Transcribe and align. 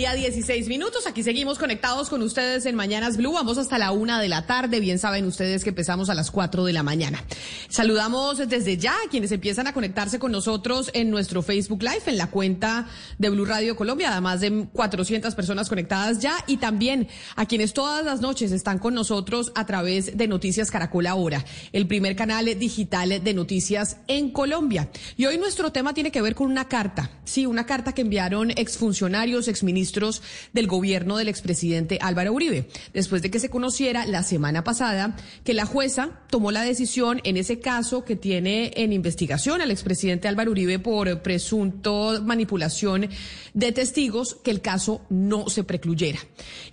Día, 0.00 0.14
16 0.14 0.68
minutos. 0.68 1.06
Aquí 1.06 1.22
seguimos 1.22 1.58
conectados 1.58 2.08
con 2.08 2.22
ustedes 2.22 2.64
en 2.64 2.74
Mañanas 2.74 3.18
Blue. 3.18 3.34
Vamos 3.34 3.58
hasta 3.58 3.76
la 3.76 3.92
una 3.92 4.18
de 4.18 4.30
la 4.30 4.46
tarde. 4.46 4.80
Bien 4.80 4.98
saben 4.98 5.26
ustedes 5.26 5.62
que 5.62 5.68
empezamos 5.68 6.08
a 6.08 6.14
las 6.14 6.30
4 6.30 6.64
de 6.64 6.72
la 6.72 6.82
mañana. 6.82 7.22
Saludamos 7.68 8.38
desde 8.38 8.78
ya 8.78 8.92
a 8.94 9.10
quienes 9.10 9.30
empiezan 9.30 9.66
a 9.66 9.74
conectarse 9.74 10.18
con 10.18 10.32
nosotros 10.32 10.90
en 10.94 11.10
nuestro 11.10 11.42
Facebook 11.42 11.82
Live, 11.82 12.04
en 12.06 12.16
la 12.16 12.28
cuenta 12.28 12.88
de 13.18 13.28
Blue 13.28 13.44
Radio 13.44 13.76
Colombia, 13.76 14.10
además 14.10 14.40
de 14.40 14.68
400 14.72 15.34
personas 15.34 15.68
conectadas 15.68 16.18
ya, 16.18 16.32
y 16.46 16.56
también 16.56 17.06
a 17.36 17.44
quienes 17.44 17.74
todas 17.74 18.02
las 18.02 18.22
noches 18.22 18.52
están 18.52 18.78
con 18.78 18.94
nosotros 18.94 19.52
a 19.54 19.66
través 19.66 20.16
de 20.16 20.28
Noticias 20.28 20.70
Caracol 20.70 21.08
Ahora, 21.08 21.44
el 21.74 21.86
primer 21.86 22.16
canal 22.16 22.46
digital 22.58 23.22
de 23.22 23.34
noticias 23.34 23.98
en 24.06 24.30
Colombia. 24.30 24.88
Y 25.18 25.26
hoy 25.26 25.36
nuestro 25.36 25.72
tema 25.72 25.92
tiene 25.92 26.10
que 26.10 26.22
ver 26.22 26.34
con 26.34 26.50
una 26.50 26.68
carta, 26.68 27.10
sí, 27.24 27.44
una 27.44 27.66
carta 27.66 27.92
que 27.92 28.00
enviaron 28.00 28.50
exfuncionarios 28.52 29.46
exministros 29.46 29.89
del 29.92 30.66
gobierno 30.66 31.16
del 31.16 31.28
expresidente 31.28 31.98
Álvaro 32.00 32.32
Uribe, 32.32 32.68
después 32.92 33.22
de 33.22 33.30
que 33.30 33.40
se 33.40 33.50
conociera 33.50 34.06
la 34.06 34.22
semana 34.22 34.64
pasada 34.64 35.16
que 35.44 35.54
la 35.54 35.66
jueza 35.66 36.20
tomó 36.30 36.50
la 36.50 36.62
decisión 36.62 37.20
en 37.24 37.36
ese 37.36 37.60
caso 37.60 38.04
que 38.04 38.16
tiene 38.16 38.72
en 38.76 38.92
investigación 38.92 39.60
al 39.60 39.70
expresidente 39.70 40.28
Álvaro 40.28 40.50
Uribe 40.50 40.78
por 40.78 41.22
presunto 41.22 42.20
manipulación 42.22 43.08
de 43.54 43.72
testigos, 43.72 44.36
que 44.42 44.50
el 44.50 44.60
caso 44.60 45.02
no 45.08 45.48
se 45.48 45.64
precluyera. 45.64 46.20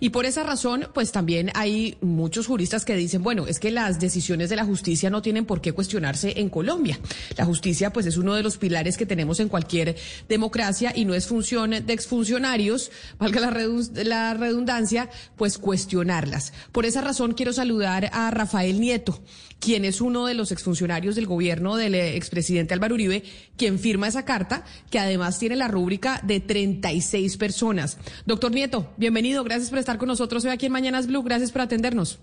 Y 0.00 0.10
por 0.10 0.26
esa 0.26 0.42
razón, 0.42 0.88
pues 0.94 1.12
también 1.12 1.50
hay 1.54 1.96
muchos 2.00 2.46
juristas 2.46 2.84
que 2.84 2.96
dicen, 2.96 3.22
bueno, 3.22 3.46
es 3.46 3.58
que 3.58 3.70
las 3.70 3.98
decisiones 3.98 4.50
de 4.50 4.56
la 4.56 4.64
justicia 4.64 5.10
no 5.10 5.22
tienen 5.22 5.44
por 5.44 5.60
qué 5.60 5.72
cuestionarse 5.72 6.40
en 6.40 6.48
Colombia. 6.48 6.98
La 7.36 7.44
justicia, 7.44 7.92
pues 7.92 8.06
es 8.06 8.16
uno 8.16 8.34
de 8.34 8.42
los 8.42 8.58
pilares 8.58 8.96
que 8.96 9.06
tenemos 9.06 9.40
en 9.40 9.48
cualquier 9.48 9.96
democracia 10.28 10.92
y 10.94 11.04
no 11.04 11.14
es 11.14 11.26
función 11.26 11.70
de 11.70 11.92
exfuncionarios 11.92 12.90
valga 13.18 13.40
la 13.40 14.34
redundancia, 14.34 15.10
pues 15.36 15.58
cuestionarlas. 15.58 16.52
Por 16.72 16.86
esa 16.86 17.00
razón 17.00 17.34
quiero 17.34 17.52
saludar 17.52 18.10
a 18.12 18.30
Rafael 18.30 18.80
Nieto, 18.80 19.20
quien 19.60 19.84
es 19.84 20.00
uno 20.00 20.26
de 20.26 20.34
los 20.34 20.52
exfuncionarios 20.52 21.16
del 21.16 21.26
gobierno 21.26 21.76
del 21.76 21.94
eh, 21.94 22.16
expresidente 22.16 22.74
Álvaro 22.74 22.94
Uribe, 22.94 23.24
quien 23.56 23.78
firma 23.78 24.08
esa 24.08 24.24
carta, 24.24 24.64
que 24.90 24.98
además 24.98 25.38
tiene 25.38 25.56
la 25.56 25.68
rúbrica 25.68 26.20
de 26.24 26.40
36 26.40 27.36
personas. 27.36 27.98
Doctor 28.26 28.52
Nieto, 28.52 28.92
bienvenido, 28.96 29.44
gracias 29.44 29.70
por 29.70 29.78
estar 29.78 29.98
con 29.98 30.08
nosotros 30.08 30.44
hoy 30.44 30.50
aquí 30.50 30.66
en 30.66 30.72
Mañanas 30.72 31.06
Blue, 31.06 31.22
gracias 31.22 31.52
por 31.52 31.62
atendernos. 31.62 32.18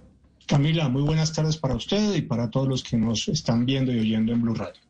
Camila, 0.46 0.90
muy 0.90 1.02
buenas 1.02 1.34
tardes 1.34 1.58
para 1.58 1.76
usted 1.76 2.14
y 2.16 2.22
para 2.22 2.52
todos 2.52 2.68
los 2.68 2.84
que 2.84 2.98
nos 2.98 3.28
están 3.28 3.66
viendo 3.66 3.92
y 3.92 4.00
oyendo 4.00 4.32
en 4.32 4.42
Blue 4.44 4.54
Radio. 4.54 4.85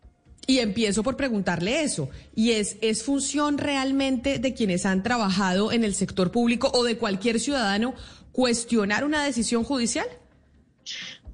Y 0.48 0.60
empiezo 0.60 1.02
por 1.02 1.18
preguntarle 1.18 1.84
eso. 1.84 2.10
¿Y 2.36 2.52
es, 2.52 2.78
es 2.82 3.04
función 3.04 3.58
realmente 3.58 4.40
de 4.40 4.54
quienes 4.54 4.86
han 4.86 5.02
trabajado 5.02 5.72
en 5.72 5.84
el 5.84 5.96
sector 5.96 6.32
público 6.32 6.72
o 6.74 6.84
de 6.84 6.98
cualquier 6.98 7.40
ciudadano 7.40 7.96
cuestionar 8.32 9.04
una 9.06 9.24
decisión 9.24 9.64
judicial? 9.64 10.08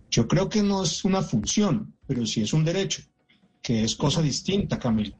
Yo 0.09 0.27
creo 0.27 0.49
que 0.49 0.63
no 0.63 0.83
es 0.83 1.03
una 1.03 1.21
función, 1.21 1.93
pero 2.07 2.25
sí 2.25 2.41
es 2.41 2.53
un 2.53 2.63
derecho, 2.63 3.01
que 3.61 3.83
es 3.83 3.95
cosa 3.95 4.21
distinta, 4.21 4.79
Camila. 4.79 5.17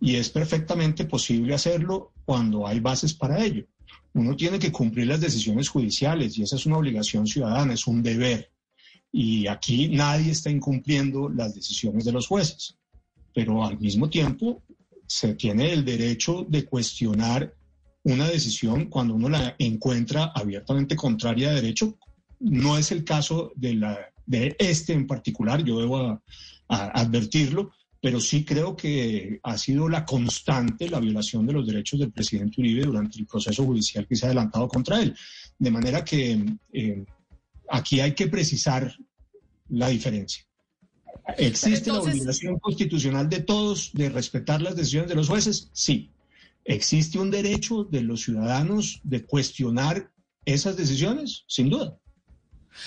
Y 0.00 0.16
es 0.16 0.30
perfectamente 0.30 1.04
posible 1.04 1.54
hacerlo 1.54 2.12
cuando 2.24 2.66
hay 2.66 2.80
bases 2.80 3.14
para 3.14 3.44
ello. 3.44 3.66
Uno 4.14 4.34
tiene 4.36 4.58
que 4.58 4.72
cumplir 4.72 5.06
las 5.06 5.20
decisiones 5.20 5.68
judiciales 5.68 6.38
y 6.38 6.42
esa 6.42 6.56
es 6.56 6.66
una 6.66 6.78
obligación 6.78 7.26
ciudadana, 7.26 7.74
es 7.74 7.86
un 7.86 8.02
deber. 8.02 8.50
Y 9.12 9.46
aquí 9.46 9.88
nadie 9.88 10.32
está 10.32 10.50
incumpliendo 10.50 11.28
las 11.28 11.54
decisiones 11.54 12.04
de 12.04 12.12
los 12.12 12.26
jueces 12.26 12.77
pero 13.38 13.64
al 13.64 13.78
mismo 13.78 14.10
tiempo 14.10 14.64
se 15.06 15.34
tiene 15.34 15.72
el 15.72 15.84
derecho 15.84 16.44
de 16.48 16.64
cuestionar 16.64 17.54
una 18.02 18.26
decisión 18.26 18.86
cuando 18.86 19.14
uno 19.14 19.28
la 19.28 19.54
encuentra 19.60 20.32
abiertamente 20.34 20.96
contraria 20.96 21.50
a 21.50 21.54
derecho. 21.54 21.96
No 22.40 22.76
es 22.76 22.90
el 22.90 23.04
caso 23.04 23.52
de, 23.54 23.74
la, 23.74 23.96
de 24.26 24.56
este 24.58 24.92
en 24.92 25.06
particular, 25.06 25.62
yo 25.62 25.78
debo 25.78 26.20
advertirlo, 26.66 27.70
pero 28.00 28.18
sí 28.20 28.44
creo 28.44 28.74
que 28.74 29.38
ha 29.44 29.56
sido 29.56 29.88
la 29.88 30.04
constante 30.04 30.90
la 30.90 30.98
violación 30.98 31.46
de 31.46 31.52
los 31.52 31.64
derechos 31.64 32.00
del 32.00 32.10
presidente 32.10 32.60
Uribe 32.60 32.86
durante 32.86 33.20
el 33.20 33.26
proceso 33.26 33.64
judicial 33.64 34.04
que 34.04 34.16
se 34.16 34.26
ha 34.26 34.30
adelantado 34.30 34.66
contra 34.66 35.00
él. 35.00 35.14
De 35.56 35.70
manera 35.70 36.04
que 36.04 36.44
eh, 36.72 37.04
aquí 37.68 38.00
hay 38.00 38.16
que 38.16 38.26
precisar 38.26 38.92
la 39.68 39.90
diferencia. 39.90 40.47
¿Existe 41.36 41.90
la 41.90 42.00
obligación 42.00 42.58
constitucional 42.58 43.28
de 43.28 43.40
todos 43.40 43.90
de 43.92 44.08
respetar 44.08 44.62
las 44.62 44.76
decisiones 44.76 45.10
de 45.10 45.14
los 45.14 45.28
jueces? 45.28 45.68
Sí. 45.72 46.10
¿Existe 46.64 47.18
un 47.18 47.30
derecho 47.30 47.84
de 47.84 48.02
los 48.02 48.22
ciudadanos 48.22 49.00
de 49.04 49.24
cuestionar 49.24 50.10
esas 50.44 50.76
decisiones? 50.76 51.44
Sin 51.46 51.70
duda. 51.70 51.98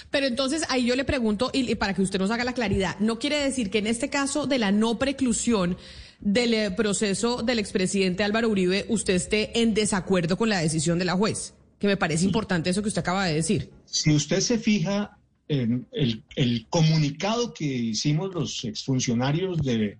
Pero 0.09 0.27
entonces 0.27 0.63
ahí 0.69 0.85
yo 0.85 0.95
le 0.95 1.03
pregunto, 1.03 1.49
y, 1.53 1.75
para 1.75 1.93
que 1.93 2.01
usted 2.01 2.19
nos 2.19 2.31
haga 2.31 2.43
la 2.43 2.53
claridad, 2.53 2.97
¿no 2.99 3.19
quiere 3.19 3.37
decir 3.37 3.69
que 3.69 3.79
en 3.79 3.87
este 3.87 4.09
caso 4.09 4.47
de 4.47 4.59
la 4.59 4.71
no 4.71 4.97
preclusión 4.97 5.77
del 6.19 6.53
eh, 6.53 6.71
proceso 6.71 7.41
del 7.43 7.59
expresidente 7.59 8.23
Álvaro 8.23 8.49
Uribe, 8.49 8.85
usted 8.89 9.15
esté 9.15 9.61
en 9.61 9.73
desacuerdo 9.73 10.37
con 10.37 10.49
la 10.49 10.59
decisión 10.59 10.99
de 10.99 11.05
la 11.05 11.13
juez? 11.13 11.53
Que 11.79 11.87
me 11.87 11.97
parece 11.97 12.25
importante 12.25 12.69
eso 12.69 12.81
que 12.81 12.89
usted 12.89 13.01
acaba 13.01 13.25
de 13.25 13.33
decir. 13.33 13.71
Si 13.85 14.11
usted 14.11 14.39
se 14.39 14.59
fija 14.59 15.17
el, 15.51 16.67
comunicado 16.69 17.53
que 17.53 17.65
hicimos 17.65 18.33
los 18.33 18.63
exfuncionarios 18.63 19.61
del 19.61 19.97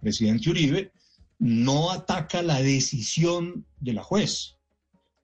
presidente 0.00 0.50
Uribe 0.50 0.92
no 1.38 1.90
ataca 1.90 2.40
la 2.42 2.62
decisión 2.62 3.66
de 3.80 3.94
la 3.94 4.02
juez. 4.02 4.56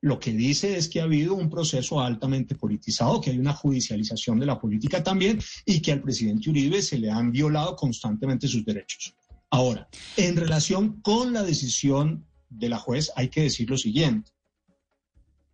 Lo 0.01 0.19
que 0.19 0.33
dice 0.33 0.77
es 0.77 0.89
que 0.89 1.01
ha 1.01 1.05
habido 1.05 1.35
un 1.35 1.49
proceso 1.49 2.01
altamente 2.01 2.55
politizado, 2.55 3.21
que 3.21 3.31
hay 3.31 3.39
una 3.39 3.53
judicialización 3.53 4.39
de 4.39 4.47
la 4.47 4.61
política 4.61 5.03
también 5.03 5.41
y 5.65 5.81
que 5.81 5.93
al 5.93 6.03
presidente 6.03 6.51
Uribe 6.51 6.83
se 6.83 6.99
le 6.99 7.11
han 7.11 7.31
violado 7.31 7.77
constantemente 7.77 8.49
sus 8.49 8.65
derechos. 8.65 9.15
Ahora, 9.51 9.89
en 10.17 10.37
relación 10.37 11.01
con 11.03 11.33
la 11.33 11.43
decisión 11.43 12.27
de 12.49 12.69
la 12.69 12.79
juez, 12.79 13.13
hay 13.17 13.29
que 13.29 13.43
decir 13.43 13.71
lo 13.71 13.79
siguiente. 13.79 14.33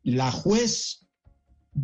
La 0.03 0.31
juez 0.31 1.04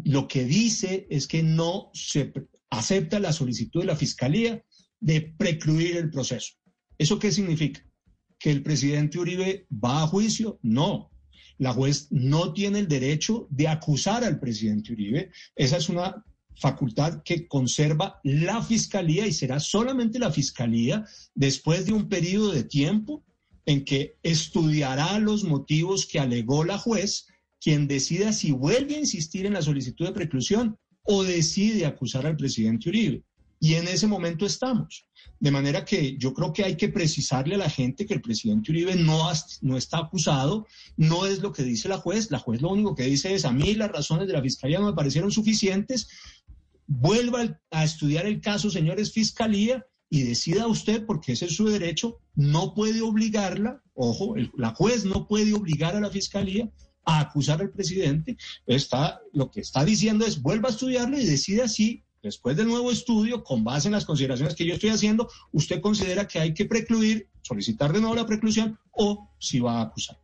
lo 0.05 0.29
que 0.29 0.45
dice 0.45 1.07
es 1.11 1.27
que 1.27 1.43
no 1.43 1.91
se 1.95 2.33
acepta 2.71 3.19
la 3.19 3.33
solicitud 3.33 3.81
de 3.81 3.87
la 3.87 3.97
Fiscalía 3.97 4.65
de 5.01 5.21
precluir 5.21 5.97
el 5.97 6.11
proceso. 6.11 6.55
¿Eso 6.99 7.19
qué 7.19 7.33
significa? 7.33 7.85
¿Que 8.39 8.51
el 8.51 8.63
presidente 8.63 9.19
Uribe 9.19 9.67
va 9.73 10.03
a 10.03 10.07
juicio? 10.07 10.59
No. 10.63 11.11
La 11.59 11.73
juez 11.73 12.09
no 12.11 12.53
tiene 12.53 12.79
el 12.79 12.89
derecho 12.89 13.47
de 13.51 13.69
acusar 13.69 14.25
al 14.25 14.39
presidente 14.39 14.93
Uribe. 14.93 15.31
Esa 15.57 15.77
es 15.77 15.89
una 15.89 16.25
facultad 16.57 17.23
que 17.23 17.49
conserva 17.49 18.21
la 18.23 18.63
Fiscalía 18.63 19.27
y 19.27 19.33
será 19.33 19.61
solamente 19.61 20.19
la 20.19 20.31
Fiscalía 20.31 21.05
después 21.35 21.87
de 21.87 21.93
un 21.93 22.09
periodo 22.09 22.53
de 22.53 22.65
tiempo 22.65 23.25
en 23.67 23.85
que 23.85 24.19
estudiará 24.23 25.19
los 25.19 25.45
motivos 25.45 26.07
que 26.07 26.19
alegó 26.19 26.65
la 26.65 26.79
juez 26.79 27.27
quien 27.61 27.87
decida 27.87 28.33
si 28.33 28.53
vuelve 28.53 28.97
a 28.97 29.01
insistir 29.01 29.47
en 29.47 29.53
la 29.53 29.63
solicitud 29.63 30.07
de 30.07 30.13
preclusión 30.13 30.79
o 31.03 31.23
decide 31.23 31.87
acusar 31.87 32.27
al 32.27 32.37
presidente 32.37 32.89
Uribe. 32.89 33.23
Y 33.63 33.75
en 33.75 33.89
ese 33.89 34.07
momento 34.07 34.47
estamos. 34.47 35.07
De 35.39 35.51
manera 35.51 35.85
que 35.85 36.17
yo 36.17 36.33
creo 36.33 36.53
que 36.53 36.65
hay 36.65 36.77
que 36.77 36.89
precisarle 36.89 37.57
a 37.57 37.59
la 37.59 37.69
gente 37.69 38.07
que 38.07 38.15
el 38.15 38.23
presidente 38.23 38.71
Uribe 38.73 38.97
no, 38.97 39.31
no 39.61 39.77
está 39.77 39.99
acusado, 39.99 40.67
no 40.97 41.27
es 41.27 41.41
lo 41.41 41.53
que 41.53 41.63
dice 41.63 41.89
la 41.89 41.99
juez. 41.99 42.31
La 42.31 42.39
juez 42.39 42.63
lo 42.63 42.71
único 42.71 42.95
que 42.95 43.05
dice 43.05 43.35
es, 43.35 43.45
a 43.45 43.53
mí 43.53 43.75
las 43.75 43.93
razones 43.93 44.27
de 44.27 44.33
la 44.33 44.43
fiscalía 44.43 44.81
no 44.81 44.87
me 44.87 44.95
parecieron 44.95 45.31
suficientes. 45.31 46.09
Vuelva 46.87 47.61
a 47.71 47.85
estudiar 47.85 48.25
el 48.27 48.41
caso, 48.41 48.71
señores 48.71 49.13
Fiscalía, 49.13 49.87
y 50.09 50.23
decida 50.23 50.67
usted, 50.67 51.07
porque 51.07 51.33
ese 51.33 51.45
es 51.45 51.55
su 51.55 51.69
derecho, 51.69 52.19
no 52.35 52.75
puede 52.75 53.01
obligarla, 53.01 53.81
ojo, 53.95 54.35
la 54.57 54.75
juez 54.75 55.05
no 55.05 55.29
puede 55.29 55.53
obligar 55.55 55.95
a 55.95 56.01
la 56.01 56.11
Fiscalía 56.11 56.69
a 57.05 57.21
acusar 57.21 57.61
al 57.61 57.71
presidente, 57.71 58.37
está, 58.67 59.21
lo 59.33 59.51
que 59.51 59.61
está 59.61 59.85
diciendo 59.85 60.27
es 60.27 60.41
vuelva 60.41 60.69
a 60.69 60.73
estudiarlo 60.73 61.19
y 61.19 61.25
decida 61.25 61.69
si 61.69 62.05
después 62.23 62.57
del 62.57 62.69
nuevo 62.69 62.91
estudio, 62.91 63.43
con 63.43 63.65
base 63.65 63.89
en 63.89 63.93
las 63.93 64.05
consideraciones 64.05 64.55
que 64.55 64.67
yo 64.67 64.75
estoy 64.75 64.91
haciendo, 64.91 65.29
usted 65.53 65.81
considera 65.81 66.29
que 66.29 66.39
hay 66.39 66.55
que 66.55 66.67
precluir, 66.67 67.29
solicitar 67.43 67.93
de 67.93 68.01
nuevo 68.01 68.15
la 68.15 68.27
preclusión 68.27 68.79
o 68.91 69.31
si 69.39 69.61
va 69.61 69.79
a 69.79 69.83
acusar. 69.83 70.19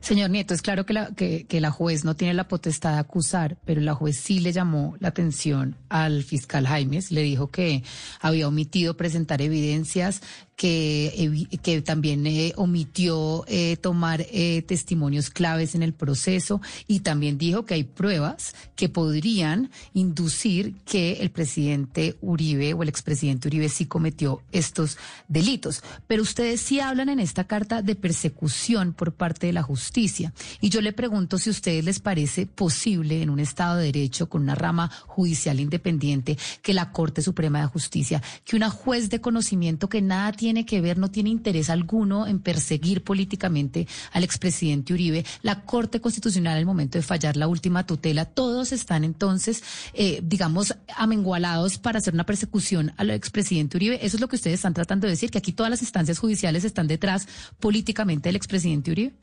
Señor 0.00 0.28
Nieto, 0.28 0.52
es 0.52 0.60
claro 0.60 0.84
que 0.84 0.92
la, 0.92 1.14
que, 1.14 1.46
que 1.46 1.60
la 1.60 1.70
juez 1.70 2.04
no 2.04 2.14
tiene 2.14 2.34
la 2.34 2.48
potestad 2.48 2.94
de 2.94 2.98
acusar, 2.98 3.58
pero 3.64 3.80
la 3.80 3.94
juez 3.94 4.18
sí 4.18 4.40
le 4.40 4.52
llamó 4.52 4.94
la 5.00 5.08
atención 5.08 5.76
al 5.88 6.22
fiscal 6.22 6.66
Jaimes, 6.66 7.10
le 7.10 7.22
dijo 7.22 7.50
que 7.50 7.82
había 8.20 8.46
omitido 8.46 8.96
presentar 8.98 9.40
evidencias, 9.40 10.20
que, 10.60 11.82
también 11.86 12.26
eh, 12.26 12.52
omitió 12.56 13.44
eh, 13.48 13.78
tomar 13.78 14.26
eh, 14.30 14.60
testimonios 14.60 15.30
claves 15.30 15.74
en 15.74 15.82
el 15.82 15.94
proceso 15.94 16.60
y 16.86 17.00
también 17.00 17.38
dijo 17.38 17.64
que 17.64 17.72
hay 17.72 17.84
pruebas 17.84 18.54
que 18.76 18.90
podrían 18.90 19.70
inducir 19.94 20.74
que 20.84 21.12
el 21.20 21.30
presidente 21.30 22.18
Uribe 22.20 22.74
o 22.74 22.82
el 22.82 22.90
expresidente 22.90 23.48
Uribe 23.48 23.70
sí 23.70 23.86
cometió 23.86 24.42
estos 24.52 24.98
delitos. 25.28 25.82
Pero 26.06 26.22
ustedes 26.22 26.60
sí 26.60 26.78
hablan 26.78 27.08
en 27.08 27.20
esta 27.20 27.44
carta 27.44 27.80
de 27.80 27.94
persecución 27.94 28.92
por 28.92 29.14
parte 29.14 29.46
de 29.46 29.54
la 29.54 29.62
justicia. 29.62 30.34
Y 30.60 30.68
yo 30.68 30.82
le 30.82 30.92
pregunto 30.92 31.38
si 31.38 31.48
a 31.48 31.52
ustedes 31.52 31.84
les 31.84 32.00
parece 32.00 32.44
posible 32.44 33.22
en 33.22 33.30
un 33.30 33.40
Estado 33.40 33.78
de 33.78 33.86
Derecho 33.86 34.28
con 34.28 34.42
una 34.42 34.56
rama 34.56 34.90
judicial 35.06 35.58
independiente 35.58 36.36
que 36.60 36.74
la 36.74 36.92
Corte 36.92 37.22
Suprema 37.22 37.62
de 37.62 37.66
Justicia, 37.66 38.22
que 38.44 38.56
una 38.56 38.68
juez 38.68 39.08
de 39.08 39.22
conocimiento 39.22 39.88
que 39.88 40.02
nada 40.02 40.32
tiene 40.32 40.49
tiene 40.50 40.66
que 40.66 40.80
ver, 40.80 40.98
no 40.98 41.12
tiene 41.12 41.30
interés 41.30 41.70
alguno 41.70 42.26
en 42.26 42.40
perseguir 42.40 43.04
políticamente 43.04 43.86
al 44.10 44.24
expresidente 44.24 44.92
Uribe. 44.92 45.24
La 45.42 45.62
Corte 45.62 46.00
Constitucional, 46.00 46.58
al 46.58 46.66
momento 46.66 46.98
de 46.98 47.02
fallar 47.02 47.36
la 47.36 47.46
última 47.46 47.86
tutela, 47.86 48.24
todos 48.24 48.72
están 48.72 49.04
entonces, 49.04 49.62
eh, 49.94 50.20
digamos, 50.24 50.74
amengualados 50.96 51.78
para 51.78 51.98
hacer 51.98 52.14
una 52.14 52.26
persecución 52.26 52.92
al 52.96 53.10
expresidente 53.10 53.76
Uribe. 53.76 54.04
Eso 54.04 54.16
es 54.16 54.20
lo 54.20 54.26
que 54.26 54.34
ustedes 54.34 54.56
están 54.56 54.74
tratando 54.74 55.06
de 55.06 55.12
decir, 55.12 55.30
que 55.30 55.38
aquí 55.38 55.52
todas 55.52 55.70
las 55.70 55.82
instancias 55.82 56.18
judiciales 56.18 56.64
están 56.64 56.88
detrás 56.88 57.28
políticamente 57.60 58.28
del 58.28 58.34
expresidente 58.34 58.90
Uribe. 58.90 59.14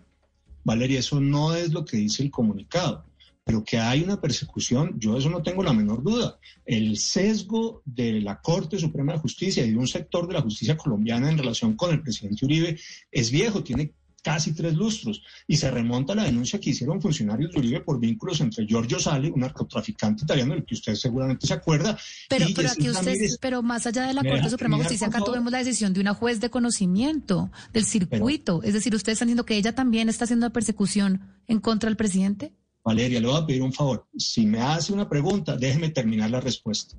Valeria, 0.64 1.00
eso 1.00 1.20
no 1.20 1.56
es 1.56 1.74
lo 1.74 1.84
que 1.84 1.98
dice 1.98 2.24
el 2.24 2.32
comunicado 2.32 3.04
pero 3.48 3.64
que 3.64 3.78
hay 3.78 4.04
una 4.04 4.20
persecución, 4.20 5.00
yo 5.00 5.18
eso 5.18 5.30
no 5.30 5.42
tengo 5.42 5.64
la 5.64 5.72
menor 5.72 6.04
duda. 6.04 6.38
El 6.66 6.98
sesgo 6.98 7.82
de 7.86 8.20
la 8.20 8.42
Corte 8.42 8.78
Suprema 8.78 9.14
de 9.14 9.20
Justicia 9.20 9.66
y 9.66 9.72
de 9.72 9.78
un 9.78 9.88
sector 9.88 10.28
de 10.28 10.34
la 10.34 10.42
justicia 10.42 10.76
colombiana 10.76 11.32
en 11.32 11.38
relación 11.38 11.78
con 11.78 11.92
el 11.92 12.02
presidente 12.02 12.46
Uribe 12.46 12.78
es 13.10 13.32
viejo, 13.32 13.64
tiene 13.64 13.94
casi 14.22 14.54
tres 14.54 14.74
lustros 14.74 15.24
y 15.48 15.56
se 15.56 15.72
remonta 15.72 16.12
a 16.12 16.18
la 16.18 16.26
denuncia 16.26 16.60
que 16.60 16.72
hicieron 16.72 17.02
funcionarios 17.02 17.54
de 17.54 17.60
Uribe 17.60 17.80
por 17.80 17.98
vínculos 17.98 18.42
entre 18.42 18.66
Giorgio 18.66 19.00
Sale, 19.00 19.32
un 19.32 19.40
narcotraficante 19.40 20.26
italiano 20.26 20.54
del 20.54 20.66
que 20.66 20.76
usted 20.76 20.96
seguramente 20.96 21.48
se 21.48 21.54
acuerda. 21.54 21.98
Pero, 22.28 22.48
pero 22.54 22.70
aquí 22.70 22.90
usted, 22.90 23.16
pero 23.40 23.64
más 23.64 23.88
allá 23.88 24.06
de 24.08 24.14
la 24.14 24.24
Corte 24.26 24.50
Suprema 24.50 24.76
de 24.76 24.84
Justicia, 24.84 25.08
acá 25.08 25.22
tuvimos 25.24 25.54
la 25.54 25.60
decisión 25.60 25.94
de 25.94 26.02
una 26.02 26.14
juez 26.14 26.42
de 26.42 26.50
conocimiento 26.50 27.50
del 27.72 27.86
circuito. 27.86 28.62
es 28.64 28.74
decir, 28.74 28.94
¿ustedes 28.94 29.16
están 29.16 29.30
diciendo 29.30 29.46
que 29.46 29.56
ella 29.56 29.74
también 29.74 30.10
está 30.10 30.26
haciendo 30.26 30.52
persecución 30.52 31.22
en 31.48 31.62
contra 31.62 31.90
del 31.90 31.96
presidente? 31.96 32.52
Valeria, 32.88 33.20
le 33.20 33.28
voy 33.28 33.36
a 33.36 33.46
pedir 33.46 33.62
un 33.64 33.74
favor. 33.74 34.08
Si 34.18 34.46
me 34.46 34.62
hace 34.62 34.94
una 34.94 35.10
pregunta, 35.10 35.58
déjeme 35.58 35.90
terminar 35.90 36.32
la 36.32 36.40
respuesta. 36.40 36.96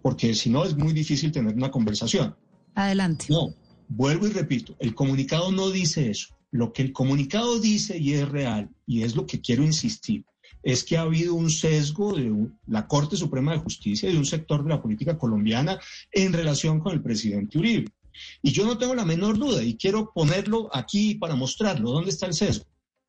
Porque 0.00 0.34
si 0.34 0.48
no, 0.48 0.64
es 0.64 0.74
muy 0.74 0.94
difícil 0.94 1.30
tener 1.30 1.54
una 1.54 1.70
conversación. 1.70 2.34
Adelante. 2.74 3.26
No, 3.28 3.52
vuelvo 3.88 4.26
y 4.26 4.30
repito, 4.30 4.74
el 4.78 4.94
comunicado 4.94 5.52
no 5.52 5.68
dice 5.68 6.10
eso. 6.10 6.34
Lo 6.50 6.72
que 6.72 6.80
el 6.80 6.94
comunicado 6.94 7.60
dice 7.60 7.98
y 7.98 8.14
es 8.14 8.26
real, 8.26 8.70
y 8.86 9.02
es 9.02 9.14
lo 9.14 9.26
que 9.26 9.42
quiero 9.42 9.62
insistir, 9.62 10.24
es 10.62 10.82
que 10.82 10.96
ha 10.96 11.02
habido 11.02 11.34
un 11.34 11.50
sesgo 11.50 12.16
de 12.16 12.32
la 12.66 12.86
Corte 12.86 13.18
Suprema 13.18 13.52
de 13.52 13.58
Justicia 13.58 14.08
y 14.08 14.14
de 14.14 14.18
un 14.18 14.24
sector 14.24 14.62
de 14.62 14.70
la 14.70 14.80
política 14.80 15.18
colombiana 15.18 15.78
en 16.10 16.32
relación 16.32 16.80
con 16.80 16.94
el 16.94 17.02
presidente 17.02 17.58
Uribe. 17.58 17.92
Y 18.40 18.50
yo 18.50 18.64
no 18.64 18.78
tengo 18.78 18.94
la 18.94 19.04
menor 19.04 19.36
duda, 19.36 19.62
y 19.62 19.76
quiero 19.76 20.10
ponerlo 20.14 20.74
aquí 20.74 21.16
para 21.16 21.34
mostrarlo, 21.34 21.90
dónde 21.90 22.08
está 22.08 22.24
el 22.24 22.32
sesgo. 22.32 22.64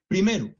Primero, 0.09 0.53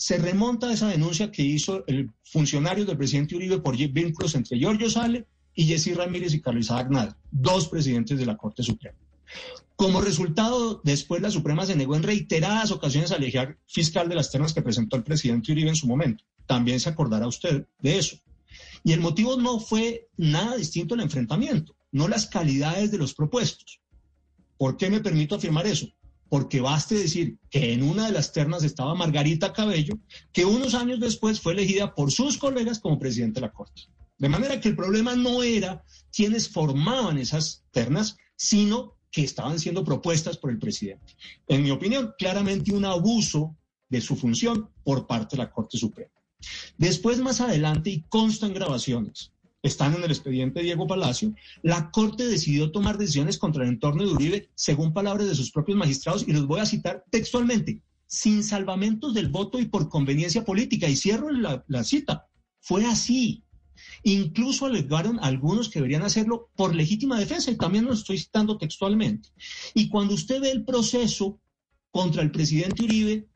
se 0.00 0.16
remonta 0.16 0.68
a 0.68 0.72
esa 0.72 0.88
denuncia 0.88 1.30
que 1.30 1.42
hizo 1.42 1.84
el 1.86 2.10
funcionario 2.24 2.86
del 2.86 2.96
presidente 2.96 3.36
Uribe 3.36 3.58
por 3.58 3.76
vínculos 3.76 4.34
entre 4.34 4.56
Giorgio 4.56 4.88
Sale 4.88 5.26
y 5.54 5.66
Jessy 5.66 5.92
Ramírez 5.92 6.32
y 6.32 6.40
Carlos 6.40 6.64
Isaac 6.64 6.88
dos 7.30 7.68
presidentes 7.68 8.18
de 8.18 8.24
la 8.24 8.38
Corte 8.38 8.62
Suprema. 8.62 8.96
Como 9.76 10.00
resultado, 10.00 10.80
después 10.84 11.20
la 11.20 11.30
Suprema 11.30 11.66
se 11.66 11.76
negó 11.76 11.96
en 11.96 12.02
reiteradas 12.02 12.70
ocasiones 12.70 13.12
a 13.12 13.16
alejar 13.16 13.58
fiscal 13.66 14.08
de 14.08 14.14
las 14.14 14.30
ternas 14.30 14.54
que 14.54 14.62
presentó 14.62 14.96
el 14.96 15.02
presidente 15.02 15.52
Uribe 15.52 15.68
en 15.68 15.76
su 15.76 15.86
momento. 15.86 16.24
También 16.46 16.80
se 16.80 16.88
acordará 16.88 17.26
usted 17.26 17.66
de 17.80 17.98
eso. 17.98 18.16
Y 18.82 18.92
el 18.92 19.00
motivo 19.00 19.36
no 19.36 19.60
fue 19.60 20.08
nada 20.16 20.56
distinto 20.56 20.94
al 20.94 21.02
enfrentamiento, 21.02 21.76
no 21.92 22.08
las 22.08 22.24
calidades 22.24 22.90
de 22.90 22.96
los 22.96 23.12
propuestos. 23.12 23.80
¿Por 24.56 24.78
qué 24.78 24.88
me 24.88 25.00
permito 25.00 25.34
afirmar 25.34 25.66
eso? 25.66 25.88
Porque 26.30 26.60
baste 26.60 26.94
decir 26.94 27.38
que 27.50 27.72
en 27.72 27.82
una 27.82 28.06
de 28.06 28.12
las 28.12 28.32
ternas 28.32 28.62
estaba 28.62 28.94
Margarita 28.94 29.52
Cabello, 29.52 29.98
que 30.32 30.44
unos 30.44 30.74
años 30.74 31.00
después 31.00 31.40
fue 31.40 31.52
elegida 31.52 31.92
por 31.92 32.12
sus 32.12 32.38
colegas 32.38 32.78
como 32.78 33.00
presidente 33.00 33.40
de 33.40 33.46
la 33.46 33.52
Corte. 33.52 33.82
De 34.16 34.28
manera 34.28 34.60
que 34.60 34.68
el 34.68 34.76
problema 34.76 35.16
no 35.16 35.42
era 35.42 35.84
quienes 36.12 36.48
formaban 36.48 37.18
esas 37.18 37.64
ternas, 37.72 38.16
sino 38.36 38.96
que 39.10 39.22
estaban 39.22 39.58
siendo 39.58 39.84
propuestas 39.84 40.36
por 40.38 40.52
el 40.52 40.58
presidente. 40.60 41.16
En 41.48 41.64
mi 41.64 41.72
opinión, 41.72 42.14
claramente 42.16 42.72
un 42.72 42.84
abuso 42.84 43.56
de 43.88 44.00
su 44.00 44.14
función 44.14 44.70
por 44.84 45.08
parte 45.08 45.36
de 45.36 45.42
la 45.42 45.50
Corte 45.50 45.78
Suprema. 45.78 46.12
Después, 46.78 47.18
más 47.18 47.40
adelante, 47.40 47.90
y 47.90 48.02
constan 48.02 48.54
grabaciones, 48.54 49.32
están 49.62 49.94
en 49.94 50.04
el 50.04 50.10
expediente 50.10 50.62
Diego 50.62 50.86
Palacio, 50.86 51.34
la 51.62 51.90
Corte 51.90 52.26
decidió 52.26 52.70
tomar 52.70 52.98
decisiones 52.98 53.38
contra 53.38 53.64
el 53.64 53.70
entorno 53.70 54.04
de 54.04 54.12
Uribe 54.12 54.50
según 54.54 54.92
palabras 54.92 55.28
de 55.28 55.34
sus 55.34 55.50
propios 55.50 55.76
magistrados 55.76 56.26
y 56.26 56.32
los 56.32 56.46
voy 56.46 56.60
a 56.60 56.66
citar 56.66 57.04
textualmente, 57.10 57.82
sin 58.06 58.42
salvamentos 58.42 59.14
del 59.14 59.28
voto 59.28 59.58
y 59.58 59.66
por 59.66 59.88
conveniencia 59.88 60.44
política. 60.44 60.88
Y 60.88 60.96
cierro 60.96 61.30
la, 61.30 61.64
la 61.68 61.84
cita. 61.84 62.26
Fue 62.60 62.84
así. 62.86 63.44
Incluso 64.02 64.66
alegaron 64.66 65.18
algunos 65.22 65.68
que 65.68 65.78
deberían 65.78 66.02
hacerlo 66.02 66.50
por 66.56 66.74
legítima 66.74 67.18
defensa 67.18 67.50
y 67.50 67.56
también 67.56 67.86
lo 67.86 67.92
estoy 67.92 68.18
citando 68.18 68.58
textualmente. 68.58 69.30
Y 69.74 69.88
cuando 69.88 70.14
usted 70.14 70.40
ve 70.40 70.50
el 70.50 70.64
proceso 70.64 71.40
contra 71.90 72.22
el 72.22 72.30
presidente 72.30 72.82
Uribe, 72.82 73.29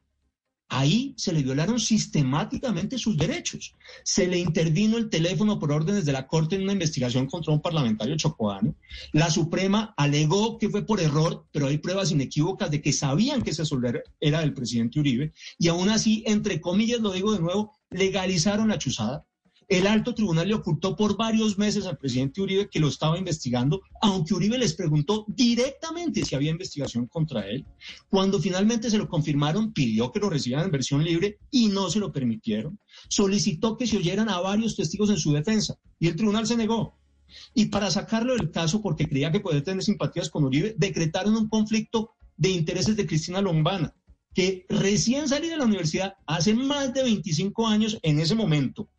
Ahí 0.69 1.15
se 1.17 1.33
le 1.33 1.43
violaron 1.43 1.79
sistemáticamente 1.79 2.99
sus 2.99 3.17
derechos. 3.17 3.75
Se 4.03 4.27
le 4.27 4.39
intervino 4.39 4.97
el 4.97 5.11
teléfono 5.11 5.59
por 5.59 5.71
órdenes 5.71 6.05
de 6.05 6.13
la 6.13 6.27
Corte 6.27 6.57
en 6.57 6.63
una 6.63 6.73
investigación 6.73 7.27
contra 7.27 7.53
un 7.53 7.61
parlamentario 7.61 8.17
chocoano. 8.17 8.75
La 9.13 9.31
Suprema 9.31 9.95
alegó 9.97 10.59
que 10.59 10.71
fue 10.71 10.87
por 10.87 11.01
error, 11.01 11.47
pero 11.53 11.67
hay 11.67 11.79
pruebas 11.79 12.11
inequívocas 12.11 12.71
de 12.71 12.81
que 12.81 12.93
sabían 12.93 13.43
que 13.43 13.51
ese 13.51 13.67
celular 13.67 14.03
era 14.21 14.41
del 14.41 14.55
presidente 14.55 14.99
Uribe. 15.01 15.33
Y 15.59 15.69
aún 15.69 15.91
así, 15.91 16.25
entre 16.27 16.61
comillas, 16.61 17.01
lo 17.01 17.13
digo 17.13 17.33
de 17.33 17.41
nuevo, 17.41 17.77
legalizaron 17.91 18.69
la 18.69 18.79
chuzada. 18.79 19.27
El 19.69 19.87
alto 19.87 20.15
tribunal 20.15 20.49
le 20.49 20.55
ocultó 20.55 20.95
por 20.95 21.17
varios 21.17 21.57
meses 21.57 21.87
al 21.87 21.97
presidente 21.97 22.43
Uribe 22.43 22.69
que 22.69 22.81
lo 22.81 22.89
estaba 22.89 23.19
investigando, 23.19 23.83
aunque 24.03 24.35
Uribe 24.35 24.59
les 24.59 24.75
preguntó 24.75 25.25
directamente 25.29 26.25
si 26.25 26.35
había 26.35 26.51
investigación 26.51 27.07
contra 27.07 27.49
él. 27.49 27.65
Cuando 28.11 28.39
finalmente 28.41 28.91
se 28.91 28.99
lo 28.99 29.09
confirmaron, 29.09 29.73
pidió 29.73 30.13
que 30.13 30.21
lo 30.21 30.29
recibieran 30.29 30.67
en 30.67 30.71
versión 30.71 31.03
libre 31.03 31.39
y 31.51 31.69
no 31.69 31.89
se 31.89 31.99
lo 31.99 32.13
permitieron. 32.13 32.79
Solicitó 33.09 33.79
que 33.79 33.87
se 33.87 33.97
oyeran 33.97 34.29
a 34.29 34.41
varios 34.41 34.77
testigos 34.77 35.09
en 35.09 35.17
su 35.17 35.33
defensa 35.33 35.79
y 35.99 36.09
el 36.09 36.17
tribunal 36.17 36.47
se 36.47 36.57
negó. 36.57 36.99
Y 37.55 37.67
para 37.67 37.91
sacarlo 37.91 38.35
del 38.35 38.51
caso, 38.51 38.83
porque 38.83 39.09
creía 39.09 39.33
que 39.33 39.41
podía 39.41 39.65
tener 39.65 39.83
simpatías 39.83 40.29
con 40.29 40.45
Uribe, 40.45 40.75
decretaron 40.77 41.37
un 41.37 41.49
conflicto 41.49 42.13
de 42.37 42.51
intereses 42.51 42.97
de 42.97 43.07
Cristina 43.07 43.41
Lombana, 43.41 43.95
que 44.35 44.67
recién 44.69 45.27
salí 45.27 45.49
de 45.49 45.57
la 45.57 45.65
universidad 45.65 46.17
hace 46.27 46.55
más 46.55 46.93
de 46.93 47.03
25 47.03 47.67
años 47.67 47.99
en 48.03 48.21
ese 48.21 48.35
momento 48.35 48.91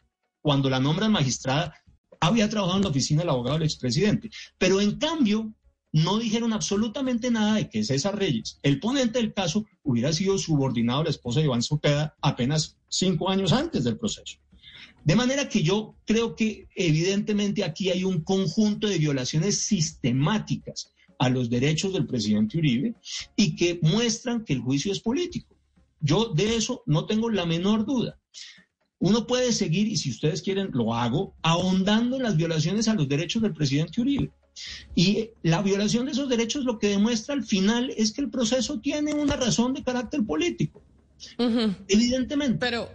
cuando 0.45 0.69
la 0.69 0.79
nombran 0.79 1.11
magistrada, 1.11 1.73
había 2.19 2.47
trabajado 2.47 2.77
en 2.77 2.83
la 2.83 2.89
oficina 2.89 3.21
del 3.21 3.31
abogado 3.31 3.57
del 3.57 3.65
expresidente. 3.67 4.29
Pero 4.59 4.79
en 4.79 4.99
cambio, 4.99 5.51
no 5.91 6.19
dijeron 6.19 6.53
absolutamente 6.53 7.31
nada 7.31 7.55
de 7.55 7.67
que 7.67 7.83
César 7.83 8.15
Reyes, 8.15 8.59
el 8.61 8.79
ponente 8.79 9.17
del 9.17 9.33
caso, 9.33 9.65
hubiera 9.81 10.13
sido 10.13 10.37
subordinado 10.37 10.99
a 10.99 11.03
la 11.05 11.09
esposa 11.09 11.39
de 11.39 11.47
Iván 11.47 11.63
Zopeda 11.63 12.15
apenas 12.21 12.77
cinco 12.89 13.27
años 13.27 13.53
antes 13.53 13.85
del 13.85 13.97
proceso. 13.97 14.37
De 15.03 15.15
manera 15.15 15.49
que 15.49 15.63
yo 15.63 15.95
creo 16.05 16.35
que 16.35 16.67
evidentemente 16.75 17.63
aquí 17.63 17.89
hay 17.89 18.03
un 18.03 18.21
conjunto 18.21 18.85
de 18.87 18.99
violaciones 18.99 19.61
sistemáticas 19.61 20.93
a 21.17 21.29
los 21.29 21.49
derechos 21.49 21.91
del 21.91 22.05
presidente 22.05 22.59
Uribe 22.59 22.93
y 23.35 23.55
que 23.55 23.79
muestran 23.81 24.45
que 24.45 24.53
el 24.53 24.61
juicio 24.61 24.91
es 24.91 24.99
político. 24.99 25.55
Yo 26.01 26.33
de 26.35 26.55
eso 26.55 26.83
no 26.85 27.07
tengo 27.07 27.31
la 27.31 27.47
menor 27.47 27.83
duda. 27.83 28.19
Uno 29.05 29.27
puede 29.27 29.53
seguir, 29.53 29.87
y 29.87 29.97
si 29.97 30.09
ustedes 30.09 30.41
quieren, 30.41 30.71
lo 30.73 30.95
hago, 30.95 31.35
ahondando 31.43 32.15
en 32.15 32.23
las 32.23 32.35
violaciones 32.37 32.87
a 32.87 32.95
los 32.95 33.07
derechos 33.07 33.43
del 33.43 33.53
presidente 33.53 34.01
Uribe. 34.01 34.31
Y 34.95 35.29
la 35.43 35.61
violación 35.61 36.07
de 36.07 36.13
esos 36.13 36.27
derechos 36.27 36.65
lo 36.65 36.79
que 36.79 36.87
demuestra 36.87 37.35
al 37.35 37.43
final 37.43 37.93
es 37.97 38.11
que 38.11 38.21
el 38.21 38.31
proceso 38.31 38.79
tiene 38.79 39.13
una 39.13 39.35
razón 39.35 39.75
de 39.75 39.83
carácter 39.83 40.23
político. 40.25 40.81
Evidentemente. 41.87 42.57
Pero, 42.59 42.89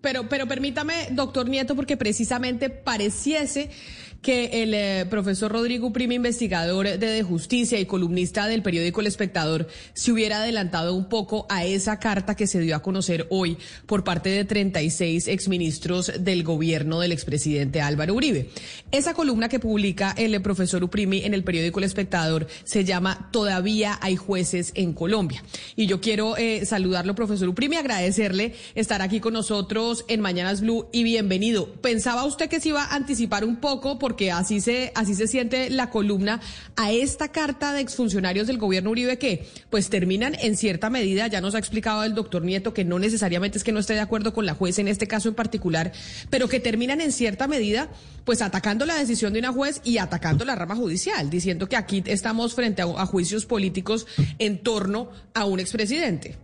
pero, 0.00 0.28
pero 0.28 0.48
permítame, 0.48 0.94
doctor 1.12 1.48
Nieto, 1.48 1.76
porque 1.76 1.96
precisamente 1.96 2.68
pareciese 2.68 3.70
que 4.22 4.62
el 4.62 4.72
eh, 4.72 5.04
profesor 5.10 5.50
Rodrigo 5.50 5.92
Prima, 5.92 6.14
investigador 6.14 6.86
de, 6.86 7.22
justicia 7.24 7.80
y 7.80 7.86
columnista 7.86 8.46
del 8.46 8.62
periódico 8.62 9.00
El 9.00 9.08
Espectador, 9.08 9.66
se 9.94 10.12
hubiera 10.12 10.38
adelantado 10.38 10.94
un 10.94 11.08
poco 11.08 11.44
a 11.50 11.64
esa 11.64 11.98
carta 11.98 12.36
que 12.36 12.46
se 12.46 12.60
dio 12.60 12.76
a 12.76 12.82
conocer 12.82 13.26
hoy 13.30 13.58
por 13.86 14.04
parte 14.04 14.30
de 14.30 14.44
36 14.44 15.26
exministros 15.26 16.12
del 16.20 16.44
gobierno 16.44 17.00
del 17.00 17.10
expresidente 17.10 17.80
Álvaro 17.80 18.14
Uribe. 18.14 18.48
Esa 18.92 19.12
columna 19.12 19.48
que 19.48 19.58
publica 19.58 20.14
el 20.16 20.40
profesor 20.40 20.84
Uprimi 20.84 21.24
en 21.24 21.34
el 21.34 21.42
periódico 21.42 21.80
El 21.80 21.84
Espectador 21.84 22.46
se 22.62 22.84
llama 22.84 23.28
Todavía 23.32 23.98
hay 24.00 24.14
jueces 24.14 24.70
en 24.76 24.92
Colombia. 24.92 25.42
Y 25.74 25.86
yo 25.86 26.00
quiero 26.00 26.36
eh, 26.36 26.64
saludarlo, 26.64 27.16
profesor 27.16 27.48
Uprimi, 27.48 27.74
agradecerle 27.74 28.54
estar 28.76 29.02
aquí 29.02 29.18
con 29.18 29.32
nosotros 29.32 30.04
en 30.06 30.20
Mañanas 30.20 30.60
Blue 30.60 30.86
y 30.92 31.02
bienvenido. 31.02 31.66
¿Pensaba 31.66 32.24
usted 32.24 32.48
que 32.48 32.60
se 32.60 32.68
iba 32.68 32.84
a 32.84 32.94
anticipar 32.94 33.44
un 33.44 33.56
poco? 33.56 33.98
Porque 34.12 34.30
así 34.30 34.60
se, 34.60 34.92
así 34.94 35.14
se 35.14 35.26
siente 35.26 35.70
la 35.70 35.88
columna 35.88 36.38
a 36.76 36.92
esta 36.92 37.32
carta 37.32 37.72
de 37.72 37.80
exfuncionarios 37.80 38.46
del 38.46 38.58
gobierno 38.58 38.90
Uribe 38.90 39.16
que 39.16 39.48
pues 39.70 39.88
terminan 39.88 40.36
en 40.38 40.54
cierta 40.54 40.90
medida, 40.90 41.28
ya 41.28 41.40
nos 41.40 41.54
ha 41.54 41.58
explicado 41.58 42.04
el 42.04 42.14
doctor 42.14 42.42
Nieto 42.42 42.74
que 42.74 42.84
no 42.84 42.98
necesariamente 42.98 43.56
es 43.56 43.64
que 43.64 43.72
no 43.72 43.80
esté 43.80 43.94
de 43.94 44.00
acuerdo 44.00 44.34
con 44.34 44.44
la 44.44 44.52
juez 44.52 44.78
en 44.78 44.88
este 44.88 45.06
caso 45.06 45.30
en 45.30 45.34
particular, 45.34 45.92
pero 46.28 46.46
que 46.46 46.60
terminan 46.60 47.00
en 47.00 47.10
cierta 47.10 47.48
medida 47.48 47.88
pues 48.26 48.42
atacando 48.42 48.84
la 48.84 48.96
decisión 48.96 49.32
de 49.32 49.38
una 49.38 49.50
juez 49.50 49.80
y 49.82 49.96
atacando 49.96 50.44
la 50.44 50.56
rama 50.56 50.76
judicial, 50.76 51.30
diciendo 51.30 51.66
que 51.66 51.76
aquí 51.76 52.02
estamos 52.04 52.54
frente 52.54 52.82
a, 52.82 53.06
juicios 53.06 53.46
políticos 53.46 54.06
en 54.38 54.58
torno 54.58 55.10
a 55.32 55.46
un 55.46 55.58
expresidente. 55.58 56.36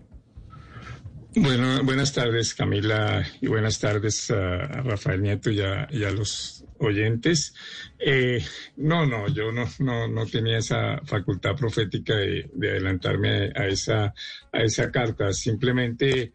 Bueno, 1.37 1.84
buenas 1.84 2.14
tardes 2.14 2.54
Camila 2.54 3.26
y 3.42 3.46
buenas 3.46 3.78
tardes 3.78 4.30
a 4.30 4.56
Rafael 4.84 5.20
Nieto 5.20 5.50
y 5.50 5.60
a, 5.60 5.87
y 5.90 6.04
a 6.04 6.10
los 6.10 6.57
oyentes. 6.78 7.54
Eh, 7.99 8.42
no, 8.76 9.06
no, 9.06 9.28
yo 9.28 9.52
no, 9.52 9.66
no, 9.80 10.08
no, 10.08 10.26
tenía 10.26 10.58
esa 10.58 11.00
facultad 11.04 11.56
profética 11.56 12.14
de, 12.16 12.49
adelantarme 12.62 13.52
a 13.54 13.66
esa, 13.66 14.14
a 14.52 14.62
esa 14.62 14.90
carta. 14.90 15.32
Simplemente 15.32 16.32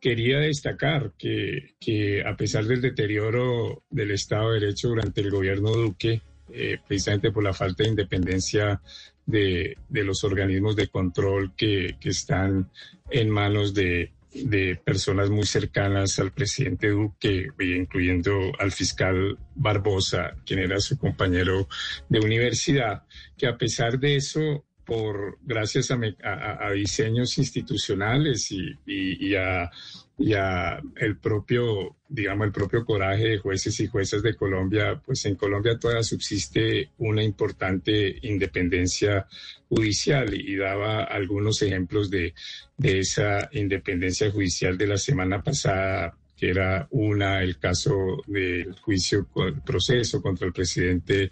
quería 0.00 0.38
destacar 0.38 1.12
que, 1.18 1.74
que, 1.80 2.22
a 2.24 2.36
pesar 2.36 2.64
del 2.64 2.80
deterioro 2.80 3.82
del 3.90 4.10
Estado 4.12 4.52
de 4.52 4.60
Derecho 4.60 4.88
durante 4.88 5.20
el 5.20 5.30
gobierno 5.30 5.70
Duque, 5.70 6.22
eh, 6.52 6.78
precisamente 6.86 7.32
por 7.32 7.42
la 7.42 7.52
falta 7.52 7.82
de 7.82 7.90
independencia 7.90 8.80
de, 9.24 9.76
de 9.88 10.04
los 10.04 10.22
organismos 10.22 10.76
de 10.76 10.88
control 10.88 11.54
que, 11.56 11.96
que 11.98 12.10
están 12.10 12.70
en 13.10 13.30
manos 13.30 13.74
de, 13.74 14.12
de 14.44 14.76
personas 14.76 15.30
muy 15.30 15.46
cercanas 15.46 16.18
al 16.18 16.32
presidente 16.32 16.90
Duque, 16.90 17.48
incluyendo 17.58 18.52
al 18.58 18.72
fiscal 18.72 19.38
Barbosa, 19.54 20.34
quien 20.44 20.60
era 20.60 20.80
su 20.80 20.98
compañero 20.98 21.68
de 22.08 22.20
universidad, 22.20 23.04
que 23.36 23.46
a 23.46 23.56
pesar 23.56 23.98
de 23.98 24.16
eso, 24.16 24.64
por 24.84 25.38
gracias 25.42 25.90
a, 25.90 26.70
diseños 26.70 27.38
institucionales 27.38 28.50
y 28.52 29.34
a 29.34 29.70
y 30.18 30.32
a 30.32 30.80
el 30.96 31.18
propio, 31.18 31.96
digamos, 32.08 32.46
el 32.46 32.52
propio 32.52 32.84
coraje 32.84 33.28
de 33.28 33.38
jueces 33.38 33.78
y 33.80 33.86
juezas 33.86 34.22
de 34.22 34.34
Colombia, 34.34 35.00
pues 35.04 35.24
en 35.26 35.34
Colombia 35.34 35.78
todavía 35.78 36.02
subsiste 36.02 36.90
una 36.98 37.22
importante 37.22 38.18
independencia 38.22 39.26
judicial 39.68 40.32
y 40.32 40.56
daba 40.56 41.04
algunos 41.04 41.60
ejemplos 41.60 42.10
de, 42.10 42.34
de 42.78 43.00
esa 43.00 43.48
independencia 43.52 44.30
judicial 44.30 44.78
de 44.78 44.86
la 44.86 44.96
semana 44.96 45.42
pasada 45.42 46.16
que 46.36 46.50
era 46.50 46.86
una, 46.90 47.42
el 47.42 47.58
caso 47.58 48.22
del 48.26 48.74
juicio, 48.80 49.26
el 49.36 49.62
proceso 49.62 50.20
contra 50.20 50.46
el 50.46 50.52
presidente 50.52 51.30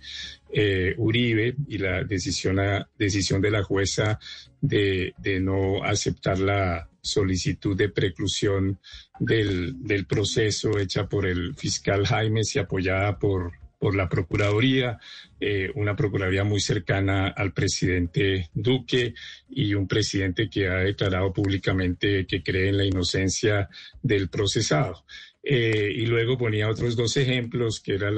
eh, 0.51 0.95
Uribe 0.97 1.55
y 1.69 1.77
la 1.77 2.05
decisión, 2.05 2.59
decisión 2.99 3.43
de 3.43 3.51
la 3.51 3.63
jueza 3.63 4.19
de, 4.63 5.13
de 5.19 5.41
no 5.41 5.85
aceptar 5.85 6.39
la 6.39 6.89
solicitud 7.05 7.77
de 7.77 7.91
preclusión 7.91 8.81
del, 9.21 9.75
del 9.85 10.07
proceso 10.07 10.79
hecha 10.79 11.07
por 11.07 11.27
el 11.27 11.55
fiscal 11.55 12.07
Jaimes 12.07 12.57
y 12.57 12.59
apoyada 12.59 13.19
por, 13.19 13.53
por 13.85 13.95
la 13.95 14.09
Procuraduría, 14.09 14.99
eh, 15.39 15.71
una 15.75 15.95
Procuraduría 15.95 16.43
muy 16.43 16.61
cercana 16.61 17.29
al 17.29 17.53
presidente 17.53 18.49
Duque 18.55 19.13
y 19.51 19.75
un 19.75 19.87
presidente 19.87 20.49
que 20.49 20.69
ha 20.69 20.77
declarado 20.77 21.35
públicamente 21.35 22.27
que 22.27 22.43
cree 22.43 22.71
en 22.71 22.79
la 22.79 22.87
inocencia 22.87 23.69
del 24.03 24.31
procesado. 24.31 25.05
Eh, 25.43 25.93
y 25.95 26.07
luego 26.07 26.39
ponía 26.39 26.71
otros 26.71 26.97
dos 26.97 27.19
ejemplos, 27.19 27.81
que 27.81 27.97
eran 27.97 28.17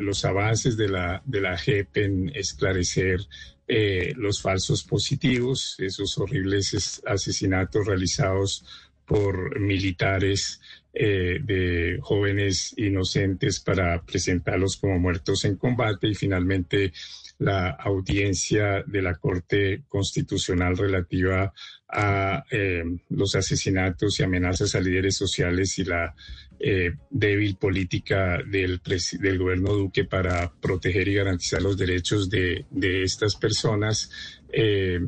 los 0.00 0.24
avances 0.24 0.76
de 0.76 0.88
la, 0.88 1.22
de 1.24 1.40
la 1.40 1.56
JEP 1.56 1.96
en 1.98 2.32
esclarecer 2.34 3.20
eh, 3.68 4.12
los 4.16 4.40
falsos 4.40 4.84
positivos, 4.84 5.76
esos 5.78 6.16
horribles 6.18 7.02
asesinatos 7.04 7.86
realizados 7.86 8.64
por 9.04 9.58
militares 9.60 10.60
eh, 10.92 11.38
de 11.42 11.98
jóvenes 12.00 12.74
inocentes 12.76 13.60
para 13.60 14.02
presentarlos 14.02 14.76
como 14.76 14.98
muertos 14.98 15.44
en 15.44 15.56
combate 15.56 16.08
y 16.08 16.14
finalmente 16.14 16.92
la 17.38 17.70
audiencia 17.70 18.82
de 18.86 19.02
la 19.02 19.16
Corte 19.16 19.82
Constitucional 19.88 20.76
relativa 20.76 21.52
a 21.88 22.44
eh, 22.50 22.82
los 23.10 23.34
asesinatos 23.34 24.18
y 24.18 24.22
amenazas 24.22 24.74
a 24.74 24.80
líderes 24.80 25.16
sociales 25.16 25.78
y 25.78 25.84
la 25.84 26.14
eh, 26.58 26.92
débil 27.10 27.56
política 27.56 28.38
del, 28.50 28.80
del 29.20 29.38
gobierno 29.38 29.74
Duque 29.74 30.04
para 30.04 30.50
proteger 30.50 31.08
y 31.08 31.14
garantizar 31.14 31.60
los 31.60 31.76
derechos 31.76 32.30
de, 32.30 32.64
de 32.70 33.02
estas 33.02 33.36
personas 33.36 34.10
eh, 34.50 34.98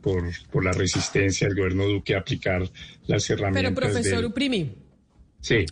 por, 0.00 0.24
por, 0.50 0.64
la 0.64 0.72
resistencia 0.72 1.46
del 1.46 1.56
gobierno 1.56 1.84
Duque 1.84 2.14
a 2.14 2.20
aplicar 2.20 2.62
las 3.06 3.28
herramientas. 3.28 3.74
Pero 3.74 3.74
profesor 3.74 4.24
Uprimi. 4.24 4.83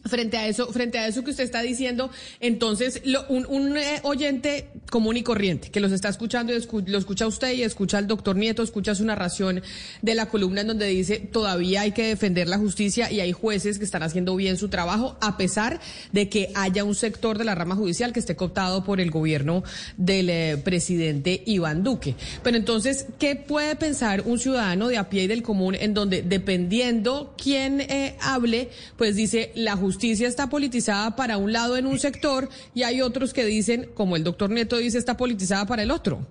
Frente 0.05 0.37
a 0.37 0.47
eso, 0.47 0.71
frente 0.73 0.99
a 0.99 1.07
eso 1.07 1.25
que 1.25 1.31
usted 1.31 1.45
está 1.45 1.63
diciendo, 1.63 2.11
entonces 2.41 3.03
un, 3.29 3.77
eh, 3.77 4.01
oyente 4.03 4.69
común 4.91 5.17
y 5.17 5.23
corriente 5.23 5.71
que 5.71 5.81
los 5.81 5.93
está 5.93 6.09
escuchando 6.09 6.53
y 6.53 6.61
lo 6.87 6.99
escucha 6.99 7.27
usted 7.27 7.53
y 7.53 7.63
escucha 7.63 7.99
al 7.99 8.07
doctor 8.07 8.37
Nieto, 8.37 8.63
escucha 8.63 8.95
su 8.95 9.05
narración 9.05 9.63
de 10.03 10.15
la 10.15 10.27
columna 10.27 10.61
en 10.61 10.67
donde 10.67 10.87
dice 10.87 11.19
todavía 11.19 11.83
hay 11.83 11.93
que 11.93 12.07
defender 12.07 12.49
la 12.49 12.59
justicia 12.59 13.11
y 13.11 13.21
hay 13.21 13.33
jueces 13.33 13.79
que 13.79 13.85
están 13.85 14.03
haciendo 14.03 14.37
bien 14.37 14.59
su 14.59 14.69
trabajo 14.69 15.17
a 15.21 15.37
pesar 15.37 15.81
de 16.13 16.29
que 16.29 16.51
haya 16.55 16.85
un 16.85 16.95
sector 16.95 17.39
de 17.39 17.45
la 17.45 17.55
rama 17.55 17.75
judicial 17.75 18.13
que 18.13 18.21
esté 18.21 18.37
cooptado 18.37 18.85
por 18.85 19.01
el 19.01 19.11
gobierno 19.11 19.65
del 19.97 20.29
eh, 20.29 20.59
presidente 20.63 21.43
Iván 21.47 21.83
Duque. 21.83 22.15
Pero 22.43 22.57
entonces, 22.57 23.07
¿qué 23.19 23.37
puede 23.37 23.77
pensar 23.77 24.23
un 24.27 24.39
ciudadano 24.39 24.89
de 24.89 24.99
a 24.99 25.09
pie 25.09 25.25
y 25.25 25.27
del 25.27 25.43
común 25.43 25.75
en 25.75 25.95
donde 25.95 26.23
dependiendo 26.23 27.35
quién 27.43 27.81
eh, 27.81 28.17
hable, 28.21 28.69
pues 28.97 29.17
dice 29.17 29.53
la 29.65 29.77
justicia 29.77 30.29
está 30.29 30.49
politizada 30.49 31.17
para 31.17 31.37
un 31.37 31.53
lado 31.53 31.77
en 31.77 31.87
un 31.87 31.99
sector 31.99 32.49
y 32.75 32.83
hay 32.83 33.01
otros 33.01 33.33
que 33.33 33.45
dicen, 33.45 33.91
como 33.95 34.17
el 34.17 34.25
doctor 34.25 34.51
Neto 34.51 34.77
dice, 34.77 34.99
está 34.99 35.17
politizada 35.17 35.67
para 35.67 35.83
el 35.83 35.91
otro. 35.91 36.27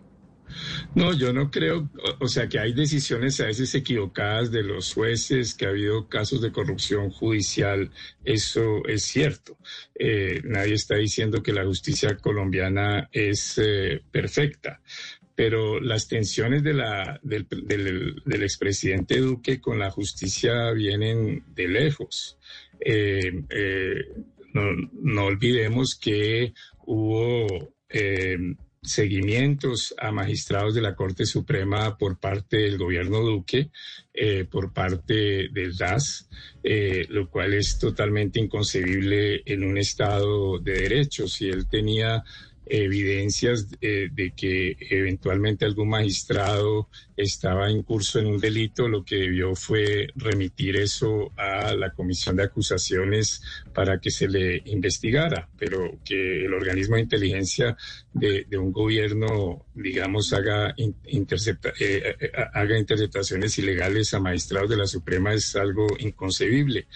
No, 0.96 1.14
yo 1.14 1.34
no 1.34 1.50
creo, 1.50 1.90
o 2.20 2.28
sea, 2.28 2.48
que 2.48 2.60
hay 2.60 2.74
decisiones 2.74 3.40
a 3.40 3.46
veces 3.46 3.74
equivocadas 3.76 4.52
de 4.52 4.64
los 4.64 4.94
jueces, 4.94 5.54
que 5.54 5.66
ha 5.66 5.70
habido 5.70 6.08
casos 6.08 6.42
de 6.42 6.52
corrupción 6.52 7.10
judicial, 7.10 7.92
eso 8.26 8.86
es 8.86 9.04
cierto. 9.04 9.58
Eh, 9.96 10.42
nadie 10.44 10.74
está 10.74 10.96
diciendo 10.96 11.42
que 11.42 11.54
la 11.54 11.66
justicia 11.66 12.18
colombiana 12.18 13.10
es 13.12 13.58
eh, 13.58 14.02
perfecta, 14.12 14.82
pero 15.36 15.80
las 15.80 16.08
tensiones 16.08 16.64
de 16.64 16.74
la, 16.74 17.20
del, 17.24 17.48
del 17.48 18.44
expresidente 18.44 19.20
Duque 19.20 19.62
con 19.62 19.80
la 19.80 19.90
justicia 19.90 20.72
vienen 20.72 21.44
de 21.56 21.68
lejos. 21.68 22.38
Eh, 22.84 23.44
eh, 23.50 24.06
no, 24.54 25.26
olvidemos 25.26 25.96
que 25.96 26.54
hubo 26.86 27.74
eh, 27.88 28.38
seguimientos 28.82 29.94
a 30.00 30.12
magistrados 30.12 30.74
de 30.74 30.82
la 30.82 30.96
Corte 30.96 31.26
Suprema 31.26 31.98
por 31.98 32.20
parte 32.20 32.58
del 32.58 32.78
gobierno 32.78 33.20
Duque, 33.20 33.70
por 34.50 34.74
parte 34.74 35.50
del 35.50 35.78
DAS, 35.78 36.28
lo 37.10 37.30
cual 37.30 37.54
es 37.54 37.80
totalmente 37.80 38.40
inconcebible 38.40 39.42
en 39.46 39.64
un 39.64 39.78
Estado 39.78 40.60
de 40.60 40.74
Derecho. 40.74 41.28
Si 41.28 41.48
él 41.48 41.70
tenía 41.70 42.24
evidencias 42.66 43.68
eh, 43.82 44.10
de 44.12 44.32
que 44.32 44.78
eventualmente 44.90 45.66
algún 45.66 45.90
magistrado 45.90 46.90
estaba 47.18 47.70
en 47.70 47.84
curso 47.84 48.20
en 48.20 48.28
un 48.28 48.40
delito, 48.40 48.88
lo 48.88 49.04
que 49.04 49.18
debió 49.18 49.56
fue 49.56 50.08
remitir 50.16 50.78
eso 50.78 51.32
a 51.38 51.74
la 51.74 51.92
comisión 51.92 52.36
de 52.36 52.44
acusaciones 52.44 53.42
para 53.74 54.00
que 54.00 54.10
se 54.10 54.28
le 54.28 54.62
investigara, 54.66 55.50
pero 55.58 56.00
que 56.04 56.46
el 56.46 56.54
organismo 56.54 56.96
de 56.96 57.02
inteligencia 57.02 57.78
de, 58.14 58.46
un 58.58 58.72
gobierno, 58.72 59.66
digamos, 59.74 60.34
haga, 60.34 60.74
eh, 60.78 60.96
eh, 61.80 62.32
haga 62.54 62.78
interceptaciones 62.78 63.58
ilegales 63.58 64.14
a 64.14 64.20
magistrados 64.20 64.70
de 64.70 64.78
la 64.78 64.88
Suprema 64.88 65.34
es 65.34 65.56
algo 65.56 65.88
inconcebible. 66.00 66.88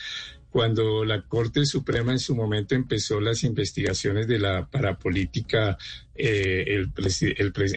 Cuando 0.56 1.04
la 1.04 1.22
Corte 1.22 1.66
Suprema 1.66 2.14
en 2.14 2.20
su 2.20 2.34
momento 2.34 2.76
empezó 2.76 3.20
las 3.20 3.44
investigaciones 3.44 4.26
de 4.26 4.40
la 4.40 4.66
parapolítica, 4.66 5.78
eh, 6.16 6.64
el, 6.68 6.94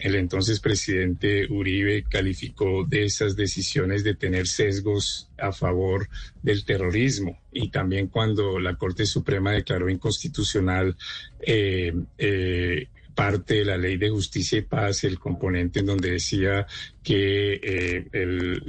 el, 0.01 0.15
entonces 0.15 0.61
presidente 0.61 1.45
Uribe 1.51 2.05
calificó 2.09 2.85
de 2.85 3.03
esas 3.03 3.35
decisiones 3.35 4.05
de 4.05 4.15
tener 4.15 4.47
sesgos 4.47 5.29
a 5.37 5.51
favor 5.51 6.07
del 6.41 6.63
terrorismo. 6.63 7.41
Y 7.51 7.69
también 7.69 8.07
cuando 8.07 8.59
la 8.59 8.75
Corte 8.75 9.05
Suprema 9.05 9.51
declaró 9.51 9.89
inconstitucional 9.89 10.95
eh, 11.41 11.93
eh, 12.17 12.87
parte 13.13 13.55
de 13.55 13.65
la 13.65 13.75
ley 13.75 13.97
de 13.97 14.09
justicia 14.09 14.57
y 14.57 14.61
paz, 14.61 15.03
el 15.03 15.19
componente 15.19 15.81
en 15.81 15.87
donde 15.87 16.11
decía 16.11 16.65
que 17.03 17.53
eh, 17.53 18.07
el, 18.11 18.61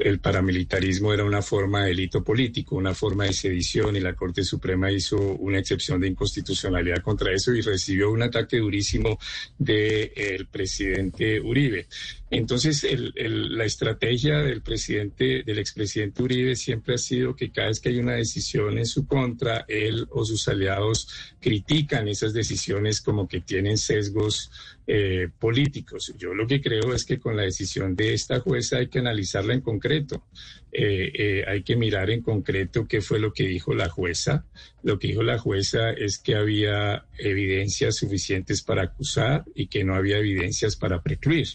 el 0.00 0.18
paramilitarismo 0.18 1.12
era 1.12 1.24
una 1.24 1.42
forma 1.42 1.82
de 1.82 1.88
delito 1.88 2.24
político, 2.24 2.76
una 2.76 2.94
forma 2.94 3.24
de 3.24 3.32
sedición 3.32 3.96
y 3.96 4.00
la 4.00 4.14
Corte 4.14 4.42
Suprema 4.42 4.90
hizo 4.90 5.16
una 5.16 5.58
excepción 5.58 6.00
de 6.00 6.08
inconstitucionalidad 6.08 7.02
contra 7.02 7.32
eso 7.32 7.52
y 7.52 7.60
recibió 7.60 8.10
un 8.10 8.22
ataque 8.22 8.58
durísimo 8.58 9.18
del 9.58 10.12
el 10.16 10.46
presidente 10.46 11.40
Uribe. 11.40 11.86
Entonces, 12.30 12.84
la 13.14 13.64
estrategia 13.64 14.38
del 14.38 14.60
presidente, 14.60 15.44
del 15.44 15.58
expresidente 15.58 16.22
Uribe 16.22 16.56
siempre 16.56 16.94
ha 16.94 16.98
sido 16.98 17.36
que 17.36 17.52
cada 17.52 17.68
vez 17.68 17.78
que 17.78 17.90
hay 17.90 17.98
una 17.98 18.14
decisión 18.14 18.76
en 18.78 18.86
su 18.86 19.06
contra, 19.06 19.64
él 19.68 20.06
o 20.10 20.24
sus 20.24 20.48
aliados 20.48 21.08
critican 21.40 22.08
esas 22.08 22.32
decisiones 22.32 23.00
como 23.00 23.28
que 23.28 23.40
tienen 23.40 23.78
sesgos 23.78 24.50
eh, 24.86 25.28
políticos. 25.38 26.12
Yo 26.18 26.34
lo 26.34 26.46
que 26.46 26.53
creo 26.60 26.94
es 26.94 27.04
que 27.04 27.18
con 27.18 27.36
la 27.36 27.42
decisión 27.42 27.96
de 27.96 28.14
esta 28.14 28.40
jueza 28.40 28.78
hay 28.78 28.88
que 28.88 28.98
analizarla 28.98 29.54
en 29.54 29.60
concreto. 29.60 30.24
Eh, 30.72 31.12
eh, 31.14 31.44
hay 31.46 31.62
que 31.62 31.76
mirar 31.76 32.10
en 32.10 32.20
concreto 32.20 32.88
qué 32.88 33.00
fue 33.00 33.20
lo 33.20 33.32
que 33.32 33.46
dijo 33.46 33.74
la 33.74 33.88
jueza. 33.88 34.44
Lo 34.82 34.98
que 34.98 35.08
dijo 35.08 35.22
la 35.22 35.38
jueza 35.38 35.90
es 35.92 36.18
que 36.18 36.34
había 36.34 37.06
evidencias 37.18 37.96
suficientes 37.96 38.62
para 38.62 38.82
acusar 38.82 39.44
y 39.54 39.68
que 39.68 39.84
no 39.84 39.94
había 39.94 40.18
evidencias 40.18 40.76
para 40.76 41.02
precluir. 41.02 41.48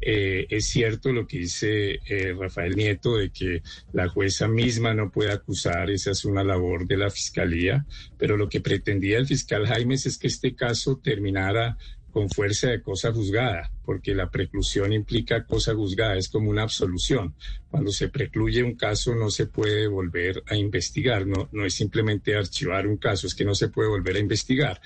es 0.00 0.66
cierto 0.66 1.12
lo 1.12 1.26
que 1.26 1.38
dice 1.38 2.00
Rafael 2.38 2.74
Nieto 2.76 3.16
de 3.16 3.30
que 3.30 3.62
la 3.92 4.08
jueza 4.08 4.48
misma 4.48 4.94
no 4.94 5.10
puede 5.10 5.32
acusar, 5.32 5.90
esa 5.90 6.12
es 6.12 6.24
una 6.24 6.44
labor 6.44 6.86
de 6.86 6.96
la 6.96 7.10
fiscalía, 7.10 7.86
pero 8.18 8.36
lo 8.36 8.48
que 8.48 8.60
pretendía 8.60 9.18
el 9.18 9.26
fiscal 9.26 9.66
Jaimes 9.66 10.06
es 10.06 10.16
que 10.16 10.28
este 10.28 10.54
caso 10.54 11.00
terminara 11.02 11.76
con 12.10 12.28
fuerza 12.28 12.68
de 12.68 12.82
cosa 12.82 13.12
juzgada, 13.12 13.70
porque 13.84 14.14
la 14.14 14.30
preclusión 14.30 14.92
implica 14.92 15.44
cosa 15.44 15.74
juzgada, 15.74 16.16
es 16.16 16.28
como 16.28 16.50
una 16.50 16.62
absolución. 16.62 17.34
Cuando 17.70 17.92
se 17.92 18.08
precluye 18.08 18.62
un 18.62 18.74
caso 18.74 19.14
no 19.14 19.30
se 19.30 19.46
puede 19.46 19.86
volver 19.86 20.42
a 20.46 20.56
investigar, 20.56 21.26
no, 21.26 21.48
no 21.52 21.64
es 21.64 21.74
simplemente 21.74 22.36
archivar 22.36 22.86
un 22.86 22.96
caso, 22.96 23.26
es 23.26 23.34
que 23.34 23.44
no 23.44 23.54
se 23.54 23.68
puede 23.68 23.88
volver 23.88 24.16
a 24.16 24.20
investigar. 24.20 24.80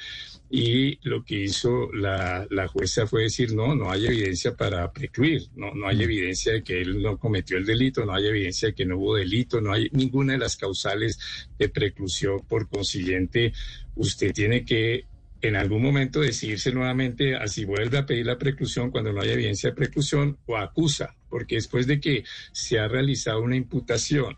Y 0.51 1.01
lo 1.09 1.25
que 1.25 1.41
hizo 1.41 1.91
la, 1.93 2.47
la 2.51 2.69
jueza 2.69 3.07
fue 3.07 3.23
decir, 3.23 3.55
no, 3.55 3.75
no 3.75 3.91
hay 3.91 4.07
evidencia 4.07 4.55
para 4.55 4.93
precluir, 4.93 5.49
no, 5.57 5.75
no 5.75 5.89
hay 5.89 6.03
evidencia 6.03 6.53
de 6.53 6.63
que 6.63 6.81
él 6.81 7.03
no 7.03 7.19
cometió 7.19 7.57
el 7.57 7.65
delito, 7.65 8.05
no 8.05 8.15
hay 8.15 8.27
evidencia 8.27 8.69
de 8.69 8.75
que 8.75 8.87
no 8.87 8.99
hubo 8.99 9.17
delito, 9.17 9.61
no 9.61 9.73
hay 9.73 9.89
ninguna 9.93 10.35
de 10.35 10.39
las 10.39 10.57
causales 10.57 11.19
de 11.59 11.69
preclusión. 11.69 12.41
Por 12.47 12.69
consiguiente, 12.69 13.53
usted 13.97 14.33
tiene 14.33 14.65
que 14.65 15.07
en 15.45 15.57
algún 15.57 15.83
momento 15.83 16.21
decidirse 16.21 16.73
nuevamente 16.73 17.37
a 17.37 17.47
si 17.49 17.67
vuelve 17.67 17.99
a 17.99 18.07
pedir 18.07 18.25
la 18.25 18.39
preclusión 18.39 18.91
cuando 18.91 19.13
no 19.13 19.21
hay 19.21 19.31
evidencia 19.31 19.71
de 19.71 19.77
preclusión 19.77 20.39
o 20.47 20.57
acusa, 20.57 21.15
porque 21.29 21.57
después 21.57 21.87
de 21.87 22.01
que 22.01 22.25
se 22.53 22.79
ha 22.79 22.89
realizado 22.89 23.43
una 23.43 23.57
imputación 23.57 24.37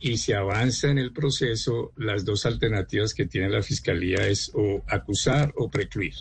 y 0.00 0.16
se 0.16 0.34
avanza 0.34 0.90
en 0.90 0.98
el 0.98 1.12
proceso, 1.12 1.92
las 1.96 2.24
dos 2.24 2.46
alternativas 2.46 3.14
que 3.14 3.26
tiene 3.26 3.48
la 3.48 3.62
fiscalía 3.62 4.26
es 4.26 4.50
o 4.54 4.84
acusar 4.88 5.52
o 5.56 5.70
precluir. 5.70 6.14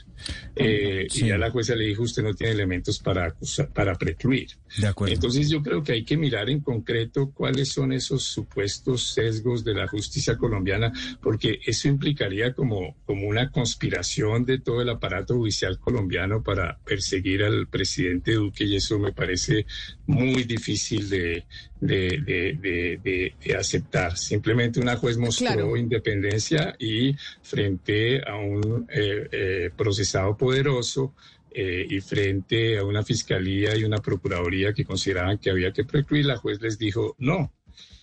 Eh, 0.55 1.07
y 1.11 1.27
ya 1.27 1.37
la 1.37 1.51
jueza 1.51 1.75
le 1.75 1.85
dijo, 1.85 2.03
usted 2.03 2.23
no 2.23 2.33
tiene 2.33 2.53
elementos 2.53 2.99
para 2.99 3.25
acusar, 3.25 3.71
para 3.73 3.95
precluir. 3.95 4.49
De 4.77 4.87
acuerdo. 4.87 5.15
Entonces 5.15 5.49
yo 5.49 5.61
creo 5.63 5.83
que 5.83 5.93
hay 5.93 6.03
que 6.03 6.17
mirar 6.17 6.49
en 6.49 6.61
concreto 6.61 7.31
cuáles 7.31 7.69
son 7.69 7.91
esos 7.93 8.23
supuestos 8.23 9.13
sesgos 9.13 9.63
de 9.63 9.73
la 9.73 9.87
justicia 9.87 10.37
colombiana, 10.37 10.91
porque 11.21 11.59
eso 11.65 11.87
implicaría 11.87 12.53
como, 12.53 12.95
como 13.05 13.27
una 13.27 13.49
conspiración 13.51 14.45
de 14.45 14.59
todo 14.59 14.81
el 14.81 14.89
aparato 14.89 15.35
judicial 15.35 15.79
colombiano 15.79 16.43
para 16.43 16.77
perseguir 16.85 17.43
al 17.43 17.67
presidente 17.67 18.33
Duque 18.33 18.65
y 18.65 18.75
eso 18.75 18.99
me 18.99 19.13
parece 19.13 19.65
muy 20.05 20.43
difícil 20.43 21.09
de, 21.09 21.45
de, 21.79 23.33
aceptar. 23.57 24.17
Simplemente 24.17 24.79
una 24.79 24.95
juez 24.95 25.17
mostró 25.17 25.75
independencia 25.75 26.75
y 26.79 27.15
frente 27.41 28.21
a 28.27 28.35
un 28.35 28.87
eh, 28.89 29.27
eh, 29.31 29.69
procesado 29.75 30.37
poderoso 30.37 31.13
eh, 31.59 31.87
y 31.89 32.01
frente 32.01 32.77
a 32.77 32.83
una 32.83 33.01
fiscalía 33.01 33.75
y 33.75 33.83
una 33.83 33.97
procuraduría 33.97 34.73
que 34.73 34.85
consideraban 34.85 35.39
que 35.39 35.49
había 35.49 35.73
que 35.73 35.85
precluir, 35.85 36.27
la 36.27 36.37
juez 36.37 36.61
les 36.61 36.77
dijo 36.77 37.15
no. 37.17 37.51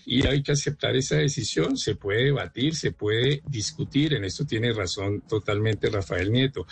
Y 0.04 0.26
hay 0.26 0.42
que 0.42 0.50
aceptar 0.50 0.96
esa 0.96 1.18
decisión, 1.18 1.76
se 1.76 1.94
puede 1.94 2.24
debatir, 2.24 2.74
se 2.74 2.90
puede 2.90 3.42
discutir, 3.46 4.14
en 4.14 4.24
esto 4.24 4.44
tiene 4.44 4.72
razón 4.72 5.20
totalmente 5.28 5.88
Rafael 5.88 6.32
Nieto, 6.32 6.66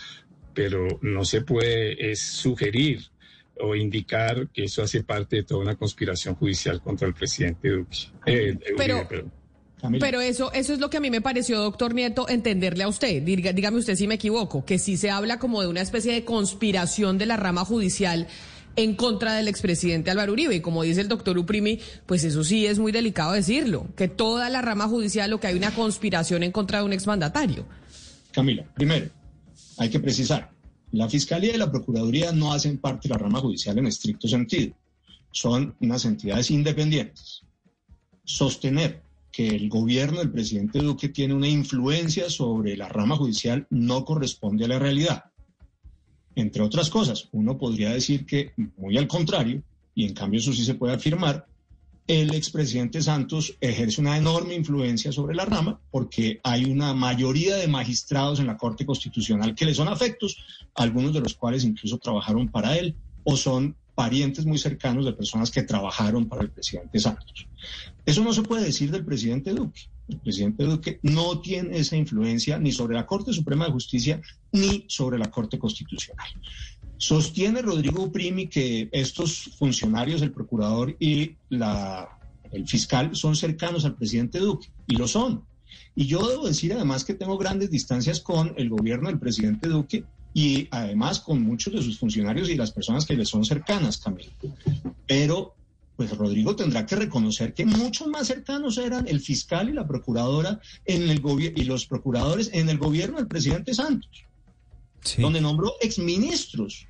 pero 0.52 0.98
no 1.02 1.24
se 1.24 1.42
puede 1.42 2.10
es 2.10 2.20
sugerir 2.20 2.98
o 3.60 3.76
indicar 3.76 4.48
que 4.48 4.64
eso 4.64 4.82
hace 4.82 5.04
parte 5.04 5.36
de 5.36 5.44
toda 5.44 5.60
una 5.60 5.76
conspiración 5.76 6.34
judicial 6.34 6.82
contra 6.82 7.06
el 7.06 7.14
presidente 7.14 7.68
Duque. 7.68 7.98
Eh, 8.26 8.58
pero, 8.76 9.06
pero 9.08 9.30
eso, 10.20 10.52
eso 10.52 10.72
es 10.72 10.78
lo 10.78 10.90
que 10.90 10.98
a 10.98 11.00
mí 11.00 11.10
me 11.10 11.20
pareció, 11.20 11.58
doctor 11.60 11.94
Nieto, 11.94 12.28
entenderle 12.28 12.84
a 12.84 12.88
usted. 12.88 13.22
dígame 13.22 13.78
usted 13.78 13.96
si 13.96 14.06
me 14.06 14.14
equivoco, 14.14 14.64
que 14.64 14.78
sí 14.78 14.96
se 14.96 15.10
habla 15.10 15.38
como 15.38 15.60
de 15.60 15.68
una 15.68 15.80
especie 15.80 16.12
de 16.12 16.24
conspiración 16.24 17.18
de 17.18 17.26
la 17.26 17.36
rama 17.36 17.64
judicial 17.64 18.28
en 18.76 18.94
contra 18.94 19.34
del 19.34 19.48
expresidente 19.48 20.10
Álvaro 20.10 20.32
Uribe. 20.32 20.54
Y 20.54 20.60
como 20.60 20.82
dice 20.82 21.00
el 21.00 21.08
doctor 21.08 21.36
Uprimi, 21.36 21.80
pues 22.06 22.24
eso 22.24 22.44
sí 22.44 22.66
es 22.66 22.78
muy 22.78 22.92
delicado 22.92 23.32
decirlo, 23.32 23.88
que 23.96 24.08
toda 24.08 24.48
la 24.50 24.62
rama 24.62 24.88
judicial 24.88 25.30
lo 25.30 25.40
que 25.40 25.48
hay 25.48 25.56
una 25.56 25.74
conspiración 25.74 26.42
en 26.42 26.52
contra 26.52 26.78
de 26.78 26.84
un 26.84 26.92
exmandatario. 26.92 27.66
Camila, 28.30 28.64
primero, 28.74 29.10
hay 29.78 29.90
que 29.90 30.00
precisar, 30.00 30.50
la 30.92 31.08
Fiscalía 31.08 31.54
y 31.54 31.58
la 31.58 31.70
Procuraduría 31.70 32.32
no 32.32 32.52
hacen 32.52 32.78
parte 32.78 33.08
de 33.08 33.14
la 33.14 33.18
rama 33.18 33.40
judicial 33.40 33.78
en 33.78 33.86
estricto 33.86 34.28
sentido. 34.28 34.74
Son 35.30 35.74
unas 35.80 36.04
entidades 36.04 36.50
independientes. 36.50 37.42
Sostener 38.24 39.01
que 39.32 39.48
el 39.48 39.68
gobierno 39.68 40.18
del 40.18 40.30
presidente 40.30 40.78
Duque 40.78 41.08
tiene 41.08 41.34
una 41.34 41.48
influencia 41.48 42.28
sobre 42.28 42.76
la 42.76 42.88
rama 42.88 43.16
judicial 43.16 43.66
no 43.70 44.04
corresponde 44.04 44.66
a 44.66 44.68
la 44.68 44.78
realidad. 44.78 45.24
Entre 46.34 46.62
otras 46.62 46.90
cosas, 46.90 47.28
uno 47.32 47.58
podría 47.58 47.90
decir 47.90 48.26
que, 48.26 48.52
muy 48.76 48.96
al 48.98 49.08
contrario, 49.08 49.62
y 49.94 50.06
en 50.06 50.14
cambio 50.14 50.38
eso 50.38 50.52
sí 50.52 50.64
se 50.64 50.74
puede 50.74 50.94
afirmar, 50.94 51.46
el 52.06 52.34
expresidente 52.34 53.00
Santos 53.00 53.56
ejerce 53.60 54.00
una 54.00 54.16
enorme 54.16 54.54
influencia 54.54 55.12
sobre 55.12 55.34
la 55.34 55.44
rama 55.44 55.80
porque 55.90 56.40
hay 56.42 56.64
una 56.64 56.94
mayoría 56.94 57.56
de 57.56 57.68
magistrados 57.68 58.40
en 58.40 58.48
la 58.48 58.56
Corte 58.56 58.84
Constitucional 58.84 59.54
que 59.54 59.64
le 59.64 59.74
son 59.74 59.88
afectos, 59.88 60.36
algunos 60.74 61.14
de 61.14 61.20
los 61.20 61.34
cuales 61.34 61.64
incluso 61.64 61.98
trabajaron 61.98 62.48
para 62.48 62.76
él 62.76 62.96
o 63.24 63.36
son 63.36 63.76
parientes 64.02 64.44
muy 64.44 64.58
cercanos 64.58 65.04
de 65.04 65.12
personas 65.12 65.48
que 65.52 65.62
trabajaron 65.62 66.26
para 66.26 66.42
el 66.42 66.50
presidente 66.50 66.98
Santos. 66.98 67.46
Eso 68.04 68.24
no 68.24 68.32
se 68.32 68.42
puede 68.42 68.64
decir 68.64 68.90
del 68.90 69.04
presidente 69.04 69.52
Duque. 69.52 69.82
El 70.08 70.18
presidente 70.18 70.64
Duque 70.64 70.98
no 71.02 71.40
tiene 71.40 71.78
esa 71.78 71.96
influencia 71.96 72.58
ni 72.58 72.72
sobre 72.72 72.96
la 72.96 73.06
Corte 73.06 73.32
Suprema 73.32 73.66
de 73.66 73.70
Justicia 73.70 74.20
ni 74.50 74.84
sobre 74.88 75.20
la 75.20 75.30
Corte 75.30 75.56
Constitucional. 75.56 76.26
Sostiene 76.96 77.62
Rodrigo 77.62 78.10
Primi 78.10 78.48
que 78.48 78.88
estos 78.90 79.52
funcionarios, 79.56 80.20
el 80.20 80.32
procurador 80.32 80.96
y 80.98 81.36
la, 81.48 82.18
el 82.50 82.66
fiscal, 82.66 83.14
son 83.14 83.36
cercanos 83.36 83.84
al 83.84 83.94
presidente 83.94 84.40
Duque, 84.40 84.68
y 84.88 84.96
lo 84.96 85.06
son. 85.06 85.44
Y 85.94 86.06
yo 86.06 86.26
debo 86.26 86.48
decir 86.48 86.72
además 86.72 87.04
que 87.04 87.14
tengo 87.14 87.38
grandes 87.38 87.70
distancias 87.70 88.20
con 88.20 88.52
el 88.56 88.68
gobierno 88.68 89.10
del 89.10 89.20
presidente 89.20 89.68
Duque 89.68 90.04
y 90.34 90.68
además 90.70 91.20
con 91.20 91.42
muchos 91.42 91.74
de 91.74 91.82
sus 91.82 91.98
funcionarios 91.98 92.48
y 92.48 92.56
las 92.56 92.72
personas 92.72 93.04
que 93.04 93.16
le 93.16 93.24
son 93.24 93.44
cercanas, 93.44 93.98
Camilo. 93.98 94.32
Pero 95.06 95.54
pues 95.96 96.16
Rodrigo 96.16 96.56
tendrá 96.56 96.86
que 96.86 96.96
reconocer 96.96 97.52
que 97.52 97.66
muchos 97.66 98.08
más 98.08 98.26
cercanos 98.26 98.78
eran 98.78 99.06
el 99.06 99.20
fiscal 99.20 99.68
y 99.68 99.72
la 99.72 99.86
procuradora 99.86 100.60
en 100.84 101.10
el 101.10 101.22
y 101.54 101.64
los 101.64 101.86
procuradores 101.86 102.50
en 102.52 102.68
el 102.68 102.78
gobierno 102.78 103.18
del 103.18 103.28
presidente 103.28 103.74
Santos, 103.74 104.24
donde 105.18 105.40
nombró 105.40 105.74
exministros 105.80 106.86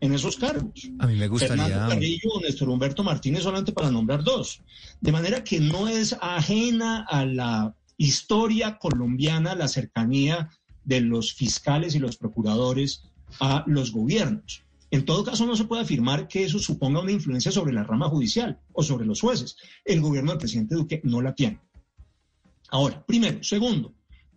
en 0.00 0.14
esos 0.14 0.36
cargos. 0.36 0.88
A 0.98 1.06
mí 1.06 1.16
me 1.16 1.28
gustaría. 1.28 1.64
Fernando 1.64 1.94
Carrillo 1.94 2.30
o 2.34 2.40
Néstor 2.40 2.68
Humberto 2.68 3.02
Martínez 3.02 3.42
solamente 3.42 3.72
para 3.72 3.90
nombrar 3.90 4.22
dos. 4.22 4.62
De 5.00 5.12
manera 5.12 5.42
que 5.42 5.60
no 5.60 5.88
es 5.88 6.14
ajena 6.20 7.06
a 7.08 7.24
la 7.24 7.74
historia 7.96 8.78
colombiana 8.78 9.54
la 9.54 9.68
cercanía 9.68 10.50
de 10.84 11.00
los 11.00 11.32
fiscales 11.32 11.94
y 11.94 11.98
los 11.98 12.16
procuradores 12.16 13.02
a 13.40 13.64
los 13.66 13.92
gobiernos. 13.92 14.62
En 14.90 15.04
todo 15.04 15.24
caso, 15.24 15.44
no 15.44 15.56
se 15.56 15.64
puede 15.64 15.82
afirmar 15.82 16.28
que 16.28 16.44
eso 16.44 16.58
suponga 16.58 17.00
una 17.00 17.10
influencia 17.10 17.50
sobre 17.50 17.72
la 17.72 17.82
rama 17.82 18.08
judicial 18.08 18.60
o 18.72 18.82
sobre 18.82 19.06
los 19.06 19.20
jueces. 19.20 19.56
El 19.84 20.00
gobierno 20.00 20.30
del 20.30 20.38
presidente 20.38 20.76
Duque 20.76 21.00
no 21.02 21.20
la 21.20 21.34
tiene. 21.34 21.60
Ahora, 22.68 23.04
primero. 23.04 23.42
Segundo, 23.42 23.92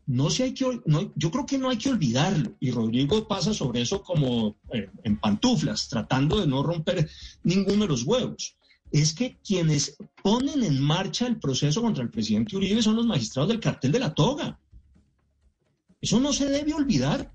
no 0.08 0.30
hay 0.30 0.54
que, 0.54 0.82
yo 1.16 1.32
creo 1.32 1.46
que 1.46 1.58
no 1.58 1.70
hay 1.70 1.78
que 1.78 1.90
olvidarlo. 1.90 2.56
Y 2.60 2.72
Rodrigo 2.72 3.28
pasa 3.28 3.54
sobre 3.54 3.82
eso 3.82 4.02
como 4.02 4.58
eh, 4.74 4.90
en 5.04 5.18
pantuflas, 5.20 5.90
tratando 5.90 6.40
de 6.40 6.48
no 6.48 6.64
romper 6.64 7.10
ninguno 7.44 7.84
de 7.84 7.90
los 7.90 8.04
huevos. 8.04 8.56
Es 8.90 9.14
que 9.14 9.38
quienes 9.46 9.98
ponen 10.24 10.64
en 10.64 10.82
marcha 10.82 11.28
el 11.28 11.40
proceso 11.40 11.82
contra 11.82 12.04
el 12.04 12.10
presidente 12.10 12.56
Uribe 12.56 12.82
son 12.82 12.96
los 12.96 13.06
magistrados 13.06 13.50
del 13.50 13.60
cartel 13.60 13.92
de 13.92 14.00
la 14.00 14.14
toga. 14.14 14.60
Eso 16.08 16.22
no 16.22 16.32
se 16.32 16.46
debe 16.46 16.74
olvidar. 16.74 17.34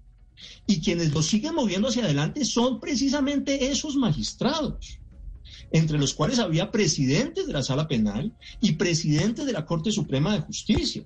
Y 0.67 0.81
quienes 0.81 1.13
lo 1.13 1.21
siguen 1.21 1.55
moviendo 1.55 1.89
hacia 1.89 2.05
adelante 2.05 2.43
son 2.47 2.81
precisamente 2.81 3.71
esos 3.71 3.97
magistrados, 3.97 4.99
entre 5.73 5.99
los 5.99 6.15
cuales 6.15 6.39
había 6.39 6.71
presidentes 6.71 7.47
de 7.47 7.53
la 7.53 7.63
sala 7.63 7.87
penal 7.87 8.35
y 8.63 8.73
presidentes 8.73 9.45
de 9.45 9.53
la 9.53 9.67
Corte 9.67 9.93
Suprema 9.93 10.33
de 10.33 10.41
Justicia. 10.41 11.05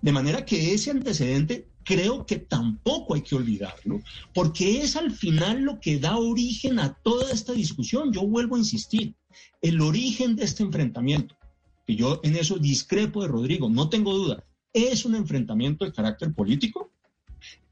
De 0.00 0.10
manera 0.10 0.46
que 0.46 0.72
ese 0.72 0.90
antecedente 0.90 1.68
creo 1.84 2.24
que 2.24 2.38
tampoco 2.38 3.14
hay 3.14 3.20
que 3.20 3.34
olvidarlo, 3.34 4.00
porque 4.32 4.80
es 4.80 4.96
al 4.96 5.10
final 5.10 5.64
lo 5.64 5.78
que 5.80 5.98
da 5.98 6.16
origen 6.16 6.80
a 6.80 6.94
toda 6.94 7.30
esta 7.30 7.52
discusión. 7.52 8.10
Yo 8.10 8.26
vuelvo 8.26 8.56
a 8.56 8.60
insistir, 8.60 9.14
el 9.60 9.82
origen 9.82 10.34
de 10.34 10.44
este 10.44 10.62
enfrentamiento, 10.62 11.36
que 11.86 11.94
yo 11.94 12.20
en 12.22 12.36
eso 12.36 12.56
discrepo 12.56 13.20
de 13.20 13.28
Rodrigo, 13.28 13.68
no 13.68 13.90
tengo 13.90 14.14
duda, 14.14 14.42
es 14.76 15.06
un 15.06 15.14
enfrentamiento 15.14 15.86
de 15.86 15.92
carácter 15.92 16.34
político, 16.34 16.92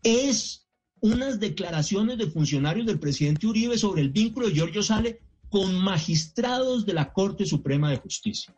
es 0.03 0.67
unas 1.01 1.39
declaraciones 1.39 2.17
de 2.17 2.31
funcionarios 2.31 2.87
del 2.87 2.99
presidente 2.99 3.47
Uribe 3.47 3.77
sobre 3.77 4.01
el 4.01 4.09
vínculo 4.09 4.47
de 4.47 4.55
Giorgio 4.55 4.83
Sale 4.83 5.21
con 5.51 5.75
magistrados 5.75 6.87
de 6.87 6.95
la 6.95 7.13
Corte 7.13 7.45
Suprema 7.45 7.91
de 7.91 7.99
Justicia. 7.99 8.55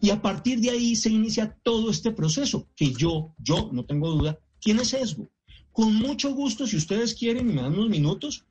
Y 0.00 0.10
a 0.10 0.20
partir 0.20 0.58
de 0.58 0.70
ahí 0.70 0.96
se 0.96 1.10
inicia 1.10 1.56
todo 1.62 1.88
este 1.88 2.10
proceso 2.10 2.66
que 2.74 2.92
yo, 2.92 3.32
yo, 3.38 3.70
no 3.72 3.84
tengo 3.84 4.10
duda, 4.10 4.40
tiene 4.58 4.84
sesgo. 4.84 5.28
Con 5.70 5.94
mucho 5.94 6.34
gusto, 6.34 6.66
si 6.66 6.76
ustedes 6.76 7.14
quieren 7.14 7.48
y 7.48 7.52
me 7.52 7.62
dan 7.62 7.74
unos 7.74 7.88
minutos, 7.88 8.44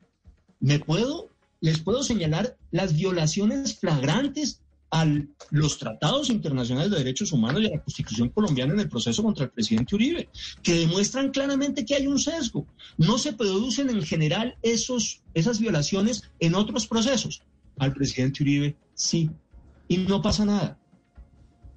me 0.61 0.79
puedo, 0.79 1.29
les 1.59 1.79
puedo 1.79 2.01
señalar 2.01 2.57
las 2.71 2.95
violaciones 2.95 3.77
flagrantes 3.77 4.62
a 4.93 5.07
los 5.49 5.79
tratados 5.79 6.29
internacionales 6.29 6.91
de 6.91 6.99
derechos 6.99 7.31
humanos 7.31 7.63
y 7.63 7.65
a 7.65 7.71
la 7.71 7.81
Constitución 7.81 8.29
colombiana 8.29 8.73
en 8.73 8.79
el 8.79 8.89
proceso 8.89 9.23
contra 9.23 9.45
el 9.45 9.49
presidente 9.49 9.95
Uribe, 9.95 10.29
que 10.61 10.75
demuestran 10.75 11.31
claramente 11.31 11.83
que 11.83 11.95
hay 11.95 12.05
un 12.05 12.19
sesgo. 12.19 12.67
No 12.99 13.17
se 13.17 13.33
producen 13.33 13.89
en 13.89 14.03
general 14.03 14.55
esos, 14.61 15.23
esas 15.33 15.59
violaciones 15.59 16.29
en 16.39 16.53
otros 16.53 16.85
procesos. 16.85 17.41
Al 17.79 17.91
presidente 17.91 18.43
Uribe 18.43 18.75
sí, 18.93 19.31
y 19.87 19.97
no 19.97 20.21
pasa 20.21 20.45
nada. 20.45 20.77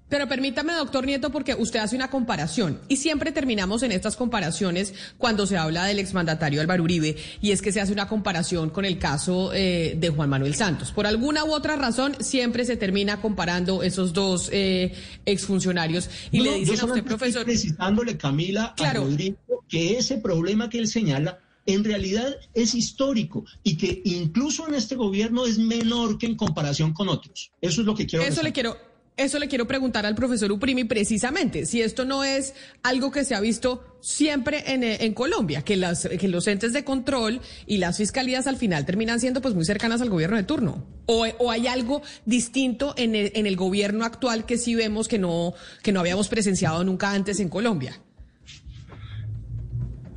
Pero 0.08 0.28
permítame, 0.28 0.72
doctor 0.74 1.04
Nieto, 1.04 1.30
porque 1.30 1.54
usted 1.54 1.80
hace 1.80 1.96
una 1.96 2.10
comparación 2.10 2.80
y 2.88 2.96
siempre 2.96 3.32
terminamos 3.32 3.82
en 3.82 3.90
estas 3.90 4.16
comparaciones 4.16 4.94
cuando 5.18 5.46
se 5.46 5.56
habla 5.56 5.84
del 5.84 5.98
exmandatario 5.98 6.60
Álvaro 6.60 6.84
Uribe 6.84 7.16
y 7.40 7.50
es 7.50 7.60
que 7.60 7.72
se 7.72 7.80
hace 7.80 7.92
una 7.92 8.06
comparación 8.06 8.70
con 8.70 8.84
el 8.84 8.98
caso 8.98 9.52
eh, 9.52 9.96
de 9.98 10.08
Juan 10.10 10.28
Manuel 10.28 10.54
Santos. 10.54 10.92
Por 10.92 11.06
alguna 11.06 11.44
u 11.44 11.52
otra 11.52 11.74
razón 11.74 12.16
siempre 12.20 12.64
se 12.64 12.76
termina 12.76 13.20
comparando 13.20 13.82
esos 13.82 14.12
dos 14.12 14.48
eh, 14.52 14.94
exfuncionarios 15.24 16.08
y 16.30 16.40
le 16.40 16.54
dicen 16.54 16.80
a 16.80 16.84
usted, 16.84 17.02
profesor... 17.02 17.40
Estoy 17.40 17.54
precisándole, 17.54 18.16
Camila, 18.16 18.74
a 18.78 18.92
Rodrigo, 18.92 19.64
que 19.68 19.98
ese 19.98 20.18
problema 20.18 20.70
que 20.70 20.78
él 20.78 20.86
señala 20.86 21.40
en 21.66 21.82
realidad 21.82 22.36
es 22.54 22.76
histórico 22.76 23.44
y 23.64 23.76
que 23.76 24.02
incluso 24.04 24.68
en 24.68 24.74
este 24.74 24.94
gobierno 24.94 25.46
es 25.46 25.58
menor 25.58 26.16
que 26.16 26.26
en 26.26 26.36
comparación 26.36 26.92
con 26.92 27.08
otros. 27.08 27.50
Eso 27.60 27.80
es 27.80 27.86
lo 27.86 27.94
que 27.96 28.06
quiero 28.06 28.24
Eso 28.24 28.42
le 28.44 28.52
quiero 28.52 28.76
eso 29.16 29.38
le 29.38 29.48
quiero 29.48 29.66
preguntar 29.66 30.04
al 30.04 30.14
profesor 30.14 30.52
Uprimi 30.52 30.84
precisamente, 30.84 31.64
si 31.64 31.80
esto 31.80 32.04
no 32.04 32.22
es 32.22 32.54
algo 32.82 33.10
que 33.10 33.24
se 33.24 33.34
ha 33.34 33.40
visto 33.40 33.98
siempre 34.02 34.72
en, 34.72 34.84
eh, 34.84 34.98
en 35.00 35.14
Colombia, 35.14 35.62
que, 35.62 35.76
las, 35.76 36.06
que 36.06 36.28
los 36.28 36.46
entes 36.46 36.74
de 36.74 36.84
control 36.84 37.40
y 37.66 37.78
las 37.78 37.96
fiscalías 37.96 38.46
al 38.46 38.56
final 38.56 38.84
terminan 38.84 39.18
siendo 39.18 39.40
pues 39.40 39.54
muy 39.54 39.64
cercanas 39.64 40.02
al 40.02 40.10
gobierno 40.10 40.36
de 40.36 40.42
turno. 40.42 40.86
O, 41.06 41.26
o 41.38 41.50
hay 41.50 41.66
algo 41.66 42.02
distinto 42.26 42.92
en 42.98 43.14
el, 43.14 43.32
en 43.34 43.46
el 43.46 43.56
gobierno 43.56 44.04
actual 44.04 44.44
que 44.44 44.58
sí 44.58 44.74
vemos 44.74 45.08
que 45.08 45.18
no, 45.18 45.54
que 45.82 45.92
no 45.92 46.00
habíamos 46.00 46.28
presenciado 46.28 46.84
nunca 46.84 47.12
antes 47.12 47.40
en 47.40 47.48
Colombia. 47.48 47.98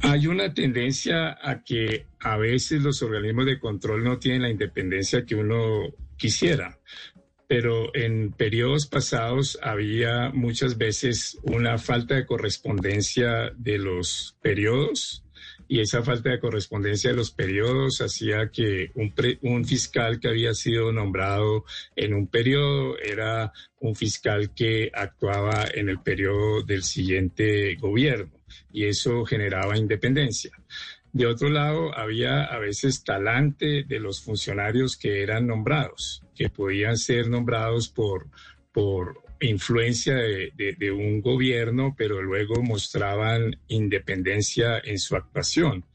Hay 0.01 0.27
una 0.27 0.53
tendencia 0.53 1.37
a 1.41 1.63
que 1.63 2.05
a 2.19 2.37
veces 2.37 2.81
los 2.81 3.01
organismos 3.01 3.45
de 3.45 3.59
control 3.59 4.03
no 4.03 4.17
tienen 4.17 4.41
la 4.41 4.49
independencia 4.49 5.25
que 5.25 5.35
uno 5.35 5.83
quisiera 6.17 6.77
pero 7.49 7.89
en 7.95 8.31
periodos 8.31 8.85
pasados 8.85 9.57
había 9.63 10.29
muchas 10.29 10.77
veces 10.77 11.39
una 11.41 11.79
falta 11.79 12.13
de 12.13 12.27
correspondencia 12.27 13.51
de 13.57 13.79
los 13.79 14.37
periodos 14.39 15.23
y 15.67 15.79
esa 15.79 16.03
falta 16.03 16.29
de 16.29 16.39
correspondencia 16.39 17.09
de 17.09 17.15
los 17.15 17.31
periodos 17.31 18.01
hacía 18.01 18.51
que 18.51 18.91
un, 18.93 19.65
fiscal 19.65 20.19
que 20.19 20.27
había 20.27 20.53
sido 20.53 20.91
nombrado 20.91 21.65
en 21.95 22.13
un 22.13 22.27
periodo 22.27 22.99
era 22.99 23.51
un 23.79 23.95
fiscal 23.95 24.53
que 24.53 24.91
actuaba 24.93 25.65
en 25.73 25.89
el 25.89 26.01
periodo 26.01 26.61
del 26.61 26.83
siguiente 26.83 27.73
gobierno 27.77 28.31
y 28.71 28.85
eso 28.85 29.25
generaba 29.25 29.75
independencia. 29.75 30.51
De 31.11 31.25
otro 31.25 31.49
lado, 31.49 31.97
había 31.97 32.43
a 32.43 32.59
veces 32.59 33.03
talante 33.03 33.83
de 33.83 33.99
los 33.99 34.21
funcionarios 34.21 34.95
que 34.95 35.23
eran 35.23 35.47
nombrados, 35.47 36.23
que 36.35 36.49
podían 36.49 36.97
ser 36.97 37.29
nombrados 37.29 37.89
por, 37.89 38.27
por 38.71 39.23
influencia 39.41 40.15
de, 40.15 40.91
un 40.91 41.21
gobierno, 41.21 41.95
pero 41.97 42.21
luego 42.21 42.61
mostraban 42.61 43.59
independencia 43.67 44.79
en 44.83 44.99
su 44.99 45.15
actuación. 45.15 45.85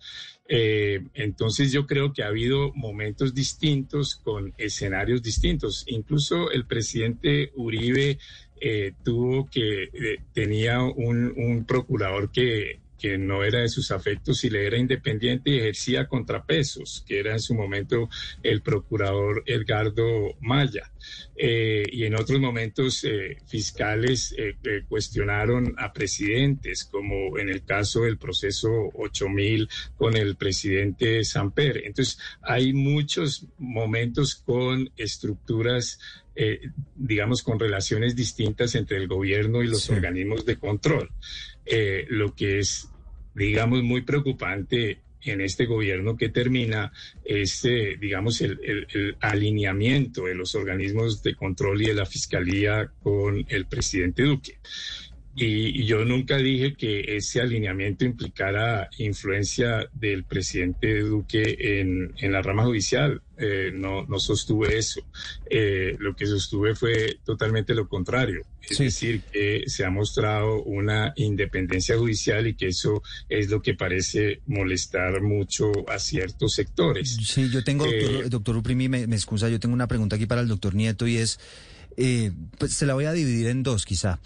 Eh, 0.47 1.01
entonces 1.15 1.73
yo 1.73 1.87
creo 1.87 2.13
que 2.13 2.23
ha 2.23 2.29
habido 2.29 2.73
momentos 2.75 3.35
distintos 3.35 4.17
con 4.17 4.53
escenarios 4.59 5.23
distintos. 5.23 5.85
Incluso 5.87 6.51
el 6.51 6.67
presidente 6.67 7.53
Uribe 7.55 8.19
eh, 8.61 8.93
tuvo 9.03 9.47
que, 9.47 9.85
eh, 9.85 10.19
tenía 10.33 10.83
un, 10.83 11.33
un 11.37 11.65
procurador 11.65 12.31
que 12.31 12.84
que 13.05 13.19
no 13.19 13.45
era 13.45 13.61
de 13.61 13.69
sus 13.69 13.91
afectos 13.91 14.45
y 14.45 14.49
le 14.49 14.67
era 14.67 14.79
independiente 14.79 15.51
y 15.51 15.59
ejercía 15.59 16.09
contrapesos, 16.09 17.05
que 17.07 17.21
era 17.21 17.33
en 17.33 17.39
su 17.39 17.55
momento 17.55 18.09
el 18.43 18.63
procurador 18.63 19.43
Edgardo 19.45 20.35
Maya. 20.41 20.91
Eh, 21.37 21.83
y 21.93 22.05
en 22.05 22.15
otros 22.15 22.41
momentos 22.41 23.05
eh, 23.05 23.37
fiscales 23.47 24.35
eh, 24.39 24.55
cuestionaron 24.89 25.75
a 25.77 25.93
presidentes, 25.93 26.85
como 26.85 27.39
en 27.39 27.51
el 27.51 27.63
caso 27.63 28.05
del 28.05 28.17
proceso 28.17 28.71
8000 28.95 29.69
con 29.97 30.17
el 30.17 30.37
presidente 30.37 31.25
Samper. 31.25 31.83
Entonces, 31.85 32.19
hay 32.41 32.73
muchos 32.73 33.49
momentos 33.59 34.35
con 34.35 34.91
estructuras 34.97 35.99
digamos, 36.97 37.45
con 37.45 37.61
relaciones 37.61 38.17
distintas 38.17 38.75
entre 38.75 38.97
el 38.97 39.07
gobierno 39.07 39.63
y 39.63 39.69
los 39.69 39.89
organismos 39.89 40.45
de 40.45 40.57
control. 40.57 41.13
lo 42.09 42.35
que 42.35 42.59
es 42.59 42.89
digamos, 43.35 43.83
muy 43.83 44.03
preocupante 44.03 44.99
en 45.23 45.41
este 45.41 45.67
gobierno 45.67 46.17
que 46.17 46.29
termina 46.29 46.93
este, 47.25 47.97
digamos, 47.97 48.41
el, 48.41 48.61
el, 48.63 49.17
alineamiento 49.21 50.25
de 50.25 50.35
los 50.35 50.55
organismos 50.55 51.23
de 51.23 51.35
control 51.35 51.83
y 51.83 51.87
de 51.87 51.95
la 51.95 52.07
fiscalía 52.07 52.91
con 53.03 53.45
el 53.49 53.67
presidente 53.67 54.23
Duque. 54.23 54.59
Y, 55.37 55.85
yo 55.85 56.05
nunca 56.05 56.37
dije 56.39 56.75
que 56.75 57.17
ese 57.17 57.41
alineamiento 57.41 58.05
implicara 58.05 58.89
influencia 58.99 59.89
del 59.93 60.25
presidente 60.25 61.01
Duque 61.01 61.57
en, 61.81 62.13
en 62.19 62.33
la 62.33 62.43
rama 62.43 62.65
judicial. 62.65 63.21
Eh, 63.37 63.73
no, 63.75 64.05
no 64.07 64.21
sostuve 64.21 64.79
eso. 64.79 65.01
Eh, 65.51 65.97
lo 65.99 66.15
que 66.15 66.27
sostuve 66.27 66.75
fue 66.77 67.19
totalmente 67.25 67.75
lo 67.75 67.89
contrario. 67.89 68.43
Es 68.69 68.79
decir, 68.79 69.23
que 69.33 69.65
se 69.67 69.85
ha 69.85 69.91
mostrado 69.91 70.63
una 70.63 71.13
independencia 71.17 71.99
judicial 71.99 72.47
y 72.47 72.55
que 72.55 72.69
eso 72.69 73.03
es 73.29 73.51
lo 73.51 73.61
que 73.61 73.75
parece 73.75 74.41
molestar 74.47 75.21
mucho 75.21 75.73
a 75.89 75.99
ciertos 75.99 76.55
sectores. 76.55 77.19
Sí, 77.23 77.51
yo 77.51 77.63
tengo, 77.65 77.85
doctor, 77.85 78.25
eh, 78.25 78.29
doctor 78.29 78.57
Uprimi, 78.57 78.89
me, 78.89 79.07
me 79.07 79.17
excusa, 79.17 79.49
yo 79.49 79.61
tengo 79.61 79.75
una 79.75 79.89
pregunta 79.89 80.17
aquí 80.17 80.27
para 80.27 80.41
el 80.41 80.49
doctor 80.49 80.75
Nieto 80.75 81.07
y 81.07 81.17
es... 81.17 81.41
Eh, 81.97 82.33
pues 82.59 82.73
se 82.75 82.87
la 82.87 82.95
voy 82.95 83.05
a 83.05 83.13
dividir 83.13 83.49
en 83.49 83.63
dos 83.63 83.85
quizá. 83.85 84.21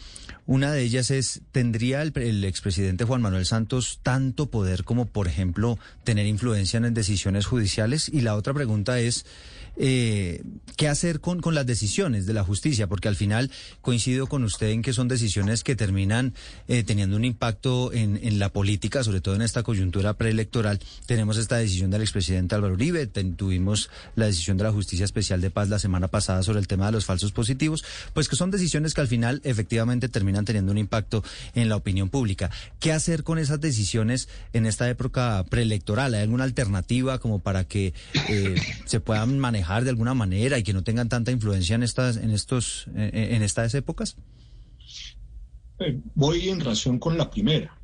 Una 0.47 0.73
de 0.73 0.83
ellas 0.83 1.11
es, 1.11 1.43
¿tendría 1.53 2.01
el, 2.01 2.45
expresidente 2.45 3.05
Juan 3.05 3.21
Manuel 3.21 3.45
Santos 3.45 4.01
tanto 4.03 4.51
poder 4.51 4.85
como, 4.85 5.05
por 5.05 5.29
ejemplo, 5.29 5.79
tener 6.05 6.27
influencia 6.27 6.79
en 6.79 6.95
decisiones 6.95 7.45
judiciales? 7.45 8.09
Y 8.09 8.23
la 8.23 8.35
otra 8.35 8.55
pregunta 8.55 8.99
es, 8.99 9.27
eh, 9.79 10.43
qué 10.77 10.89
hacer 10.89 11.21
con, 11.21 11.41
con 11.41 11.55
las 11.55 11.67
decisiones 11.67 12.27
de 12.27 12.35
la 12.35 12.45
justicia, 12.45 12.89
porque 12.89 13.09
al 13.09 13.17
final 13.17 13.51
coincido 13.81 14.27
con 14.27 14.45
usted 14.45 14.69
en 14.69 14.83
que 14.83 14.93
son 14.93 15.09
decisiones 15.09 15.65
que 15.65 15.77
terminan 15.77 16.35
eh, 16.67 16.83
teniendo 16.83 17.17
un 17.17 17.25
impacto 17.25 17.93
en, 17.93 18.19
en, 18.23 18.39
la 18.39 18.51
política, 18.51 19.05
sobre 19.05 19.21
todo 19.21 19.35
en 19.35 19.43
esta 19.43 19.63
coyuntura 19.63 20.15
preelectoral. 20.15 20.81
Tenemos 21.07 21.37
esta 21.37 21.57
decisión 21.57 21.91
del 21.91 22.03
expresidente 22.03 22.55
Álvaro 22.55 22.75
Uribe, 22.75 23.07
tuvimos 23.07 23.91
la 24.17 24.27
decisión 24.27 24.57
de 24.57 24.65
la 24.65 24.73
Justicia 24.73 25.05
Especial 25.05 25.41
de 25.41 25.51
Paz 25.51 25.69
la 25.69 25.79
semana 25.79 26.09
pasada 26.09 26.43
sobre 26.43 26.59
el 26.59 26.67
tema 26.67 26.87
de 26.87 26.93
los 26.93 27.05
falsos 27.05 27.33
positivos, 27.33 27.85
pues 28.15 28.29
que 28.29 28.37
son 28.37 28.51
decisiones 28.51 28.95
que 28.95 29.01
al 29.01 29.09
final 29.09 29.41
efectivamente 29.45 30.09
terminan 30.09 30.45
teniendo 30.45 30.73
un 30.73 30.79
impacto 30.79 31.23
en 31.55 31.69
la 31.69 31.77
opinión 31.77 32.09
pública. 32.09 32.51
¿Qué 32.81 32.93
hacer 32.93 33.23
con 33.23 33.39
esas 33.39 33.61
decisiones 33.61 34.29
en 34.53 34.67
esta 34.67 34.89
época 34.89 35.45
preelectoral? 35.49 36.15
¿Hay 36.15 36.23
alguna 36.23 36.45
alternativa 36.45 37.19
como 37.19 37.41
para 37.41 37.65
que 37.65 37.95
eh, 38.29 38.55
se 38.85 39.01
puedan 39.01 39.39
manejar 39.39 39.68
de 39.85 39.91
alguna 39.91 40.15
manera 40.15 40.59
y 40.59 40.63
que 40.63 40.73
no 40.73 40.83
tengan 40.83 41.09
tanta 41.09 41.31
influencia 41.31 41.75
en 41.75 41.83
estas, 41.83 42.17
en 42.17 42.31
estos, 42.31 42.87
en 42.95 43.43
estas 43.43 43.75
épocas? 43.75 44.17
Eh, 45.81 46.01
voy 46.15 46.49
en 46.49 46.61
relación 46.61 46.99
con 46.99 47.17
la 47.17 47.31
primera. 47.31 47.77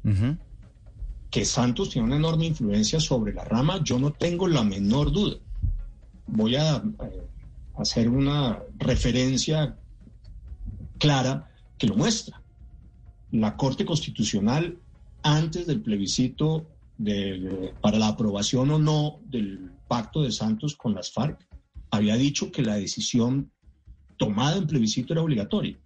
Que 1.30 1.44
Santos 1.44 1.90
tiene 1.90 2.06
una 2.06 2.16
enorme 2.16 2.46
influencia 2.46 3.00
sobre 3.00 3.32
la 3.32 3.44
rama, 3.44 3.82
yo 3.82 3.98
no 3.98 4.12
tengo 4.12 4.46
la 4.46 4.62
menor 4.62 5.12
duda. 5.12 5.36
Voy 6.26 6.56
a 6.56 6.76
eh, 6.76 6.82
hacer 7.76 8.08
una 8.08 8.60
referencia 8.78 9.76
clara 10.98 11.50
que 11.78 11.86
lo 11.86 11.96
muestra. 11.96 12.40
La 13.32 13.56
Corte 13.56 13.84
Constitucional, 13.84 14.78
antes 15.22 15.66
del 15.66 15.80
plebiscito 15.80 16.66
para 17.80 17.98
la 17.98 18.08
aprobación 18.08 18.70
o 18.70 18.78
no 18.78 19.18
del 19.26 19.72
pacto 19.88 20.22
de 20.22 20.30
Santos 20.30 20.76
con 20.76 20.94
las 20.94 21.10
FARC, 21.10 21.44
había 21.96 22.16
dicho 22.16 22.50
que 22.50 22.62
la 22.62 22.76
decisión 22.76 23.50
tomada 24.16 24.56
en 24.56 24.66
plebiscito 24.66 25.12
era 25.12 25.22
obligatoria. 25.22 25.78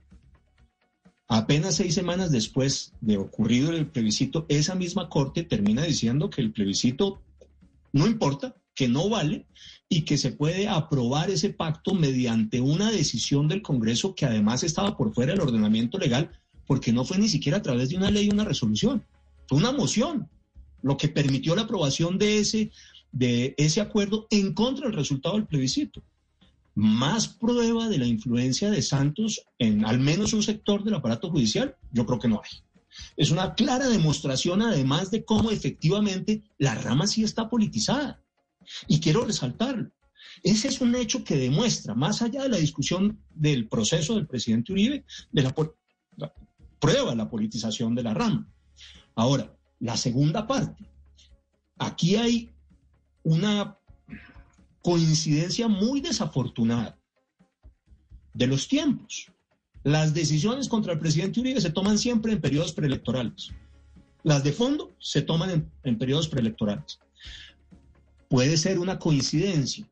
Apenas 1.28 1.76
seis 1.76 1.94
semanas 1.94 2.30
después 2.30 2.92
de 3.00 3.18
ocurrido 3.18 3.70
el 3.70 3.86
plebiscito, 3.86 4.46
esa 4.48 4.74
misma 4.74 5.08
corte 5.08 5.42
termina 5.42 5.82
diciendo 5.82 6.30
que 6.30 6.40
el 6.40 6.52
plebiscito 6.52 7.20
no 7.92 8.06
importa, 8.06 8.54
que 8.74 8.88
no 8.88 9.08
vale 9.08 9.46
y 9.88 10.02
que 10.02 10.18
se 10.18 10.32
puede 10.32 10.68
aprobar 10.68 11.30
ese 11.30 11.50
pacto 11.50 11.94
mediante 11.94 12.60
una 12.60 12.90
decisión 12.90 13.48
del 13.48 13.60
Congreso 13.60 14.14
que 14.14 14.24
además 14.24 14.62
estaba 14.62 14.96
por 14.96 15.12
fuera 15.12 15.32
del 15.32 15.42
ordenamiento 15.42 15.98
legal 15.98 16.30
porque 16.66 16.92
no 16.92 17.04
fue 17.04 17.18
ni 17.18 17.28
siquiera 17.28 17.58
a 17.58 17.62
través 17.62 17.88
de 17.88 17.96
una 17.96 18.10
ley 18.10 18.28
o 18.28 18.32
una 18.32 18.44
resolución, 18.44 19.04
fue 19.48 19.58
una 19.58 19.72
moción, 19.72 20.28
lo 20.82 20.96
que 20.96 21.08
permitió 21.08 21.56
la 21.56 21.62
aprobación 21.62 22.18
de 22.18 22.38
ese, 22.38 22.70
de 23.18 23.54
ese 23.58 23.80
acuerdo 23.80 24.28
en 24.30 24.54
contra 24.54 24.86
del 24.86 24.96
resultado 24.96 25.34
del 25.34 25.46
plebiscito. 25.46 26.04
Más 26.76 27.26
prueba 27.26 27.88
de 27.88 27.98
la 27.98 28.06
influencia 28.06 28.70
de 28.70 28.80
Santos 28.80 29.42
en 29.58 29.84
al 29.84 29.98
menos 29.98 30.32
un 30.32 30.44
sector 30.44 30.84
del 30.84 30.94
aparato 30.94 31.28
judicial, 31.28 31.76
yo 31.90 32.06
creo 32.06 32.20
que 32.20 32.28
no 32.28 32.40
hay. 32.44 32.62
Es 33.16 33.32
una 33.32 33.54
clara 33.54 33.88
demostración 33.88 34.62
además 34.62 35.10
de 35.10 35.24
cómo 35.24 35.50
efectivamente 35.50 36.44
la 36.58 36.76
rama 36.76 37.08
sí 37.08 37.24
está 37.24 37.50
politizada. 37.50 38.22
Y 38.86 39.00
quiero 39.00 39.24
resaltarlo. 39.24 39.90
Ese 40.44 40.68
es 40.68 40.80
un 40.80 40.94
hecho 40.94 41.24
que 41.24 41.36
demuestra, 41.36 41.96
más 41.96 42.22
allá 42.22 42.44
de 42.44 42.50
la 42.50 42.58
discusión 42.58 43.20
del 43.30 43.66
proceso 43.66 44.14
del 44.14 44.28
presidente 44.28 44.72
Uribe, 44.72 45.04
de 45.32 45.42
la, 45.42 45.54
la 46.16 46.32
prueba 46.78 47.16
la 47.16 47.28
politización 47.28 47.96
de 47.96 48.04
la 48.04 48.14
rama. 48.14 48.48
Ahora, 49.16 49.52
la 49.80 49.96
segunda 49.96 50.46
parte. 50.46 50.88
Aquí 51.78 52.14
hay 52.14 52.52
una 53.28 53.76
coincidencia 54.80 55.68
muy 55.68 56.00
desafortunada 56.00 56.98
de 58.32 58.46
los 58.46 58.68
tiempos. 58.68 59.30
Las 59.84 60.14
decisiones 60.14 60.66
contra 60.66 60.94
el 60.94 60.98
presidente 60.98 61.40
Uribe 61.40 61.60
se 61.60 61.68
toman 61.68 61.98
siempre 61.98 62.32
en 62.32 62.40
periodos 62.40 62.72
preelectorales. 62.72 63.52
Las 64.22 64.44
de 64.44 64.52
fondo 64.52 64.92
se 64.98 65.20
toman 65.20 65.50
en, 65.50 65.70
en 65.82 65.98
periodos 65.98 66.26
preelectorales. 66.26 67.00
Puede 68.30 68.56
ser 68.56 68.78
una 68.78 68.98
coincidencia, 68.98 69.86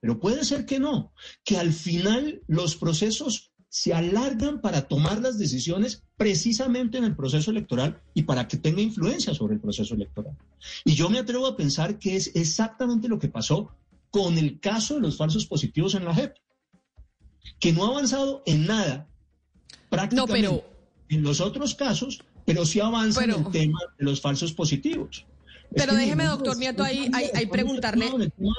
pero 0.00 0.18
puede 0.18 0.44
ser 0.44 0.66
que 0.66 0.80
no, 0.80 1.12
que 1.44 1.58
al 1.58 1.72
final 1.72 2.42
los 2.48 2.74
procesos 2.74 3.52
se 3.68 3.92
alargan 3.92 4.60
para 4.60 4.88
tomar 4.88 5.20
las 5.20 5.38
decisiones 5.38 6.02
precisamente 6.16 6.98
en 6.98 7.04
el 7.04 7.14
proceso 7.14 7.50
electoral 7.50 8.00
y 8.14 8.22
para 8.22 8.48
que 8.48 8.56
tenga 8.56 8.80
influencia 8.80 9.34
sobre 9.34 9.54
el 9.54 9.60
proceso 9.60 9.94
electoral. 9.94 10.36
Y 10.84 10.94
yo 10.94 11.10
me 11.10 11.18
atrevo 11.18 11.46
a 11.46 11.56
pensar 11.56 11.98
que 11.98 12.16
es 12.16 12.34
exactamente 12.34 13.08
lo 13.08 13.18
que 13.18 13.28
pasó 13.28 13.70
con 14.10 14.38
el 14.38 14.58
caso 14.58 14.94
de 14.94 15.00
los 15.00 15.16
falsos 15.16 15.46
positivos 15.46 15.94
en 15.94 16.06
la 16.06 16.14
JEP, 16.14 16.34
que 17.60 17.72
no 17.72 17.84
ha 17.84 17.88
avanzado 17.88 18.42
en 18.46 18.66
nada 18.66 19.06
prácticamente 19.90 20.64
en 21.10 21.22
los 21.22 21.40
otros 21.40 21.74
casos, 21.74 22.22
pero 22.46 22.64
sí 22.64 22.80
avanza 22.80 23.24
en 23.24 23.30
el 23.30 23.50
tema 23.50 23.78
de 23.98 24.04
los 24.04 24.20
falsos 24.20 24.52
positivos. 24.54 25.26
Pero 25.74 25.94
déjeme, 25.94 26.24
doctor 26.24 26.56
Nieto, 26.56 26.82
ahí, 26.82 27.10
ahí, 27.12 27.46
preguntarle. 27.46 28.10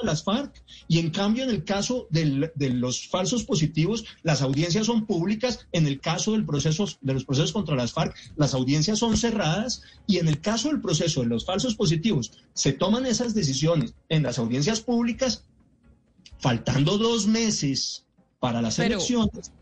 las 0.02 0.22
FARC, 0.22 0.62
y 0.88 0.98
en 0.98 1.10
cambio, 1.10 1.44
en 1.44 1.50
el 1.50 1.64
caso 1.64 2.06
de 2.10 2.70
los 2.70 3.08
falsos 3.08 3.44
positivos, 3.44 4.04
las 4.22 4.42
audiencias 4.42 4.86
son 4.86 5.06
públicas. 5.06 5.66
En 5.72 5.86
el 5.86 6.00
caso 6.00 6.32
del 6.32 6.46
proceso, 6.46 6.86
de 7.00 7.14
los 7.14 7.24
procesos 7.24 7.52
contra 7.52 7.74
las 7.74 7.92
FARC, 7.92 8.14
las 8.36 8.54
audiencias 8.54 8.98
son 8.98 9.16
cerradas. 9.16 9.82
Y 10.06 10.18
en 10.18 10.28
el 10.28 10.40
caso 10.40 10.68
del 10.68 10.80
proceso 10.80 11.22
de 11.22 11.26
los 11.26 11.44
falsos 11.44 11.74
positivos, 11.74 12.32
se 12.54 12.72
toman 12.72 13.06
esas 13.06 13.34
decisiones 13.34 13.94
en 14.08 14.22
las 14.22 14.38
audiencias 14.38 14.80
públicas, 14.80 15.44
faltando 16.38 16.96
dos 16.96 17.26
meses 17.26 18.06
para 18.38 18.62
las 18.62 18.78
elecciones 18.78 19.52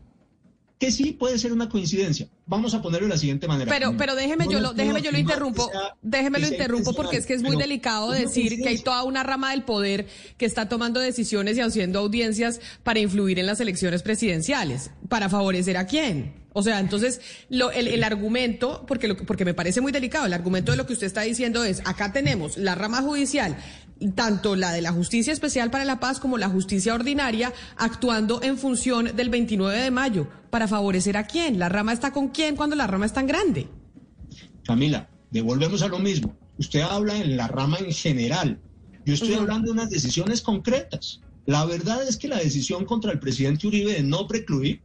que 0.79 0.91
sí 0.91 1.11
puede 1.11 1.37
ser 1.37 1.51
una 1.51 1.67
coincidencia. 1.67 2.29
Vamos 2.45 2.73
a 2.73 2.81
ponerlo 2.81 3.07
de 3.07 3.13
la 3.13 3.19
siguiente 3.19 3.47
manera. 3.47 3.69
Pero, 3.69 3.97
pero 3.97 4.15
déjeme 4.15 4.47
yo 4.49 4.61
lo, 4.61 4.73
déjeme 4.73 5.01
yo 5.01 5.11
lo 5.11 5.19
interrumpo, 5.19 5.69
déjeme 6.01 6.39
lo 6.39 6.47
interrumpo 6.47 6.93
porque 6.93 7.17
es 7.17 7.25
que 7.25 7.33
es 7.33 7.43
muy 7.43 7.57
delicado 7.57 8.11
decir 8.11 8.57
que 8.61 8.69
hay 8.69 8.77
toda 8.79 9.03
una 9.03 9.21
rama 9.23 9.51
del 9.51 9.63
poder 9.63 10.07
que 10.37 10.45
está 10.45 10.69
tomando 10.69 11.01
decisiones 11.01 11.57
y 11.57 11.61
haciendo 11.61 11.99
audiencias 11.99 12.61
para 12.83 12.99
influir 12.99 13.39
en 13.39 13.45
las 13.45 13.59
elecciones 13.59 14.03
presidenciales. 14.03 14.91
¿Para 15.09 15.27
favorecer 15.27 15.75
a 15.75 15.85
quién? 15.85 16.33
O 16.53 16.63
sea, 16.63 16.79
entonces 16.79 17.21
lo, 17.49 17.71
el, 17.71 17.87
el, 17.87 18.03
argumento, 18.03 18.85
porque, 18.87 19.09
lo, 19.09 19.17
porque 19.17 19.45
me 19.45 19.53
parece 19.53 19.81
muy 19.81 19.91
delicado, 19.91 20.25
el 20.25 20.33
argumento 20.33 20.71
de 20.71 20.77
lo 20.77 20.87
que 20.87 20.93
usted 20.93 21.07
está 21.07 21.21
diciendo 21.21 21.63
es, 21.63 21.81
acá 21.85 22.11
tenemos 22.11 22.57
la 22.57 22.73
rama 22.73 23.01
judicial, 23.01 23.57
tanto 24.15 24.55
la 24.55 24.71
de 24.71 24.81
la 24.81 24.91
Justicia 24.91 25.33
Especial 25.33 25.71
para 25.71 25.85
la 25.85 25.99
Paz 25.99 26.19
como 26.19 26.37
la 26.37 26.49
Justicia 26.49 26.93
Ordinaria, 26.93 27.53
actuando 27.77 28.41
en 28.41 28.57
función 28.57 29.15
del 29.15 29.29
29 29.29 29.77
de 29.77 29.91
mayo. 29.91 30.27
¿Para 30.49 30.67
favorecer 30.67 31.17
a 31.17 31.27
quién? 31.27 31.59
¿La 31.59 31.69
rama 31.69 31.93
está 31.93 32.11
con 32.11 32.29
quién 32.29 32.55
cuando 32.55 32.75
la 32.75 32.87
rama 32.87 33.05
es 33.05 33.13
tan 33.13 33.27
grande? 33.27 33.67
Camila, 34.63 35.09
devolvemos 35.31 35.81
a 35.81 35.87
lo 35.87 35.99
mismo. 35.99 36.35
Usted 36.57 36.81
habla 36.81 37.17
en 37.17 37.37
la 37.37 37.47
rama 37.47 37.77
en 37.79 37.91
general. 37.91 38.59
Yo 39.05 39.13
estoy 39.13 39.33
hablando 39.33 39.67
de 39.67 39.71
unas 39.71 39.89
decisiones 39.89 40.41
concretas. 40.41 41.21
La 41.45 41.65
verdad 41.65 42.07
es 42.07 42.17
que 42.17 42.27
la 42.27 42.37
decisión 42.37 42.85
contra 42.85 43.11
el 43.11 43.19
presidente 43.19 43.67
Uribe 43.67 43.93
de 43.93 44.03
no 44.03 44.27
precluir 44.27 44.81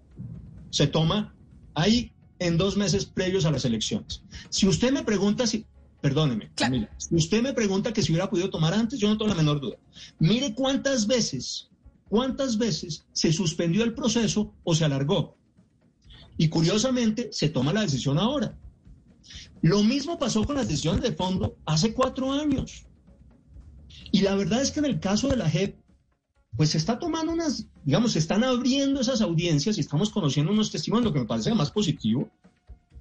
se 0.70 0.87
toma 0.87 1.35
ahí 1.74 2.12
en 2.38 2.57
dos 2.57 2.77
meses 2.77 3.05
previos 3.05 3.44
a 3.44 3.50
las 3.50 3.64
elecciones. 3.64 4.22
Si 4.50 4.66
usted 4.66 4.92
me 4.92 5.05
pregunta 5.05 5.46
si, 5.46 5.66
perdóneme, 6.04 6.50
Camila, 6.54 6.90
si 6.98 7.14
usted 7.14 7.42
me 7.42 7.54
pregunta 7.54 7.90
que 7.90 8.02
si 8.02 8.12
hubiera 8.12 8.28
podido 8.28 8.50
tomar 8.50 8.74
antes, 8.74 8.98
yo 8.98 9.08
no 9.08 9.16
tengo 9.16 9.30
la 9.30 9.34
menor 9.34 9.58
duda. 9.58 9.78
Mire 10.18 10.54
cuántas 10.54 11.06
veces, 11.06 11.70
cuántas 12.10 12.58
veces 12.58 13.06
se 13.14 13.32
suspendió 13.32 13.84
el 13.84 13.94
proceso 13.94 14.52
o 14.64 14.74
se 14.74 14.84
alargó. 14.84 15.34
Y 16.36 16.50
curiosamente 16.50 17.30
se 17.32 17.48
toma 17.48 17.72
la 17.72 17.80
decisión 17.80 18.18
ahora. 18.18 18.54
Lo 19.62 19.82
mismo 19.82 20.18
pasó 20.18 20.44
con 20.44 20.56
las 20.56 20.68
decisiones 20.68 21.00
de 21.00 21.12
fondo 21.12 21.56
hace 21.64 21.94
cuatro 21.94 22.32
años. 22.32 22.84
Y 24.12 24.20
la 24.20 24.34
verdad 24.34 24.60
es 24.60 24.72
que 24.72 24.80
en 24.80 24.86
el 24.86 25.00
caso 25.00 25.28
de 25.28 25.38
la 25.38 25.48
JEP, 25.48 25.78
pues 26.54 26.68
se 26.68 26.76
está 26.76 26.98
tomando 26.98 27.32
unas, 27.32 27.66
digamos, 27.82 28.12
se 28.12 28.18
están 28.18 28.44
abriendo 28.44 29.00
esas 29.00 29.22
audiencias 29.22 29.78
y 29.78 29.80
estamos 29.80 30.10
conociendo 30.10 30.52
unos 30.52 30.70
testimonios, 30.70 31.06
lo 31.06 31.14
que 31.14 31.20
me 31.20 31.26
parece 31.26 31.54
más 31.54 31.70
positivo. 31.70 32.28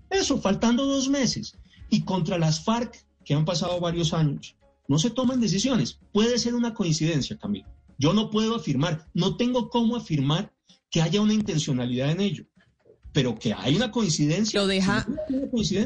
Eso, 0.10 0.40
faltando 0.40 0.86
dos 0.86 1.10
meses. 1.10 1.58
Y 1.94 2.02
contra 2.02 2.40
las 2.40 2.64
FARC, 2.64 3.06
que 3.24 3.36
han 3.36 3.46
pasado 3.46 3.80
varios 3.80 4.16
años, 4.16 4.56
no 4.88 4.98
se 4.98 5.12
toman 5.12 5.40
decisiones. 5.40 6.00
Puede 6.12 6.40
ser 6.40 6.56
una 6.56 6.74
coincidencia, 6.74 7.38
Camilo. 7.38 7.68
Yo 8.00 8.14
no 8.14 8.32
puedo 8.32 8.56
afirmar, 8.56 9.08
no 9.14 9.38
tengo 9.38 9.70
cómo 9.70 9.96
afirmar 9.96 10.52
que 10.90 11.04
haya 11.04 11.22
una 11.22 11.36
intencionalidad 11.36 12.10
en 12.10 12.22
ello 12.22 12.46
pero 13.14 13.38
que 13.38 13.54
hay 13.54 13.76
una 13.76 13.92
coincidencia. 13.92 14.60
Lo 14.60 14.68
deja, 14.68 15.08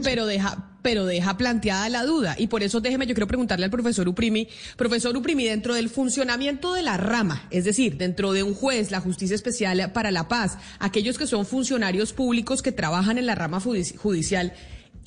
pero 0.01 0.25
deja, 0.25 0.79
pero 0.81 1.05
deja 1.05 1.37
planteada 1.37 1.89
la 1.89 2.05
duda. 2.05 2.35
Y 2.39 2.47
por 2.47 2.63
eso 2.63 2.79
déjeme, 2.79 3.05
yo 3.05 3.13
quiero 3.13 3.27
preguntarle 3.27 3.65
al 3.65 3.71
profesor 3.71 4.07
Uprimi, 4.07 4.47
profesor 4.77 5.15
Uprimi, 5.15 5.43
dentro 5.43 5.75
del 5.75 5.89
funcionamiento 5.89 6.73
de 6.73 6.83
la 6.83 6.95
rama, 6.95 7.45
es 7.51 7.65
decir, 7.65 7.97
dentro 7.97 8.31
de 8.31 8.43
un 8.43 8.53
juez, 8.53 8.91
la 8.91 9.01
Justicia 9.01 9.35
Especial 9.35 9.91
para 9.91 10.11
la 10.11 10.29
Paz, 10.29 10.57
aquellos 10.79 11.17
que 11.17 11.27
son 11.27 11.45
funcionarios 11.45 12.13
públicos 12.13 12.61
que 12.61 12.71
trabajan 12.71 13.17
en 13.17 13.25
la 13.25 13.35
rama 13.35 13.59
judicial, 13.59 14.53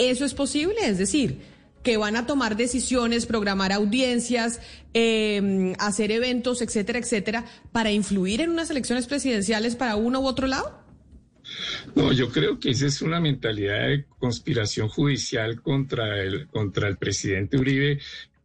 ¿eso 0.00 0.24
es 0.24 0.34
posible? 0.34 0.76
Es 0.82 0.98
decir, 0.98 1.38
que 1.82 1.96
van 1.96 2.16
a 2.16 2.26
tomar 2.26 2.56
decisiones, 2.56 3.26
programar 3.26 3.72
audiencias, 3.72 4.60
em, 4.92 5.74
hacer 5.78 6.10
eventos, 6.10 6.62
etcétera, 6.62 6.98
etcétera, 6.98 7.44
para 7.72 7.90
influir 7.90 8.40
en 8.40 8.50
unas 8.50 8.70
elecciones 8.70 9.06
presidenciales 9.06 9.76
para 9.76 9.96
uno 9.96 10.20
u 10.20 10.26
otro 10.26 10.46
lado? 10.46 10.78
No, 11.94 12.12
yo 12.12 12.30
creo 12.30 12.60
que 12.60 12.70
esa 12.70 12.86
es 12.86 13.02
una 13.02 13.20
mentalidad 13.20 13.88
de 13.88 14.04
conspiración 14.18 14.88
judicial 14.88 15.60
contra 15.62 16.22
el, 16.22 16.46
contra 16.48 16.88
el 16.88 16.96
presidente 16.96 17.56
Uribe 17.56 17.98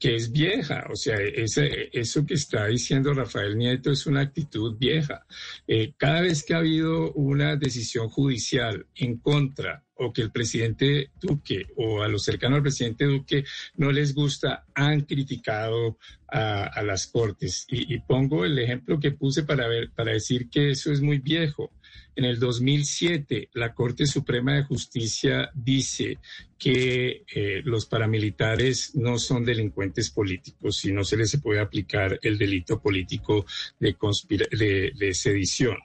que 0.06 0.15
es 0.15 0.32
vieja. 0.32 0.86
O 0.91 0.96
sea, 0.96 1.18
eso 1.20 2.26
que 2.28 2.36
está 2.36 2.68
diciendo 2.68 3.12
Rafael 3.12 3.58
Nieto 3.58 3.89
es 3.89 4.06
una 4.06 4.22
actitud 4.22 4.78
vieja. 4.78 5.26
Eh, 5.68 5.94
cada 5.98 6.22
vez 6.22 6.44
que 6.44 6.54
ha 6.54 6.60
habido 6.60 7.12
una 7.13 7.56
decisión 7.56 8.10
judicial 8.10 8.86
en 8.94 9.18
contra 9.18 9.84
o 9.96 10.13
que 10.13 10.22
el 10.22 10.32
presidente 10.32 11.10
Duque 11.20 11.65
o 11.76 12.04
a 12.04 12.08
los 12.08 12.24
cercanos 12.24 12.58
al 12.58 12.62
presidente 12.62 13.06
Duque 13.06 13.46
no 13.78 13.91
les 13.91 14.13
gusta, 14.13 14.65
han 14.76 15.02
criticado 15.02 15.98
a, 16.28 16.84
las 16.84 17.08
cortes. 17.08 17.65
Y, 17.68 17.96
y, 17.96 18.00
pongo 18.00 18.46
el 18.46 18.60
ejemplo 18.60 19.00
que 19.00 19.10
puse 19.10 19.41
para, 19.41 19.68
ver, 19.68 19.89
para 19.96 20.12
decir 20.12 20.52
que 20.52 20.70
eso 20.70 20.91
es 20.91 21.02
muy 21.02 21.18
viejo. 21.18 21.72
En 22.15 22.23
el 22.23 22.39
2007, 22.39 23.49
la 23.54 23.73
Corte 23.73 24.08
Suprema 24.08 24.54
de 24.54 24.63
Justicia 24.63 25.51
dice 25.54 26.19
que 26.58 27.23
eh, 27.34 27.62
los 27.65 27.86
paramilitares 27.86 28.95
no 28.95 29.19
son 29.19 29.43
delincuentes 29.43 30.12
políticos 30.12 30.86
y 30.86 30.93
no 30.93 31.04
se 31.04 31.17
les 31.17 31.39
puede 31.41 31.60
aplicar 31.60 32.17
el 32.21 32.38
delito 32.38 32.82
político 32.82 33.45
de, 33.80 33.95
de 34.97 35.13
sedición. 35.13 35.78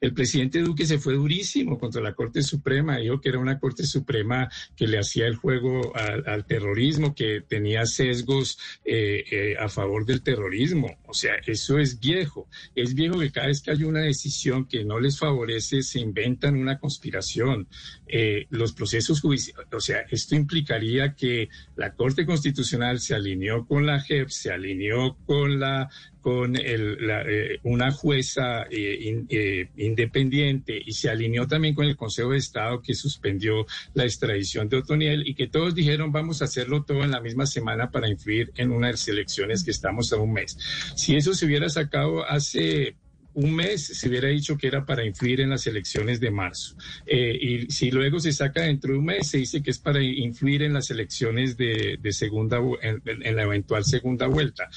El 0.00 0.14
presidente 0.14 0.60
Duque 0.60 0.86
se 0.86 0.98
fue 0.98 1.14
durísimo 1.14 1.78
contra 1.78 2.00
la 2.00 2.14
Corte 2.14 2.42
Suprema, 2.42 2.96
dijo 2.96 3.20
que 3.20 3.28
era 3.28 3.38
una 3.38 3.58
Corte 3.58 3.84
Suprema 3.84 4.48
que 4.74 4.86
le 4.86 4.98
hacía 4.98 5.26
el 5.26 5.36
juego 5.36 5.94
al, 5.94 6.46
terrorismo, 6.46 7.14
que 7.14 7.42
tenía 7.42 7.84
sesgos 7.84 8.58
eh, 8.84 9.24
eh, 9.30 9.56
a 9.58 9.68
favor 9.68 10.06
del 10.06 10.22
terrorismo. 10.22 10.98
O 11.06 11.12
sea, 11.12 11.34
eso 11.46 11.78
es 11.78 12.00
viejo. 12.00 12.48
Es 12.74 12.94
viejo 12.94 13.18
que 13.18 13.30
cada 13.30 13.48
vez 13.48 13.60
que 13.60 13.72
hay 13.72 13.84
una 13.84 14.00
decisión 14.00 14.66
que 14.66 14.84
no 14.84 14.98
les 15.00 15.18
favorece, 15.18 15.82
se 15.82 16.00
inventan 16.00 16.56
una 16.56 16.78
conspiración. 16.78 17.68
Eh, 18.06 18.46
los 18.50 18.72
procesos 18.72 19.20
judiciales, 19.20 19.66
o 19.72 19.80
sea, 19.80 20.00
esto 20.10 20.34
implicaría 20.34 21.14
que 21.14 21.50
la 21.76 21.94
Corte 21.94 22.24
Constitucional 22.24 23.00
se 23.00 23.14
alineó 23.14 23.66
con 23.66 23.86
la 23.86 24.00
JEP, 24.00 24.28
se 24.30 24.50
alineó 24.50 25.16
con 25.26 25.60
la 25.60 25.90
con 26.20 26.54
eh, 26.56 27.58
una 27.62 27.90
jueza 27.92 28.64
eh, 28.70 29.24
eh, 29.28 29.68
independiente 29.76 30.80
y 30.84 30.92
se 30.92 31.08
alineó 31.08 31.46
también 31.46 31.74
con 31.74 31.86
el 31.86 31.96
Consejo 31.96 32.30
de 32.30 32.38
Estado 32.38 32.82
que 32.82 32.94
suspendió 32.94 33.66
la 33.94 34.04
extradición 34.04 34.68
de 34.68 34.78
Otoniel 34.78 35.26
y 35.26 35.34
que 35.34 35.46
todos 35.46 35.74
dijeron 35.74 36.12
vamos 36.12 36.42
a 36.42 36.44
hacerlo 36.44 36.84
todo 36.84 37.04
en 37.04 37.10
la 37.10 37.20
misma 37.20 37.46
semana 37.46 37.90
para 37.90 38.08
influir 38.08 38.52
en 38.56 38.70
unas 38.70 39.06
elecciones 39.08 39.64
que 39.64 39.70
estamos 39.70 40.12
a 40.12 40.16
un 40.16 40.32
mes. 40.32 40.58
Si 40.94 41.16
eso 41.16 41.34
se 41.34 41.46
hubiera 41.46 41.68
sacado 41.68 42.24
hace 42.24 42.96
un 43.32 43.54
mes 43.54 43.86
se 43.86 44.08
hubiera 44.08 44.28
dicho 44.28 44.56
que 44.56 44.66
era 44.66 44.84
para 44.84 45.04
influir 45.04 45.40
en 45.40 45.50
las 45.50 45.66
elecciones 45.66 46.20
de 46.20 46.30
marzo. 46.30 46.76
y 47.06 47.70
si 47.70 47.90
luego 47.90 48.18
se 48.20 48.32
saca 48.32 48.62
dentro 48.62 48.92
de 48.92 48.98
un 48.98 49.04
mes, 49.04 49.28
se 49.28 49.38
dice 49.38 49.62
que 49.62 49.70
es 49.70 49.78
para 49.78 50.02
influir 50.02 50.62
en 50.62 50.72
las 50.72 50.90
elecciones 50.90 51.56
de, 51.56 51.98
segunda, 52.10 52.58
en, 52.82 53.36
la 53.36 53.42
eventual 53.42 53.84
segunda 53.84 54.26
vuelta. 54.26 54.68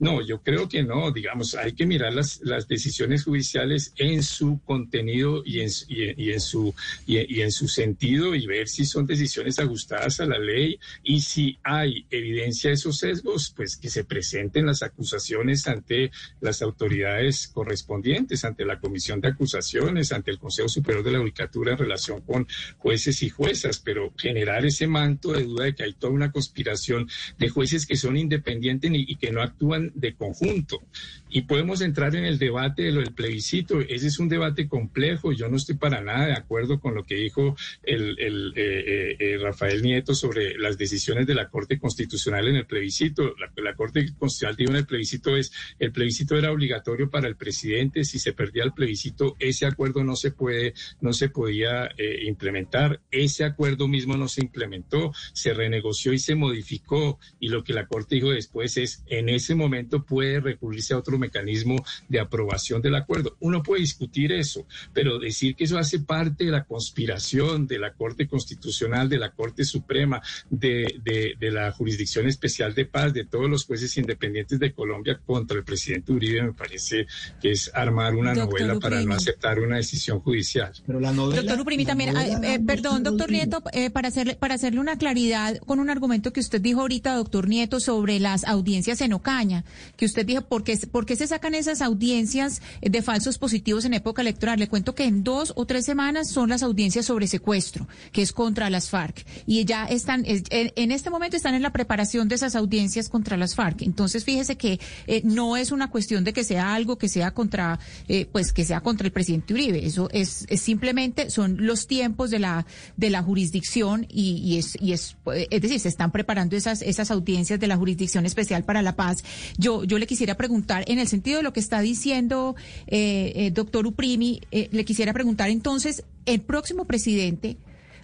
No, 0.00 0.24
yo 0.24 0.42
creo 0.42 0.68
que 0.68 0.82
no. 0.82 1.10
Digamos, 1.10 1.54
hay 1.54 1.72
que 1.72 1.86
mirar 1.86 2.14
las, 2.14 2.40
decisiones 2.68 3.24
judiciales 3.24 3.92
en 3.96 4.22
su 4.22 4.60
contenido 4.64 5.42
y 5.44 5.60
en, 5.60 5.70
y, 5.88 6.30
en 6.32 6.40
su, 6.40 6.74
y, 7.06 7.40
en 7.40 7.50
su 7.50 7.68
sentido 7.68 8.34
y 8.34 8.46
ver 8.46 8.68
si 8.68 8.84
son 8.84 9.06
decisiones 9.06 9.58
ajustadas 9.58 10.20
a 10.20 10.26
la 10.26 10.38
ley 10.38 10.78
y 11.02 11.20
si 11.20 11.58
hay 11.62 12.06
evidencia 12.10 12.70
de 12.70 12.74
esos 12.74 12.98
sesgos, 12.98 13.52
pues 13.56 13.76
que 13.76 13.88
se 13.88 14.04
presenten 14.04 14.66
las 14.66 14.82
acusaciones 14.82 15.66
ante 15.66 16.10
las 16.40 16.62
autoridades 16.62 17.48
correspondientes, 17.48 18.44
ante 18.44 18.64
la 18.64 18.80
Comisión 18.80 19.20
de 19.20 19.28
Acusaciones, 19.28 20.12
ante 20.12 20.30
el 20.30 20.38
Consejo 20.38 20.68
Superior 20.68 21.04
de 21.04 21.12
la 21.12 21.18
Judicatura 21.20 21.72
en 21.72 21.78
relación 21.78 22.20
con 22.22 22.46
jueces 22.78 23.22
y 23.22 23.30
juezas, 23.30 23.80
pero 23.80 24.12
generar 24.16 24.64
ese 24.64 24.86
manto 24.86 25.32
de 25.32 25.44
duda 25.44 25.64
de 25.64 25.74
que 25.74 25.84
hay 25.84 25.94
toda 25.94 26.12
una 26.12 26.30
conspiración 26.30 27.08
de 27.38 27.48
jueces 27.48 27.86
que 27.86 27.96
son 27.96 28.16
independientes 28.16 28.90
y 28.94 29.16
que 29.16 29.32
no 29.32 29.42
actúan 29.42 29.87
de 29.94 30.14
conjunto. 30.14 30.82
Y 31.30 31.42
podemos 31.42 31.80
entrar 31.82 32.16
en 32.16 32.24
el 32.24 32.38
debate 32.38 32.82
de 32.82 32.92
lo 32.92 33.00
del 33.00 33.12
plebiscito. 33.12 33.80
Ese 33.80 34.06
es 34.06 34.18
un 34.18 34.28
debate 34.28 34.68
complejo. 34.68 35.32
Yo 35.32 35.48
no 35.48 35.56
estoy 35.56 35.76
para 35.76 36.00
nada 36.00 36.26
de 36.26 36.32
acuerdo 36.32 36.80
con 36.80 36.94
lo 36.94 37.04
que 37.04 37.16
dijo 37.16 37.56
el, 37.82 38.18
el 38.18 38.52
eh, 38.56 38.84
eh, 38.86 39.16
eh, 39.18 39.38
Rafael 39.38 39.82
Nieto 39.82 40.14
sobre 40.14 40.56
las 40.58 40.78
decisiones 40.78 41.26
de 41.26 41.34
la 41.34 41.48
Corte 41.48 41.78
Constitucional 41.78 42.48
en 42.48 42.56
el 42.56 42.66
plebiscito. 42.66 43.34
La, 43.56 43.74
Corte 43.74 44.12
Constitucional 44.18 44.56
dijo 44.56 44.70
en 44.70 44.76
el 44.78 44.86
plebiscito 44.86 45.36
es 45.36 45.52
el 45.78 45.92
plebiscito 45.92 46.36
era 46.36 46.50
obligatorio 46.50 47.10
para 47.10 47.28
el 47.28 47.36
presidente. 47.36 48.04
Si 48.04 48.18
se 48.18 48.32
perdía 48.32 48.64
el 48.64 48.72
plebiscito, 48.72 49.36
ese 49.38 49.66
acuerdo 49.66 50.04
no 50.04 50.16
se 50.16 50.30
puede, 50.30 50.74
no 51.00 51.12
se 51.12 51.28
podía 51.28 51.90
implementar. 52.22 53.00
Ese 53.10 53.44
acuerdo 53.44 53.88
mismo 53.88 54.16
no 54.16 54.28
se 54.28 54.42
implementó, 54.42 55.12
se 55.32 55.52
renegoció 55.52 56.12
y 56.12 56.18
se 56.18 56.34
modificó. 56.34 57.18
Y 57.38 57.48
lo 57.48 57.64
que 57.64 57.72
la 57.72 57.86
Corte 57.86 58.16
dijo 58.16 58.30
después 58.30 58.76
es 58.76 59.04
en 59.06 59.28
ese 59.28 59.54
momento 59.54 59.77
puede 59.86 60.40
recurrirse 60.40 60.94
a 60.94 60.98
otro 60.98 61.18
mecanismo 61.18 61.84
de 62.08 62.20
aprobación 62.20 62.82
del 62.82 62.94
acuerdo. 62.94 63.36
Uno 63.40 63.62
puede 63.62 63.82
discutir 63.82 64.32
eso, 64.32 64.66
pero 64.92 65.18
decir 65.18 65.54
que 65.54 65.64
eso 65.64 65.78
hace 65.78 66.00
parte 66.00 66.44
de 66.44 66.50
la 66.50 66.64
conspiración 66.64 67.66
de 67.66 67.78
la 67.78 67.92
Corte 67.92 68.26
Constitucional, 68.26 69.08
de 69.08 69.18
la 69.18 69.30
Corte 69.30 69.64
Suprema, 69.64 70.22
de, 70.50 71.00
de, 71.38 71.50
la 71.50 71.72
Jurisdicción 71.72 72.26
Especial 72.26 72.74
de 72.74 72.84
Paz, 72.84 73.12
de 73.14 73.24
todos 73.24 73.48
los 73.48 73.64
jueces 73.64 73.96
independientes 73.96 74.58
de 74.58 74.72
Colombia 74.72 75.20
contra 75.24 75.56
el 75.56 75.64
presidente 75.64 76.12
Uribe, 76.12 76.42
me 76.42 76.52
parece 76.52 77.06
que 77.40 77.52
es 77.52 77.70
armar 77.74 78.14
una 78.14 78.34
novela 78.34 78.78
para 78.78 79.02
no 79.02 79.14
aceptar 79.14 79.58
una 79.60 79.76
decisión 79.76 80.20
judicial. 80.20 80.72
Pero 80.86 81.00
la 81.00 81.12
novela, 81.12 81.42
doctor 81.42 81.60
Uprimi, 81.60 81.84
también, 81.84 82.16
eh, 82.16 82.60
perdón, 82.64 83.02
doctor 83.02 83.30
Nieto, 83.30 83.62
eh, 83.72 83.90
para, 83.90 84.08
hacerle, 84.08 84.36
para 84.36 84.54
hacerle 84.54 84.80
una 84.80 84.98
claridad 84.98 85.56
con 85.58 85.80
un 85.80 85.90
argumento 85.90 86.32
que 86.32 86.40
usted 86.40 86.60
dijo 86.60 86.80
ahorita, 86.80 87.14
doctor 87.14 87.48
Nieto, 87.48 87.80
sobre 87.80 88.20
las 88.20 88.44
audiencias 88.44 89.00
en 89.00 89.12
Ocaña, 89.12 89.64
que 89.96 90.06
usted 90.06 90.26
dijo, 90.26 90.42
¿por 90.42 90.64
qué, 90.64 90.76
se 90.76 91.26
sacan 91.26 91.54
esas 91.54 91.82
audiencias 91.82 92.62
de 92.80 93.02
falsos 93.02 93.38
positivos 93.38 93.84
en 93.84 93.94
época 93.94 94.22
electoral? 94.22 94.58
Le 94.58 94.68
cuento 94.68 94.94
que 94.94 95.04
en 95.04 95.24
dos 95.24 95.52
o 95.56 95.66
tres 95.66 95.84
semanas 95.84 96.30
son 96.30 96.50
las 96.50 96.62
audiencias 96.62 97.06
sobre 97.06 97.26
secuestro, 97.26 97.88
que 98.12 98.22
es 98.22 98.32
contra 98.32 98.70
las 98.70 98.90
FARC. 98.90 99.26
Y 99.46 99.64
ya 99.64 99.84
están, 99.84 100.24
en 100.26 100.92
este 100.92 101.10
momento 101.10 101.36
están 101.36 101.54
en 101.54 101.62
la 101.62 101.72
preparación 101.72 102.28
de 102.28 102.34
esas 102.34 102.54
audiencias 102.56 103.08
contra 103.08 103.36
las 103.36 103.54
FARC. 103.54 103.82
Entonces, 103.82 104.24
fíjese 104.24 104.56
que 104.56 104.80
eh, 105.06 105.22
no 105.24 105.56
es 105.56 105.72
una 105.72 105.90
cuestión 105.90 106.24
de 106.24 106.32
que 106.32 106.44
sea 106.44 106.74
algo 106.74 106.98
que 106.98 107.08
sea 107.08 107.32
contra, 107.32 107.78
eh, 108.08 108.26
pues 108.30 108.52
que 108.52 108.64
sea 108.64 108.80
contra 108.80 109.06
el 109.06 109.12
presidente 109.12 109.54
Uribe. 109.54 109.84
Eso 109.84 110.08
es, 110.12 110.46
simplemente, 110.56 111.30
son 111.30 111.66
los 111.66 111.86
tiempos 111.86 112.30
de 112.30 112.38
la, 112.38 112.66
de 112.96 113.10
la 113.10 113.22
jurisdicción 113.22 114.06
y, 114.08 114.58
es, 114.58 114.76
y 114.80 114.92
es, 114.92 115.16
es 115.50 115.60
decir, 115.60 115.80
se 115.80 115.88
están 115.88 116.12
preparando 116.12 116.56
esas, 116.56 116.82
esas 116.82 117.10
audiencias 117.10 117.60
de 117.60 117.66
la 117.66 117.76
Jurisdicción 117.76 118.26
Especial 118.26 118.64
para 118.64 118.82
la 118.82 118.96
Paz. 118.96 119.22
Yo, 119.58 119.82
yo 119.82 119.98
le 119.98 120.06
quisiera 120.06 120.36
preguntar, 120.36 120.84
en 120.86 121.00
el 121.00 121.08
sentido 121.08 121.38
de 121.38 121.42
lo 121.42 121.52
que 121.52 121.60
está 121.60 121.80
diciendo 121.80 122.54
eh, 122.86 123.32
eh 123.34 123.50
doctor 123.50 123.86
Uprimi, 123.86 124.40
eh, 124.52 124.68
le 124.70 124.84
quisiera 124.84 125.12
preguntar 125.12 125.50
entonces, 125.50 126.04
el 126.26 126.40
próximo 126.40 126.86
presidente, 126.86 127.58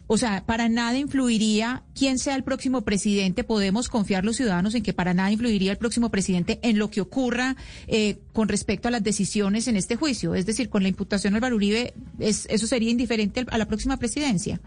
o 0.08 0.18
sea, 0.18 0.44
para 0.44 0.68
nada 0.68 0.98
influiría 0.98 1.82
quién 1.94 2.18
sea 2.18 2.34
el 2.34 2.42
próximo 2.42 2.82
presidente. 2.82 3.44
Podemos 3.44 3.88
confiar 3.88 4.24
los 4.24 4.36
ciudadanos 4.36 4.74
en 4.74 4.82
que 4.82 4.92
para 4.92 5.14
nada 5.14 5.30
influiría 5.30 5.70
el 5.70 5.78
próximo 5.78 6.10
presidente 6.10 6.58
en 6.62 6.78
lo 6.78 6.90
que 6.90 7.00
ocurra 7.00 7.56
eh, 7.86 8.18
con 8.32 8.48
respecto 8.48 8.88
a 8.88 8.90
las 8.90 9.02
decisiones 9.02 9.66
en 9.68 9.76
este 9.76 9.96
juicio. 9.96 10.34
Es 10.34 10.44
decir, 10.46 10.68
con 10.68 10.82
la 10.82 10.88
imputación 10.88 11.34
al 11.34 11.40
Baruribe, 11.40 11.94
es, 12.18 12.46
¿eso 12.50 12.66
sería 12.66 12.90
indiferente 12.90 13.46
a 13.48 13.56
la 13.56 13.66
próxima 13.66 13.96
presidencia? 13.96 14.60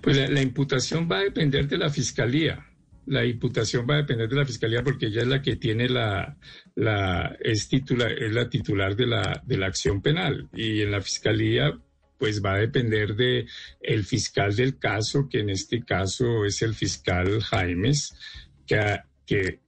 Pues 0.00 0.16
la 0.30 0.40
imputación 0.40 1.08
va 1.10 1.18
a 1.18 1.22
depender 1.22 1.68
de 1.68 1.76
la 1.76 1.90
fiscalía 1.90 2.64
la 3.06 3.24
imputación 3.24 3.86
va 3.88 3.94
a 3.94 3.98
depender 3.98 4.28
de 4.28 4.36
la 4.36 4.44
fiscalía 4.44 4.82
porque 4.82 5.06
ella 5.06 5.22
es 5.22 5.28
la 5.28 5.42
que 5.42 5.56
tiene 5.56 5.88
la, 5.88 6.36
es 7.40 7.68
titular, 7.68 8.12
es 8.12 8.32
la 8.32 8.48
titular 8.48 8.96
de 8.96 9.06
la, 9.06 9.42
de 9.44 9.56
la 9.56 9.66
acción 9.66 10.02
penal 10.02 10.48
y 10.52 10.82
en 10.82 10.90
la 10.90 11.00
fiscalía 11.00 11.78
pues 12.18 12.42
va 12.42 12.54
a 12.54 12.58
depender 12.58 13.14
de 13.14 13.46
el 13.80 14.04
fiscal 14.04 14.54
del 14.56 14.78
caso, 14.78 15.28
que 15.28 15.40
en 15.40 15.50
este 15.50 15.84
caso 15.84 16.44
es 16.44 16.62
el 16.62 16.74
fiscal 16.74 17.42
Jaimes, 17.42 18.14
que, 18.66 19.00
que 19.26 19.60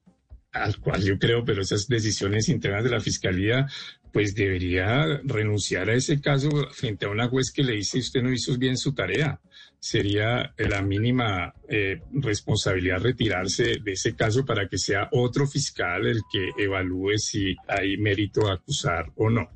al 0.53 0.79
cual 0.79 1.03
yo 1.03 1.19
creo, 1.19 1.45
pero 1.45 1.63
esas 1.63 1.87
decisiones 1.89 2.49
internas 2.49 2.85
de 2.85 2.91
la 2.91 3.01
fiscalía 3.01 3.67
pues 4.13 4.35
debería 4.35 5.21
renunciar 5.25 5.91
a 5.91 5.95
ese 5.95 6.21
caso 6.21 6.49
frente 6.73 7.07
a 7.07 7.11
una 7.11 7.29
juez 7.29 7.53
que 7.53 7.63
le 7.63 7.75
dice 7.75 7.99
usted 7.99 8.23
no 8.23 8.33
hizo 8.33 8.57
bien 8.57 8.77
su 8.77 8.95
tarea. 8.95 9.41
Sería 9.81 10.53
la 10.59 10.83
mínima 10.83 11.55
eh, 11.69 12.01
responsabilidad 12.13 13.01
retirarse 13.01 13.77
de 13.83 13.93
ese 13.93 14.15
caso 14.17 14.45
para 14.45 14.69
que 14.69 14.77
sea 14.77 15.09
otro 15.13 15.47
fiscal 15.47 16.07
el 16.07 16.23
que 16.31 16.51
evalúe 16.63 17.17
si 17.19 17.55
hay 17.69 17.97
mérito 17.97 18.49
a 18.49 18.55
acusar 18.55 19.13
o 19.17 19.31
no. 19.31 19.51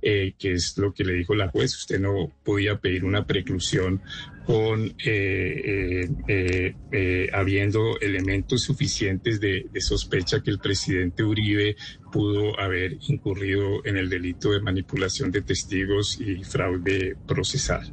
que 0.00 0.34
es 0.40 0.78
lo 0.78 0.92
que 0.92 1.04
le 1.04 1.14
dijo 1.14 1.34
la 1.34 1.48
juez. 1.48 1.76
Usted 1.76 2.00
no 2.00 2.32
podía 2.42 2.78
pedir 2.78 3.04
una 3.04 3.26
preclusión 3.26 4.00
con 4.46 4.94
eh, 5.04 6.08
eh, 6.28 6.74
eh, 6.92 7.28
habiendo 7.32 7.98
elementos 8.00 8.62
suficientes 8.62 9.40
de, 9.40 9.68
sospecha 9.80 10.40
que 10.40 10.50
el 10.50 10.60
presidente 10.60 11.24
Uribe 11.24 11.76
pudo 12.12 12.58
haber 12.58 12.96
incurrido 13.08 13.84
en 13.84 13.96
el 13.96 14.08
delito 14.08 14.52
de 14.52 14.60
manipulación 14.60 15.32
de 15.32 15.42
testigos 15.42 16.20
y 16.20 16.44
fraude 16.44 17.16
procesal. 17.26 17.92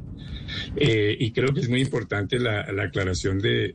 Eh, 0.76 1.16
y 1.18 1.32
creo 1.32 1.52
que 1.52 1.60
es 1.60 1.68
muy 1.68 1.80
importante 1.80 2.38
la, 2.38 2.70
la 2.72 2.84
aclaración 2.84 3.38
de, 3.38 3.74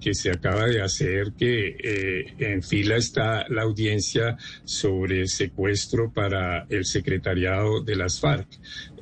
que 0.00 0.14
se 0.14 0.30
acaba 0.30 0.66
de 0.66 0.82
hacer, 0.82 1.32
que 1.38 1.76
eh, 1.82 2.34
en 2.38 2.62
fila 2.62 2.96
está 2.96 3.46
la 3.48 3.62
audiencia 3.62 4.36
sobre 4.64 5.26
secuestro 5.26 6.12
para 6.12 6.66
el 6.68 6.84
secretariado 6.84 7.82
de 7.82 7.96
las 7.96 8.20
FARC. 8.20 8.48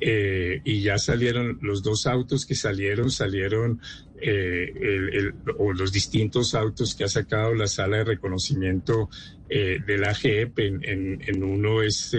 Eh, 0.01 0.61
y 0.65 0.81
ya 0.81 0.97
salieron 0.97 1.59
los 1.61 1.81
dos 1.81 2.07
autos 2.07 2.45
que 2.45 2.55
salieron, 2.55 3.09
salieron 3.09 3.79
eh, 4.21 5.31
o 5.57 5.73
los 5.73 5.91
distintos 5.91 6.55
autos 6.55 6.95
que 6.95 7.05
ha 7.05 7.07
sacado 7.09 7.53
la 7.53 7.67
sala 7.67 7.97
de 7.97 8.03
reconocimiento 8.03 9.09
eh, 9.49 9.79
de 9.85 9.97
la 9.97 10.13
JEP. 10.13 10.59
En, 10.59 11.43
uno 11.43 11.81
es 11.81 12.15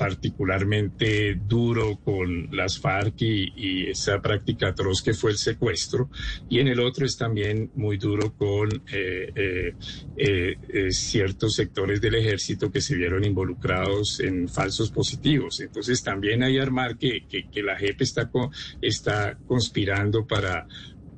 particularmente 0.00 1.34
duro 1.46 2.00
con 2.02 2.48
las 2.56 2.78
FARC 2.78 3.20
y, 3.20 3.90
esa 3.90 4.22
práctica 4.22 4.68
atroz 4.68 5.02
que 5.02 5.12
fue 5.12 5.32
el 5.32 5.36
secuestro, 5.36 6.08
y 6.48 6.58
en 6.60 6.68
el 6.68 6.80
otro 6.80 7.04
es 7.04 7.18
también 7.18 7.70
muy 7.74 7.98
duro 7.98 8.32
con 8.34 8.82
eh, 8.90 9.30
eh, 10.16 10.56
eh, 10.68 10.90
ciertos 10.90 11.54
sectores 11.54 12.00
del 12.00 12.14
ejército 12.14 12.70
que 12.70 12.80
se 12.80 12.96
vieron 12.96 13.24
involucrados 13.24 14.20
en 14.20 14.48
falsos 14.48 14.90
positivos. 14.90 15.60
Entonces 15.60 16.02
también 16.02 16.42
hay 16.42 16.58
armar 16.58 16.96
que, 16.96 17.26
que, 17.28 17.50
que 17.50 17.62
la 17.62 17.76
JEP 17.76 18.00
está, 18.00 18.30
está 18.80 19.36
conspirando 19.46 20.26
para 20.26 20.66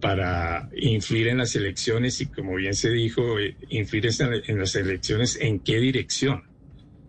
para 0.01 0.69
influir 0.75 1.29
en 1.29 1.39
las 1.39 1.55
elecciones 1.55 2.21
y 2.21 2.27
como 2.27 2.57
bien 2.57 2.75
se 2.75 2.91
dijo, 2.91 3.37
influir 3.69 4.09
en 4.49 4.59
las 4.59 4.75
elecciones 4.75 5.39
en 5.41 5.61
qué 5.61 5.79
dirección. 5.79 6.52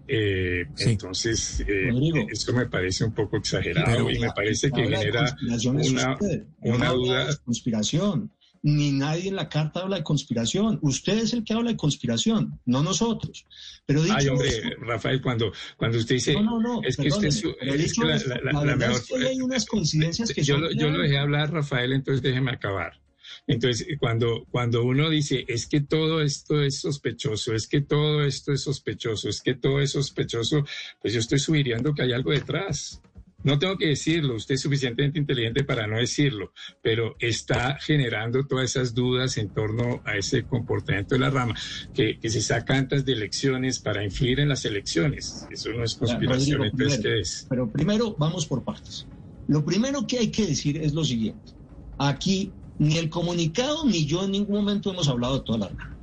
Eh, 0.08 0.66
sí. 0.76 0.92
Entonces, 0.92 1.64
eh, 1.68 1.92
esto 2.30 2.54
me 2.54 2.68
parece 2.68 3.06
un 3.06 3.14
poco 3.14 3.38
exagerado 3.38 4.06
Pero, 4.06 4.12
y 4.12 4.20
me 4.20 4.32
parece 4.32 4.70
que 4.72 4.84
genera 4.84 5.36
una, 5.42 6.18
una 6.62 6.90
duda. 6.90 7.28
De 7.28 7.38
conspiración. 7.46 8.32
Ni 8.66 8.94
nadie 8.94 9.28
en 9.28 9.36
la 9.36 9.50
carta 9.50 9.82
habla 9.82 9.98
de 9.98 10.04
conspiración. 10.04 10.80
Usted 10.82 11.18
es 11.18 11.34
el 11.34 11.44
que 11.44 11.54
habla 11.54 11.72
de 11.72 11.78
conspiración, 11.78 12.62
no 12.66 12.82
nosotros. 12.82 13.46
Pero 13.86 14.02
dicho 14.02 14.16
Ay, 14.18 14.28
hombre, 14.30 14.48
eso, 14.48 14.70
Rafael, 14.80 15.22
cuando, 15.22 15.52
cuando 15.76 15.98
usted 15.98 16.16
dice. 16.16 16.34
No, 16.34 16.44
no, 16.44 16.60
no. 16.62 16.82
Es 16.82 16.96
que 16.96 17.10
usted. 17.10 17.28
Es, 17.28 17.44
es 17.44 17.94
que 17.94 18.06
la, 18.06 18.16
la, 18.16 18.52
la, 18.54 18.66
la 18.66 18.76
mejor, 18.78 18.96
es 18.96 19.08
que 19.08 19.28
hay 19.28 19.42
unas 19.42 19.66
coincidencias 19.66 20.32
que 20.32 20.44
yo, 20.44 20.56
son 20.60 20.70
yo 20.78 20.90
lo 20.90 21.02
dejé 21.02 21.18
hablar, 21.18 21.52
Rafael, 21.52 21.92
entonces 21.92 22.22
déjeme 22.22 22.52
acabar. 22.52 23.03
Entonces, 23.46 23.88
cuando, 24.00 24.46
cuando 24.52 24.84
uno 24.84 25.10
dice, 25.10 25.44
es 25.48 25.68
que 25.68 25.82
todo 25.82 26.22
esto 26.22 26.62
es 26.62 26.80
sospechoso, 26.80 27.54
es 27.54 27.68
que 27.68 27.82
todo 27.82 28.24
esto 28.24 28.54
es 28.54 28.62
sospechoso, 28.62 29.30
es 29.30 29.42
que 29.42 29.56
todo 29.56 29.82
es 29.82 29.92
sospechoso, 29.92 30.66
pues 31.02 31.14
yo 31.14 31.20
estoy 31.20 31.40
sugiriendo 31.40 31.94
que 31.94 32.04
hay 32.04 32.14
algo 32.14 32.32
detrás. 32.32 33.02
No 33.44 33.60
tengo 33.60 33.78
que 33.78 33.88
decirlo, 33.88 34.36
usted 34.36 34.56
es 34.56 34.62
suficientemente 34.62 35.20
inteligente 35.20 35.66
para 35.66 35.86
no 35.86 35.98
decirlo, 35.98 36.54
pero 36.82 37.18
está 37.20 37.78
generando 37.82 38.48
todas 38.48 38.70
esas 38.70 38.94
dudas 38.94 39.38
en 39.38 39.50
torno 39.50 40.02
a 40.06 40.16
ese 40.16 40.44
comportamiento 40.44 41.16
de 41.16 41.20
la 41.20 41.30
rama, 41.30 41.54
que, 41.94 42.18
que 42.20 42.30
se 42.30 42.40
saca 42.40 42.78
antes 42.78 43.04
de 43.04 43.12
elecciones 43.12 43.80
para 43.80 44.02
influir 44.02 44.40
en 44.40 44.48
las 44.48 44.64
elecciones. 44.64 45.46
Eso 45.52 45.74
no 45.74 45.84
es 45.84 45.96
conspiración, 45.96 46.60
Rodrigo, 46.60 46.78
entonces, 46.78 47.00
primero, 47.00 47.16
¿qué 47.16 47.20
es? 47.20 47.46
Pero 47.50 47.70
primero, 47.70 48.16
vamos 48.18 48.46
por 48.46 48.64
partes. 48.64 49.06
Lo 49.50 49.66
primero 49.66 50.08
que 50.08 50.20
hay 50.20 50.32
que 50.32 50.48
decir 50.48 50.78
es 50.78 50.94
lo 50.94 51.04
siguiente. 51.04 51.52
Aquí 51.98 52.54
ni 52.80 52.98
el 52.98 53.10
comunicado 53.10 53.86
ni 53.86 54.06
yo 54.06 54.24
en 54.24 54.32
ningún 54.32 54.56
momento 54.58 54.92
hemos 54.92 55.08
hablado 55.08 55.36
de 55.36 55.46
toda 55.46 55.60
la 55.60 55.68
rama. 55.70 55.98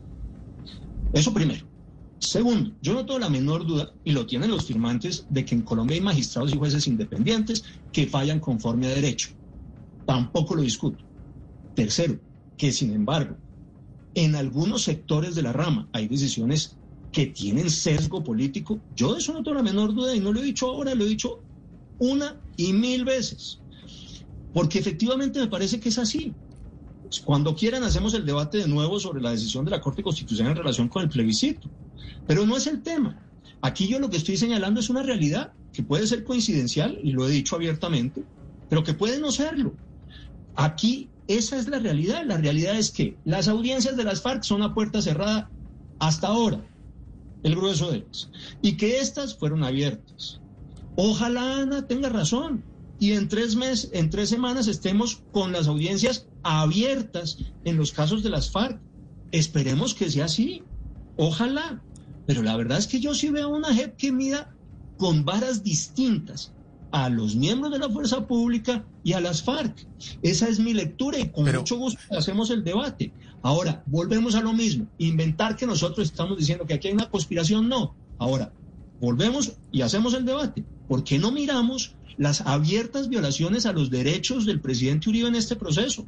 Eso 1.12 1.33
primero. 1.33 1.66
Segundo, 2.18 2.73
yo 2.83 2.93
no 2.93 3.07
tengo 3.07 3.18
la 3.18 3.31
menor 3.31 3.66
duda, 3.66 3.93
y 4.05 4.12
lo 4.12 4.27
tienen 4.27 4.51
los 4.51 4.66
firmantes, 4.66 5.27
de 5.31 5.45
que 5.45 5.55
en 5.55 5.62
Colombia 5.62 5.95
hay 5.95 6.03
magistrados 6.03 6.53
y 6.53 6.59
jueces 6.59 6.87
independientes 6.87 7.64
que 7.93 8.07
fallan 8.07 8.41
conforme 8.41 8.87
a 8.87 8.91
derecho. 8.91 9.31
Tampoco 10.07 10.55
lo 10.55 10.62
discuto. 10.62 11.03
Tercero, 11.75 12.21
que 12.59 12.73
sin 12.73 12.93
embargo, 12.93 13.37
en 14.14 14.35
algunos 14.35 14.83
sectores 14.83 15.35
de 15.35 15.43
la 15.43 15.53
rama 15.53 15.89
hay 15.93 16.09
decisiones 16.09 16.77
que 17.11 17.27
tienen 17.27 17.71
sesgo 17.71 18.23
político. 18.23 18.79
Yo 18.95 19.14
de 19.14 19.21
eso 19.21 19.33
no 19.33 19.43
tengo 19.43 19.57
la 19.57 19.62
menor 19.62 19.95
duda 19.95 20.14
y 20.14 20.21
no 20.21 20.33
lo 20.33 20.41
he 20.41 20.45
dicho 20.45 20.68
ahora, 20.68 20.95
lo 20.95 21.05
he 21.05 21.09
dicho 21.09 21.41
una 21.99 22.41
y 22.57 22.73
mil 22.73 23.05
veces. 23.05 23.61
Porque 24.53 24.79
efectivamente 24.79 25.41
me 25.41 25.47
parece 25.47 25.81
que 25.81 25.89
es 25.89 25.99
así. 25.99 26.35
Cuando 27.25 27.57
quieran 27.57 27.83
hacemos 27.83 28.15
el 28.15 28.25
debate 28.25 28.59
de 28.59 28.69
nuevo 28.69 29.01
sobre 29.01 29.21
la 29.21 29.33
decisión 29.33 29.65
de 29.65 29.73
la 29.73 29.81
Corte 29.81 30.03
Constitucional 30.03 30.53
en 30.53 30.59
relación 30.59 30.89
con 30.89 31.03
el 31.03 31.09
plebiscito. 31.09 31.69
Pero 32.27 32.47
no 32.47 32.57
es 32.57 32.67
el 32.67 32.83
tema. 32.83 33.21
Aquí 33.63 33.89
yo 33.89 33.99
lo 33.99 34.09
que 34.09 34.17
estoy 34.17 34.37
señalando 34.37 34.81
es 34.81 34.89
una 34.91 35.03
realidad 35.03 35.53
que 35.73 35.83
puede 35.83 36.07
ser 36.07 36.25
coincidencial, 36.25 36.99
y 37.03 37.13
lo 37.13 37.27
he 37.27 37.31
dicho 37.31 37.57
abiertamente, 37.57 38.25
pero 38.69 38.85
que 38.85 38.95
puede 38.95 39.19
no 39.19 39.33
serlo. 39.33 39.75
Aquí 40.55 41.09
esa 41.27 41.57
es 41.57 41.69
la 41.69 41.79
realidad. 41.79 42.25
La 42.25 42.39
realidad 42.39 42.77
es 42.77 42.91
que 42.91 43.17
las 43.25 43.49
audiencias 43.49 43.97
de 43.97 44.05
las 44.05 44.23
FARC 44.23 44.43
son 44.43 44.63
a 44.63 44.75
puerta 44.75 45.03
cerrada 45.03 45.51
hasta 45.99 46.29
ahora, 46.29 46.65
el 47.43 47.55
grueso 47.55 47.91
de 47.91 47.99
ellas, 47.99 48.31
y 48.63 48.77
que 48.77 48.99
estas 48.99 49.37
fueron 49.37 49.63
abiertas. 49.63 50.41
Ojalá 50.97 51.61
Ana 51.61 51.87
tenga 51.87 52.09
razón 52.09 52.65
y 52.99 53.13
en 53.13 53.29
tres 53.29 53.55
meses, 53.55 53.91
en 53.93 54.11
tres 54.11 54.29
semanas 54.29 54.67
estemos 54.67 55.23
con 55.33 55.53
las 55.53 55.69
audiencias 55.69 56.27
abiertas 56.43 57.38
en 57.64 57.76
los 57.76 57.93
casos 57.93 58.22
de 58.22 58.30
las 58.30 58.51
FARC. 58.51 58.80
Esperemos 59.32 59.95
que 59.95 60.11
sea 60.11 60.26
así. 60.26 60.62
Ojalá. 61.16 61.82
Pero 62.26 62.43
la 62.43 62.57
verdad 62.57 62.78
es 62.78 62.86
que 62.86 63.01
yo 63.01 63.14
sí 63.14 63.30
veo 63.30 63.49
una 63.49 63.74
JEP 63.74 63.97
que 63.97 64.12
mida 64.12 64.55
con 64.97 65.24
varas 65.24 65.64
distintas 65.64 66.53
a 66.93 67.09
los 67.09 67.36
miembros 67.36 67.72
de 67.72 67.78
la 67.78 67.88
fuerza 67.88 68.26
pública 68.26 68.84
y 69.05 69.12
a 69.12 69.20
las 69.20 69.43
FARC. 69.43 69.86
Esa 70.22 70.49
es 70.49 70.59
mi 70.59 70.74
lectura 70.74 71.18
y 71.18 71.28
con 71.28 71.45
Pero... 71.45 71.61
mucho 71.61 71.76
gusto 71.76 72.01
hacemos 72.16 72.51
el 72.51 72.64
debate. 72.64 73.12
Ahora, 73.43 73.82
volvemos 73.86 74.34
a 74.34 74.41
lo 74.41 74.53
mismo. 74.53 74.86
Inventar 74.99 75.57
que 75.57 75.66
nosotros 75.66 76.09
estamos 76.09 76.38
diciendo 76.38 76.66
que 76.66 76.74
aquí 76.74 76.88
hay 76.88 76.95
una 76.95 77.09
conspiración, 77.09 77.68
no. 77.68 77.95
Ahora, 78.18 78.53
volvemos 79.01 79.53
y 79.72 79.82
hacemos 79.82 80.14
el 80.14 80.24
debate. 80.24 80.64
¿Por 80.88 81.05
qué 81.05 81.18
no 81.18 81.32
miramos 81.32 81.95
las 82.18 82.43
abiertas 82.43 83.09
violaciones 83.09 83.64
a 83.64 83.72
los 83.72 83.91
derechos 83.91 84.45
del 84.45 84.61
presidente 84.61 85.09
Uribe 85.09 85.28
en 85.28 85.36
este 85.36 85.57
proceso? 85.57 86.05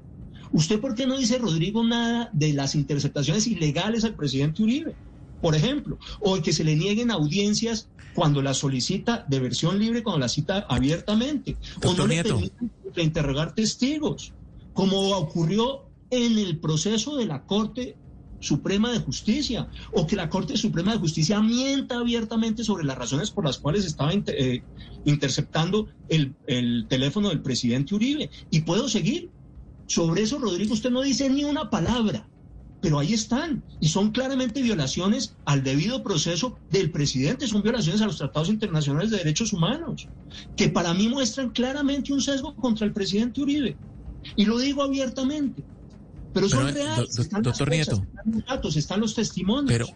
¿Usted 0.52 0.80
por 0.80 0.94
qué 0.94 1.06
no 1.06 1.18
dice, 1.18 1.38
Rodrigo, 1.38 1.82
nada 1.82 2.30
de 2.32 2.52
las 2.52 2.74
interceptaciones 2.74 3.46
ilegales 3.46 4.04
al 4.04 4.14
presidente 4.14 4.62
Uribe? 4.62 4.94
Por 5.40 5.54
ejemplo, 5.56 5.98
o 6.20 6.40
que 6.40 6.52
se 6.52 6.62
le 6.62 6.76
nieguen 6.76 7.10
audiencias 7.10 7.88
cuando 8.14 8.42
la 8.42 8.54
solicita 8.54 9.24
de 9.28 9.40
versión 9.40 9.78
libre, 9.78 10.02
cuando 10.02 10.20
la 10.20 10.28
cita 10.28 10.66
abiertamente. 10.68 11.56
Doctor 11.80 11.92
o 11.92 11.96
no 11.96 12.06
Nieto. 12.08 12.28
le 12.28 12.50
permiten 12.50 12.70
interrogar 12.96 13.54
testigos, 13.54 14.32
como 14.72 15.16
ocurrió 15.16 15.86
en 16.10 16.38
el 16.38 16.58
proceso 16.58 17.16
de 17.16 17.26
la 17.26 17.42
Corte 17.44 17.96
Suprema 18.40 18.92
de 18.92 18.98
Justicia, 18.98 19.68
o 19.92 20.06
que 20.06 20.16
la 20.16 20.28
Corte 20.28 20.56
Suprema 20.56 20.92
de 20.92 20.98
Justicia 20.98 21.40
mienta 21.40 21.98
abiertamente 21.98 22.64
sobre 22.64 22.84
las 22.84 22.98
razones 22.98 23.30
por 23.30 23.44
las 23.44 23.58
cuales 23.58 23.84
estaba 23.86 24.12
inter, 24.12 24.34
eh, 24.38 24.62
interceptando 25.04 25.88
el, 26.08 26.34
el 26.46 26.86
teléfono 26.88 27.30
del 27.30 27.40
presidente 27.40 27.94
Uribe. 27.94 28.30
Y 28.50 28.60
puedo 28.60 28.88
seguir. 28.88 29.30
Sobre 29.86 30.22
eso, 30.22 30.38
Rodrigo, 30.38 30.74
usted 30.74 30.90
no 30.90 31.02
dice 31.02 31.28
ni 31.28 31.44
una 31.44 31.70
palabra 31.70 32.26
pero 32.82 32.98
ahí 32.98 33.14
están 33.14 33.62
y 33.80 33.88
son 33.88 34.10
claramente 34.10 34.60
violaciones 34.60 35.36
al 35.44 35.62
debido 35.62 36.02
proceso 36.02 36.58
del 36.70 36.90
presidente, 36.90 37.46
son 37.46 37.62
violaciones 37.62 38.02
a 38.02 38.06
los 38.06 38.18
tratados 38.18 38.48
internacionales 38.48 39.10
de 39.10 39.18
derechos 39.18 39.52
humanos, 39.52 40.08
que 40.56 40.68
para 40.68 40.92
mí 40.92 41.08
muestran 41.08 41.50
claramente 41.50 42.12
un 42.12 42.20
sesgo 42.20 42.54
contra 42.56 42.84
el 42.84 42.92
presidente 42.92 43.40
Uribe. 43.40 43.76
Y 44.34 44.44
lo 44.46 44.58
digo 44.58 44.82
abiertamente. 44.82 45.62
Pero 46.34 46.48
son 46.48 46.74
reales. 46.74 47.14
Do, 47.14 47.22
están 47.22 47.42
doctor 47.42 47.68
las 47.68 47.86
cosas, 47.86 48.00
Nieto. 48.00 48.18
Están 48.18 48.32
los 48.34 48.46
datos, 48.46 48.76
están 48.76 49.00
los 49.00 49.14
testimonios. 49.14 49.68
Pero, 49.68 49.86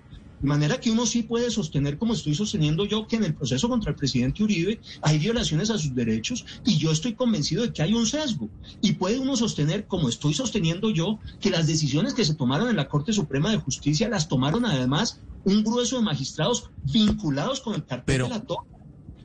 de 0.41 0.49
manera 0.49 0.81
que 0.81 0.91
uno 0.91 1.07
sí 1.07 1.23
puede 1.23 1.51
sostener, 1.51 1.99
como 1.99 2.13
estoy 2.13 2.35
sosteniendo 2.35 2.85
yo, 2.85 3.07
que 3.07 3.17
en 3.17 3.25
el 3.25 3.35
proceso 3.35 3.69
contra 3.69 3.91
el 3.91 3.97
presidente 3.97 4.43
Uribe 4.43 4.81
hay 5.03 5.19
violaciones 5.19 5.71
a 5.71 5.79
sus 5.79 5.95
derechos 5.95 6.45
y 6.65 6.77
yo 6.77 6.91
estoy 6.91 7.15
convencido 7.15 7.63
de 7.63 7.73
que 7.73 7.83
hay 7.83 7.95
un 7.95 8.07
sesgo. 8.07 8.49
Y 8.83 8.93
puede 8.93 9.19
uno 9.19 9.37
sostener, 9.37 9.87
como 9.87 10.09
estoy 10.09 10.35
sosteniendo 10.35 10.91
yo, 10.91 11.19
que 11.41 11.51
las 11.51 11.67
decisiones 11.67 12.15
que 12.15 12.25
se 12.25 12.35
tomaron 12.35 12.69
en 12.69 12.77
la 12.77 12.89
Corte 12.89 13.13
Suprema 13.13 13.51
de 13.51 13.59
Justicia 13.59 14.09
las 14.09 14.29
tomaron 14.29 14.67
además 14.67 15.21
un 15.45 15.65
grueso 15.65 15.97
de 15.97 16.03
magistrados 16.03 16.71
vinculados 16.85 17.61
con 17.61 17.75
el 17.75 17.85
cartel 17.85 18.05
Pero, 18.07 18.25
de 18.25 18.31
la 18.31 18.41
torre. 18.41 18.67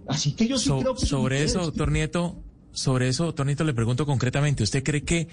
Así 0.08 0.34
que 0.34 0.48
yo 0.48 0.58
sí 0.58 0.70
so, 0.70 0.80
creo 0.80 0.96
que... 0.96 1.06
Sobre 1.06 1.44
eso, 1.44 1.60
doctor 1.60 1.92
Nieto, 1.92 2.38
sobre 2.72 3.10
eso, 3.10 3.26
doctor 3.26 3.46
Nieto, 3.46 3.64
le 3.64 3.74
pregunto 3.74 4.06
concretamente, 4.06 4.64
¿usted 4.64 4.84
cree 4.84 5.04
que, 5.04 5.28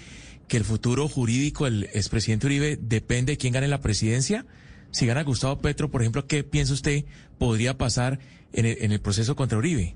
que 0.47 0.57
el 0.57 0.65
futuro 0.65 1.07
jurídico 1.07 1.65
del 1.65 1.83
expresidente 1.85 2.47
Uribe 2.47 2.77
depende 2.81 3.33
de 3.33 3.37
quién 3.37 3.53
gane 3.53 3.67
la 3.67 3.81
presidencia? 3.81 4.45
Si 4.91 5.05
gana 5.05 5.23
Gustavo 5.23 5.59
Petro, 5.59 5.89
por 5.91 6.01
ejemplo, 6.01 6.25
¿qué 6.25 6.43
piensa 6.43 6.73
usted 6.73 7.05
podría 7.37 7.77
pasar 7.77 8.19
en 8.53 8.91
el, 8.91 9.01
proceso 9.01 9.35
contra 9.35 9.57
Uribe? 9.57 9.95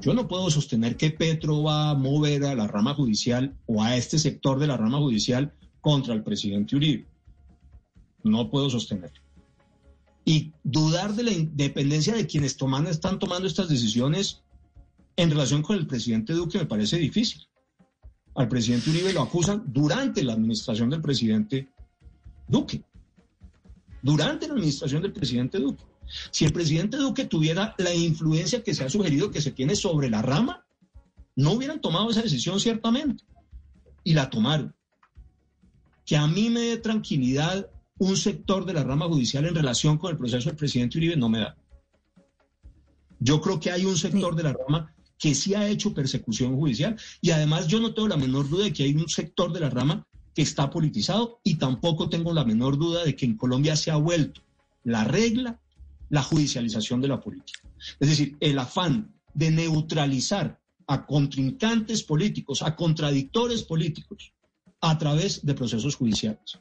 Yo 0.00 0.14
no 0.14 0.28
puedo 0.28 0.50
sostener 0.50 0.96
que 0.96 1.10
Petro 1.10 1.62
va 1.62 1.90
a 1.90 1.94
mover 1.94 2.44
a 2.44 2.54
la 2.54 2.66
rama 2.66 2.94
judicial 2.94 3.56
o 3.66 3.82
a 3.82 3.96
este 3.96 4.18
sector 4.18 4.58
de 4.58 4.66
la 4.66 4.76
rama 4.76 4.98
judicial 4.98 5.52
contra 5.80 6.14
el 6.14 6.22
presidente 6.22 6.76
Uribe. 6.76 7.06
No 8.22 8.50
puedo 8.50 8.70
sostenerlo. 8.70 9.20
Y 10.24 10.52
dudar 10.62 11.14
de 11.14 11.24
la 11.24 11.32
independencia 11.32 12.14
de 12.14 12.26
quienes 12.26 12.56
toman, 12.56 12.86
están 12.86 13.18
tomando 13.18 13.48
estas 13.48 13.68
decisiones 13.68 14.42
en 15.16 15.30
relación 15.30 15.62
con 15.62 15.76
el 15.76 15.86
presidente 15.86 16.32
Duque 16.32 16.58
me 16.58 16.66
parece 16.66 16.96
difícil. 16.96 17.46
Al 18.34 18.48
presidente 18.48 18.90
Uribe 18.90 19.12
lo 19.12 19.22
acusan 19.22 19.64
durante 19.66 20.22
la 20.22 20.32
administración 20.32 20.90
del 20.90 21.02
presidente 21.02 21.68
Duque. 22.48 22.82
Durante 24.02 24.48
la 24.48 24.54
administración 24.54 25.02
del 25.02 25.12
presidente 25.12 25.58
Duque. 25.58 25.84
Si 26.30 26.44
el 26.44 26.52
presidente 26.52 26.96
Duque 26.96 27.24
tuviera 27.24 27.74
la 27.78 27.94
influencia 27.94 28.62
que 28.62 28.74
se 28.74 28.84
ha 28.84 28.90
sugerido 28.90 29.30
que 29.30 29.40
se 29.40 29.52
tiene 29.52 29.76
sobre 29.76 30.10
la 30.10 30.20
rama, 30.20 30.66
no 31.36 31.52
hubieran 31.52 31.80
tomado 31.80 32.10
esa 32.10 32.22
decisión 32.22 32.60
ciertamente. 32.60 33.24
Y 34.04 34.14
la 34.14 34.28
tomaron. 34.28 34.74
Que 36.04 36.16
a 36.16 36.26
mí 36.26 36.50
me 36.50 36.60
dé 36.60 36.76
tranquilidad 36.78 37.70
un 37.98 38.16
sector 38.16 38.66
de 38.66 38.72
la 38.72 38.82
rama 38.82 39.06
judicial 39.06 39.46
en 39.46 39.54
relación 39.54 39.96
con 39.96 40.10
el 40.10 40.18
proceso 40.18 40.48
del 40.48 40.56
presidente 40.56 40.98
Uribe 40.98 41.16
no 41.16 41.28
me 41.28 41.38
da. 41.38 41.56
Yo 43.20 43.40
creo 43.40 43.60
que 43.60 43.70
hay 43.70 43.84
un 43.84 43.96
sector 43.96 44.34
de 44.34 44.42
la 44.42 44.52
rama 44.52 44.92
que 45.16 45.36
sí 45.36 45.54
ha 45.54 45.68
hecho 45.68 45.94
persecución 45.94 46.56
judicial 46.56 46.96
y 47.20 47.30
además 47.30 47.68
yo 47.68 47.78
no 47.78 47.94
tengo 47.94 48.08
la 48.08 48.16
menor 48.16 48.48
duda 48.48 48.64
de 48.64 48.72
que 48.72 48.82
hay 48.82 48.94
un 48.96 49.08
sector 49.08 49.52
de 49.52 49.60
la 49.60 49.70
rama 49.70 50.04
que 50.34 50.42
está 50.42 50.70
politizado 50.70 51.40
y 51.44 51.56
tampoco 51.56 52.08
tengo 52.08 52.32
la 52.32 52.44
menor 52.44 52.78
duda 52.78 53.04
de 53.04 53.14
que 53.14 53.26
en 53.26 53.36
Colombia 53.36 53.76
se 53.76 53.90
ha 53.90 53.96
vuelto 53.96 54.40
la 54.84 55.04
regla 55.04 55.60
la 56.12 56.22
judicialización 56.22 57.00
de 57.00 57.08
la 57.08 57.20
política. 57.20 57.60
Es 57.98 58.08
decir, 58.08 58.36
el 58.40 58.58
afán 58.58 59.14
de 59.32 59.50
neutralizar 59.50 60.60
a 60.86 61.06
contrincantes 61.06 62.02
políticos, 62.02 62.62
a 62.62 62.76
contradictores 62.76 63.62
políticos, 63.62 64.32
a 64.82 64.98
través 64.98 65.44
de 65.44 65.54
procesos 65.54 65.96
judiciales. 65.96 66.58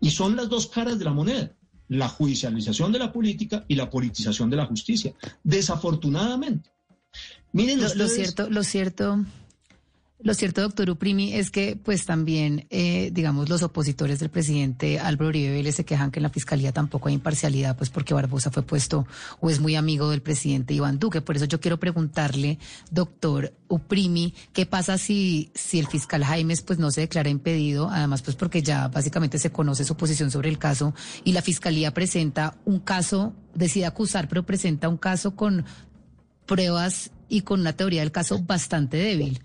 Y 0.00 0.10
son 0.10 0.34
las 0.34 0.48
dos 0.48 0.66
caras 0.66 0.98
de 0.98 1.04
la 1.04 1.12
moneda, 1.12 1.54
la 1.88 2.08
judicialización 2.08 2.90
de 2.90 2.98
la 2.98 3.12
política 3.12 3.64
y 3.68 3.76
la 3.76 3.88
politización 3.88 4.50
de 4.50 4.56
la 4.56 4.66
justicia. 4.66 5.14
Desafortunadamente. 5.44 6.70
Miren 7.52 7.80
lo 7.80 8.08
cierto, 8.08 8.50
lo 8.50 8.64
cierto, 8.64 9.24
lo 10.20 10.34
cierto, 10.34 10.62
doctor 10.62 10.90
Uprimi, 10.90 11.34
es 11.34 11.50
que 11.50 11.78
pues 11.80 12.04
también, 12.04 12.66
eh, 12.70 13.10
digamos, 13.12 13.48
los 13.48 13.62
opositores 13.62 14.18
del 14.18 14.30
presidente 14.30 14.98
Álvaro 14.98 15.28
Uribe 15.28 15.70
se 15.70 15.84
quejan 15.84 16.10
que 16.10 16.18
en 16.18 16.24
la 16.24 16.30
fiscalía 16.30 16.72
tampoco 16.72 17.08
hay 17.08 17.14
imparcialidad, 17.14 17.76
pues 17.76 17.88
porque 17.88 18.14
Barbosa 18.14 18.50
fue 18.50 18.64
puesto 18.64 19.06
o 19.38 19.48
es 19.48 19.60
muy 19.60 19.76
amigo 19.76 20.10
del 20.10 20.20
presidente 20.20 20.74
Iván 20.74 20.98
Duque. 20.98 21.20
Por 21.20 21.36
eso 21.36 21.44
yo 21.44 21.60
quiero 21.60 21.78
preguntarle, 21.78 22.58
doctor 22.90 23.52
Uprimi, 23.68 24.34
¿qué 24.52 24.66
pasa 24.66 24.98
si, 24.98 25.52
si 25.54 25.78
el 25.78 25.86
fiscal 25.86 26.24
Jaimes 26.24 26.62
pues 26.62 26.80
no 26.80 26.90
se 26.90 27.02
declara 27.02 27.28
impedido? 27.28 27.88
Además, 27.88 28.22
pues 28.22 28.36
porque 28.36 28.60
ya 28.60 28.88
básicamente 28.88 29.38
se 29.38 29.52
conoce 29.52 29.84
su 29.84 29.96
posición 29.96 30.32
sobre 30.32 30.48
el 30.48 30.58
caso 30.58 30.94
y 31.22 31.30
la 31.30 31.42
fiscalía 31.42 31.94
presenta 31.94 32.56
un 32.64 32.80
caso, 32.80 33.34
decide 33.54 33.86
acusar, 33.86 34.28
pero 34.28 34.44
presenta 34.44 34.88
un 34.88 34.96
caso 34.96 35.36
con 35.36 35.64
pruebas 36.44 37.12
y 37.28 37.42
con 37.42 37.60
una 37.60 37.74
teoría 37.74 38.00
del 38.00 38.10
caso 38.10 38.42
bastante 38.42 38.96
débil. 38.96 39.42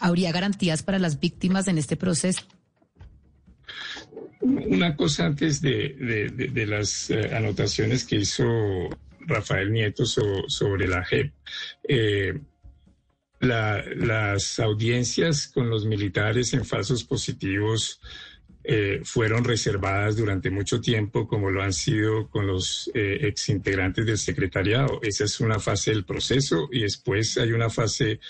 ¿Habría 0.00 0.32
garantías 0.32 0.82
para 0.82 0.98
las 0.98 1.20
víctimas 1.20 1.68
en 1.68 1.76
este 1.76 1.94
proceso? 1.94 2.40
Una 4.40 4.96
cosa 4.96 5.26
antes 5.26 5.60
de, 5.60 5.94
las 6.66 7.10
eh, 7.10 7.34
anotaciones 7.34 8.04
que 8.04 8.16
hizo 8.16 8.44
Rafael 9.20 9.70
Nieto 9.70 10.06
sobre 10.06 10.88
la 10.88 11.04
JEP. 11.04 11.32
Eh, 11.86 12.40
las 13.40 14.58
audiencias 14.58 15.48
con 15.48 15.68
los 15.68 15.84
militares 15.84 16.52
en 16.54 16.64
falsos 16.64 17.04
positivos 17.04 18.00
eh, 18.64 19.00
fueron 19.04 19.44
reservadas 19.44 20.16
durante 20.16 20.50
mucho 20.50 20.80
tiempo, 20.80 21.26
como 21.28 21.50
lo 21.50 21.62
han 21.62 21.72
sido 21.72 22.28
con 22.28 22.46
los 22.46 22.90
exintegrantes 22.94 24.06
del 24.06 24.18
secretariado. 24.18 25.00
Esa 25.02 25.24
es 25.24 25.40
una 25.40 25.58
fase 25.58 25.90
del 25.90 26.04
proceso 26.04 26.68
y 26.72 26.82
después 26.82 27.36
hay 27.36 27.52
una 27.52 27.68
fase 27.68 28.20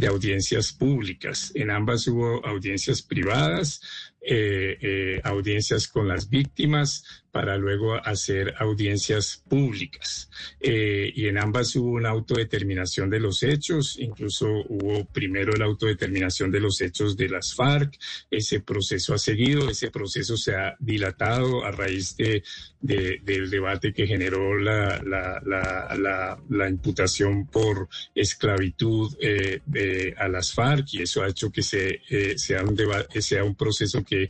de 0.00 0.06
audiencias 0.06 0.72
públicas. 0.72 1.52
En 1.54 1.70
ambas 1.70 2.06
hubo 2.08 2.44
audiencias 2.44 3.02
privadas, 3.02 3.80
eh, 4.20 4.76
eh, 4.80 5.20
audiencias 5.24 5.86
con 5.86 6.08
las 6.08 6.28
víctimas, 6.28 7.04
para 7.32 7.56
luego 7.56 7.94
hacer 7.94 8.54
audiencias 8.58 9.42
públicas. 9.48 10.30
Eh, 10.60 11.12
y 11.14 11.28
en 11.28 11.38
ambas 11.38 11.74
hubo 11.76 11.92
una 11.92 12.10
autodeterminación 12.10 13.08
de 13.08 13.20
los 13.20 13.42
hechos, 13.42 13.96
incluso 13.98 14.48
hubo 14.68 15.04
primero 15.06 15.52
la 15.52 15.66
autodeterminación 15.66 16.50
de 16.50 16.60
los 16.60 16.80
hechos 16.80 17.16
de 17.16 17.28
las 17.28 17.54
FARC. 17.54 17.96
Ese 18.30 18.60
proceso 18.60 19.14
ha 19.14 19.18
seguido, 19.18 19.70
ese 19.70 19.90
proceso 19.90 20.36
se 20.36 20.54
ha 20.54 20.76
dilatado 20.80 21.64
a 21.64 21.70
raíz 21.70 22.16
de, 22.16 22.42
del 22.80 23.50
debate 23.50 23.92
que 23.92 24.06
generó 24.06 24.58
la, 24.58 25.00
la, 25.02 26.38
la, 26.48 26.68
imputación 26.68 27.46
por 27.46 27.88
esclavitud 28.14 29.14
eh, 29.20 30.14
a 30.16 30.28
las 30.28 30.52
FARC 30.52 30.94
y 30.94 31.02
eso 31.02 31.22
ha 31.22 31.28
hecho 31.28 31.50
que 31.50 31.62
se, 31.62 32.00
eh, 32.08 32.38
sea, 32.38 32.64
un 32.64 32.76
sea 33.20 33.44
un 33.44 33.54
proceso 33.54 34.02
que 34.02 34.28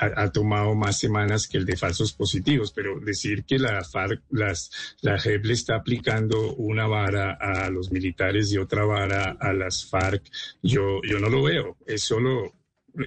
ha, 0.00 0.22
ha 0.22 0.32
tomado 0.32 0.74
más 0.74 0.89
semanas 0.98 1.46
que 1.46 1.58
el 1.58 1.64
de 1.64 1.76
falsos 1.76 2.12
positivos, 2.12 2.72
pero 2.72 3.00
decir 3.00 3.44
que 3.44 3.58
la 3.58 3.84
FARC, 3.84 4.22
las, 4.30 4.70
la 5.02 5.18
JEP 5.18 5.44
le 5.44 5.52
está 5.54 5.76
aplicando 5.76 6.54
una 6.54 6.86
vara 6.86 7.38
a 7.40 7.70
los 7.70 7.90
militares 7.90 8.52
y 8.52 8.58
otra 8.58 8.84
vara 8.84 9.36
a 9.38 9.52
las 9.52 9.86
FARC, 9.86 10.22
yo, 10.62 11.00
yo 11.02 11.18
no 11.18 11.28
lo 11.28 11.42
veo. 11.42 11.76
Es 11.86 12.02
solo 12.02 12.59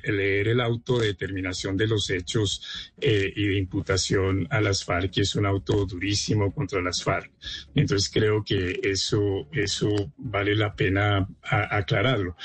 leer 0.03 0.49
el 0.49 0.61
autodeterminación 0.61 1.77
de 1.77 1.87
los 1.87 2.09
hechos 2.09 2.91
eh, 2.99 3.31
y 3.35 3.47
de 3.47 3.57
imputación 3.57 4.47
a 4.49 4.61
las 4.61 4.83
FARC 4.83 5.17
es 5.17 5.35
un 5.35 5.45
auto 5.45 5.85
durísimo 5.85 6.53
contra 6.53 6.81
las 6.81 7.03
FARC. 7.03 7.31
Entonces 7.75 8.09
creo 8.11 8.43
que 8.43 8.79
eso, 8.83 9.47
eso 9.51 9.89
vale 10.17 10.55
la 10.55 10.75
pena 10.75 11.27
aclararlo. 11.41 12.35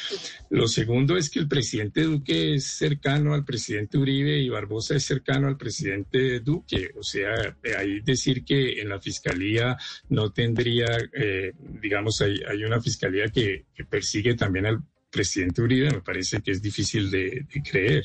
Lo 0.51 0.67
segundo 0.69 1.17
es 1.17 1.31
que 1.31 1.41
el 1.41 1.49
presidente 1.49 2.03
Duque 2.03 2.55
es 2.55 2.65
cercano 2.65 3.35
al 3.35 3.45
presidente 3.45 3.99
Uribe 3.99 4.39
y 4.39 4.49
Barbosa 4.49 4.97
es 4.97 5.05
cercano 5.05 5.49
al 5.49 5.57
presidente 5.57 6.41
Duque. 6.41 6.91
O 6.99 7.03
sea, 7.03 7.57
ahí 7.77 8.01
decir 8.01 8.45
que 8.45 8.81
en 8.81 8.89
la 8.89 9.01
fiscalía 9.01 9.77
no 10.09 10.33
tendría, 10.33 10.87
eh, 11.13 11.53
digamos, 11.81 12.21
hay, 12.21 12.41
hay 12.49 12.65
una 12.65 12.81
fiscalía 12.81 13.29
que, 13.29 13.67
que 13.75 13.85
persigue 13.85 14.35
también 14.35 14.67
al 14.67 14.83
presidente 15.11 15.63
Uribe 15.63 15.91
me 15.91 16.01
parece 16.01 16.41
que 16.41 16.51
es 16.51 16.63
difícil 16.63 17.11
de, 17.11 17.47
creer. 17.69 18.05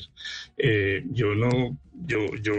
Eh, 0.56 1.04
yo 1.10 1.34
no, 1.34 1.78
yo, 1.96 2.34
yo, 2.42 2.54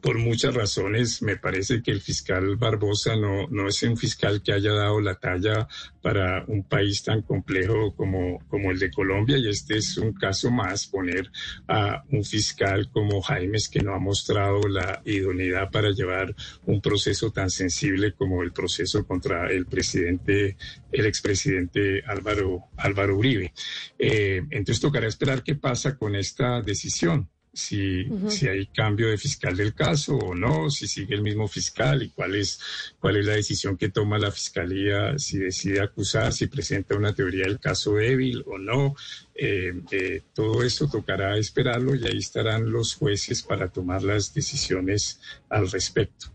por 0.00 0.18
muchas 0.18 0.54
razones, 0.54 1.22
me 1.22 1.36
parece 1.36 1.82
que 1.82 1.92
el 1.92 2.00
fiscal 2.00 2.56
Barbosa 2.56 3.14
no, 3.16 3.46
no 3.48 3.68
es 3.68 3.82
un 3.82 3.96
fiscal 3.96 4.42
que 4.42 4.52
haya 4.52 4.72
dado 4.72 5.00
la 5.00 5.14
talla 5.14 5.68
para 6.02 6.44
un 6.46 6.64
país 6.64 7.02
tan 7.02 7.22
complejo 7.22 7.94
como, 7.94 8.40
como 8.48 8.70
el 8.70 8.78
de 8.78 8.90
Colombia 8.90 9.38
y 9.38 9.48
este 9.48 9.76
es 9.76 9.96
un 9.96 10.12
caso 10.12 10.50
más, 10.50 10.86
poner 10.86 11.30
a 11.68 12.02
un 12.10 12.24
fiscal 12.24 12.90
como 12.90 13.22
Jaimes 13.22 13.68
que 13.68 13.80
no 13.80 13.94
ha 13.94 13.98
mostrado 13.98 14.60
la 14.68 15.00
idoneidad 15.04 15.70
para 15.70 15.90
llevar 15.90 16.34
un 16.66 16.80
proceso 16.80 17.30
tan 17.30 17.50
sensible 17.50 18.12
como 18.12 18.42
el 18.42 18.52
proceso 18.52 19.06
contra 19.06 19.50
el 19.50 19.66
presidente, 19.66 20.56
el 20.90 21.06
expresidente 21.06 22.02
Álvaro, 22.06 22.64
Álvaro 22.76 23.16
Uribe. 23.16 23.52
Eh, 23.98 24.42
entonces 24.50 24.80
tocará 24.80 25.06
esperar 25.06 25.42
qué 25.42 25.54
pasa 25.54 25.96
con 25.96 26.16
esta 26.16 26.60
decisión 26.60 27.28
si, 27.52 28.06
si 28.28 28.48
hay 28.48 28.66
cambio 28.66 29.08
de 29.08 29.18
fiscal 29.18 29.56
del 29.56 29.74
caso 29.74 30.16
o 30.16 30.34
no, 30.34 30.70
si 30.70 30.86
sigue 30.86 31.14
el 31.14 31.22
mismo 31.22 31.48
fiscal 31.48 32.02
y 32.02 32.10
cuál 32.10 32.36
es, 32.36 32.60
cuál 32.98 33.16
es 33.16 33.26
la 33.26 33.34
decisión 33.34 33.76
que 33.76 33.88
toma 33.88 34.18
la 34.18 34.30
fiscalía, 34.30 35.18
si 35.18 35.38
decide 35.38 35.80
acusar, 35.80 36.32
si 36.32 36.46
presenta 36.46 36.96
una 36.96 37.14
teoría 37.14 37.44
del 37.44 37.58
caso 37.58 37.94
débil 37.94 38.44
o 38.46 38.58
no. 38.58 38.94
Eh, 39.34 39.72
eh, 39.90 40.22
todo 40.34 40.62
esto 40.62 40.88
tocará 40.88 41.36
esperarlo 41.38 41.94
y 41.94 42.06
ahí 42.06 42.18
estarán 42.18 42.70
los 42.70 42.94
jueces 42.94 43.42
para 43.42 43.68
tomar 43.68 44.02
las 44.02 44.32
decisiones 44.32 45.20
al 45.48 45.70
respecto. 45.70 46.30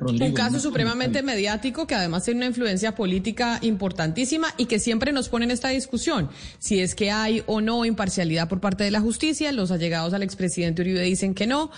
Un 0.00 0.32
caso 0.32 0.58
supremamente 0.58 1.22
mediático 1.22 1.86
que 1.86 1.94
además 1.94 2.24
tiene 2.24 2.38
una 2.38 2.46
influencia 2.46 2.96
política 2.96 3.58
importantísima 3.62 4.48
y 4.56 4.66
que 4.66 4.80
siempre 4.80 5.12
nos 5.12 5.28
pone 5.28 5.44
en 5.44 5.52
esta 5.52 5.68
discusión. 5.68 6.30
Si 6.58 6.80
es 6.80 6.96
que 6.96 7.12
hay 7.12 7.44
o 7.46 7.60
no 7.60 7.84
imparcialidad 7.84 8.48
por 8.48 8.60
parte 8.60 8.82
de 8.82 8.90
la 8.90 9.00
justicia, 9.00 9.52
los 9.52 9.70
allegados 9.70 10.12
al 10.12 10.24
expresidente 10.24 10.82
Uribe 10.82 11.00
dicen 11.02 11.34
que 11.34 11.46
no. 11.46 11.70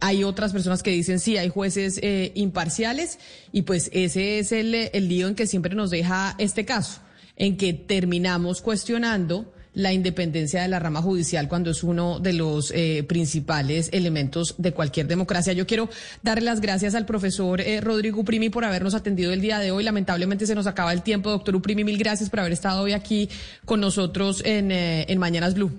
Hay 0.00 0.24
otras 0.24 0.52
personas 0.52 0.82
que 0.82 0.90
dicen 0.90 1.20
sí, 1.20 1.36
hay 1.36 1.50
jueces 1.50 2.00
eh, 2.02 2.32
imparciales 2.34 3.18
y 3.52 3.62
pues 3.62 3.90
ese 3.92 4.38
es 4.38 4.52
el, 4.52 4.74
el 4.74 5.08
lío 5.08 5.28
en 5.28 5.34
que 5.34 5.46
siempre 5.46 5.74
nos 5.74 5.90
deja 5.90 6.34
este 6.38 6.64
caso, 6.64 7.02
en 7.36 7.58
que 7.58 7.74
terminamos 7.74 8.62
cuestionando 8.62 9.52
la 9.74 9.92
independencia 9.92 10.62
de 10.62 10.68
la 10.68 10.78
rama 10.78 11.02
judicial 11.02 11.48
cuando 11.48 11.70
es 11.70 11.82
uno 11.82 12.18
de 12.18 12.32
los 12.32 12.72
eh, 12.72 13.04
principales 13.08 13.88
elementos 13.92 14.54
de 14.58 14.72
cualquier 14.72 15.06
democracia. 15.06 15.52
Yo 15.52 15.66
quiero 15.66 15.88
darle 16.22 16.44
las 16.44 16.60
gracias 16.60 16.94
al 16.94 17.06
profesor 17.06 17.60
eh, 17.60 17.80
Rodrigo 17.80 18.20
Uprimi 18.20 18.50
por 18.50 18.64
habernos 18.64 18.94
atendido 18.94 19.32
el 19.32 19.40
día 19.40 19.58
de 19.58 19.70
hoy. 19.70 19.84
Lamentablemente 19.84 20.46
se 20.46 20.54
nos 20.54 20.66
acaba 20.66 20.92
el 20.92 21.02
tiempo. 21.02 21.30
Doctor 21.30 21.54
Uprimi, 21.54 21.84
mil 21.84 21.98
gracias 21.98 22.30
por 22.30 22.40
haber 22.40 22.52
estado 22.52 22.82
hoy 22.82 22.92
aquí 22.92 23.28
con 23.64 23.80
nosotros 23.80 24.42
en, 24.44 24.72
eh, 24.72 25.06
en 25.08 25.18
Mañanas 25.18 25.54
Blue. 25.54 25.70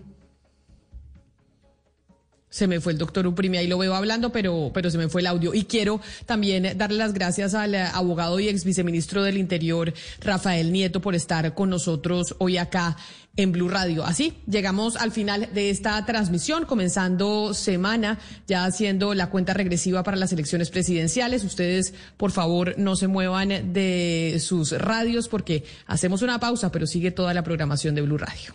Se 2.52 2.68
me 2.68 2.82
fue 2.82 2.92
el 2.92 2.98
doctor 2.98 3.26
Uprimi, 3.26 3.58
ahí 3.58 3.68
lo 3.68 3.78
veo 3.78 3.96
hablando, 3.96 4.34
pero, 4.34 4.72
pero 4.74 4.90
se 4.90 4.98
me 4.98 5.08
fue 5.08 5.22
el 5.22 5.28
audio. 5.28 5.54
Y 5.54 5.64
quiero 5.64 6.02
también 6.26 6.78
darle 6.78 6.98
las 6.98 7.14
gracias 7.14 7.54
al 7.54 7.74
abogado 7.74 8.42
y 8.42 8.50
ex 8.50 8.66
viceministro 8.66 9.24
del 9.24 9.38
Interior, 9.38 9.94
Rafael 10.20 10.74
Nieto, 10.74 11.00
por 11.00 11.16
estar 11.16 11.54
con 11.56 11.70
nosotros 11.70 12.36
hoy 12.40 12.58
acá 12.58 12.98
en 13.38 13.52
Blue 13.52 13.70
Radio. 13.70 14.04
Así 14.04 14.34
llegamos 14.48 14.98
al 14.98 15.12
final 15.12 15.50
de 15.54 15.70
esta 15.70 16.06
transmisión, 16.06 16.66
comenzando 16.66 17.54
semana, 17.54 18.20
ya 18.48 18.66
haciendo 18.66 19.14
la 19.14 19.30
cuenta 19.30 19.54
regresiva 19.54 20.04
para 20.04 20.18
las 20.18 20.34
elecciones 20.34 20.70
presidenciales. 20.70 21.44
Ustedes, 21.44 21.94
por 22.18 22.32
favor, 22.32 22.76
no 22.78 22.96
se 22.96 23.08
muevan 23.08 23.74
de 23.74 24.38
sus 24.40 24.72
radios 24.72 25.28
porque 25.28 25.64
hacemos 25.88 26.22
una 26.22 26.40
pausa, 26.40 26.72
pero 26.72 26.88
sigue 26.88 27.12
toda 27.12 27.34
la 27.34 27.44
programación 27.44 27.96
de 27.96 28.02
Blue 28.02 28.18
Radio. 28.18 28.54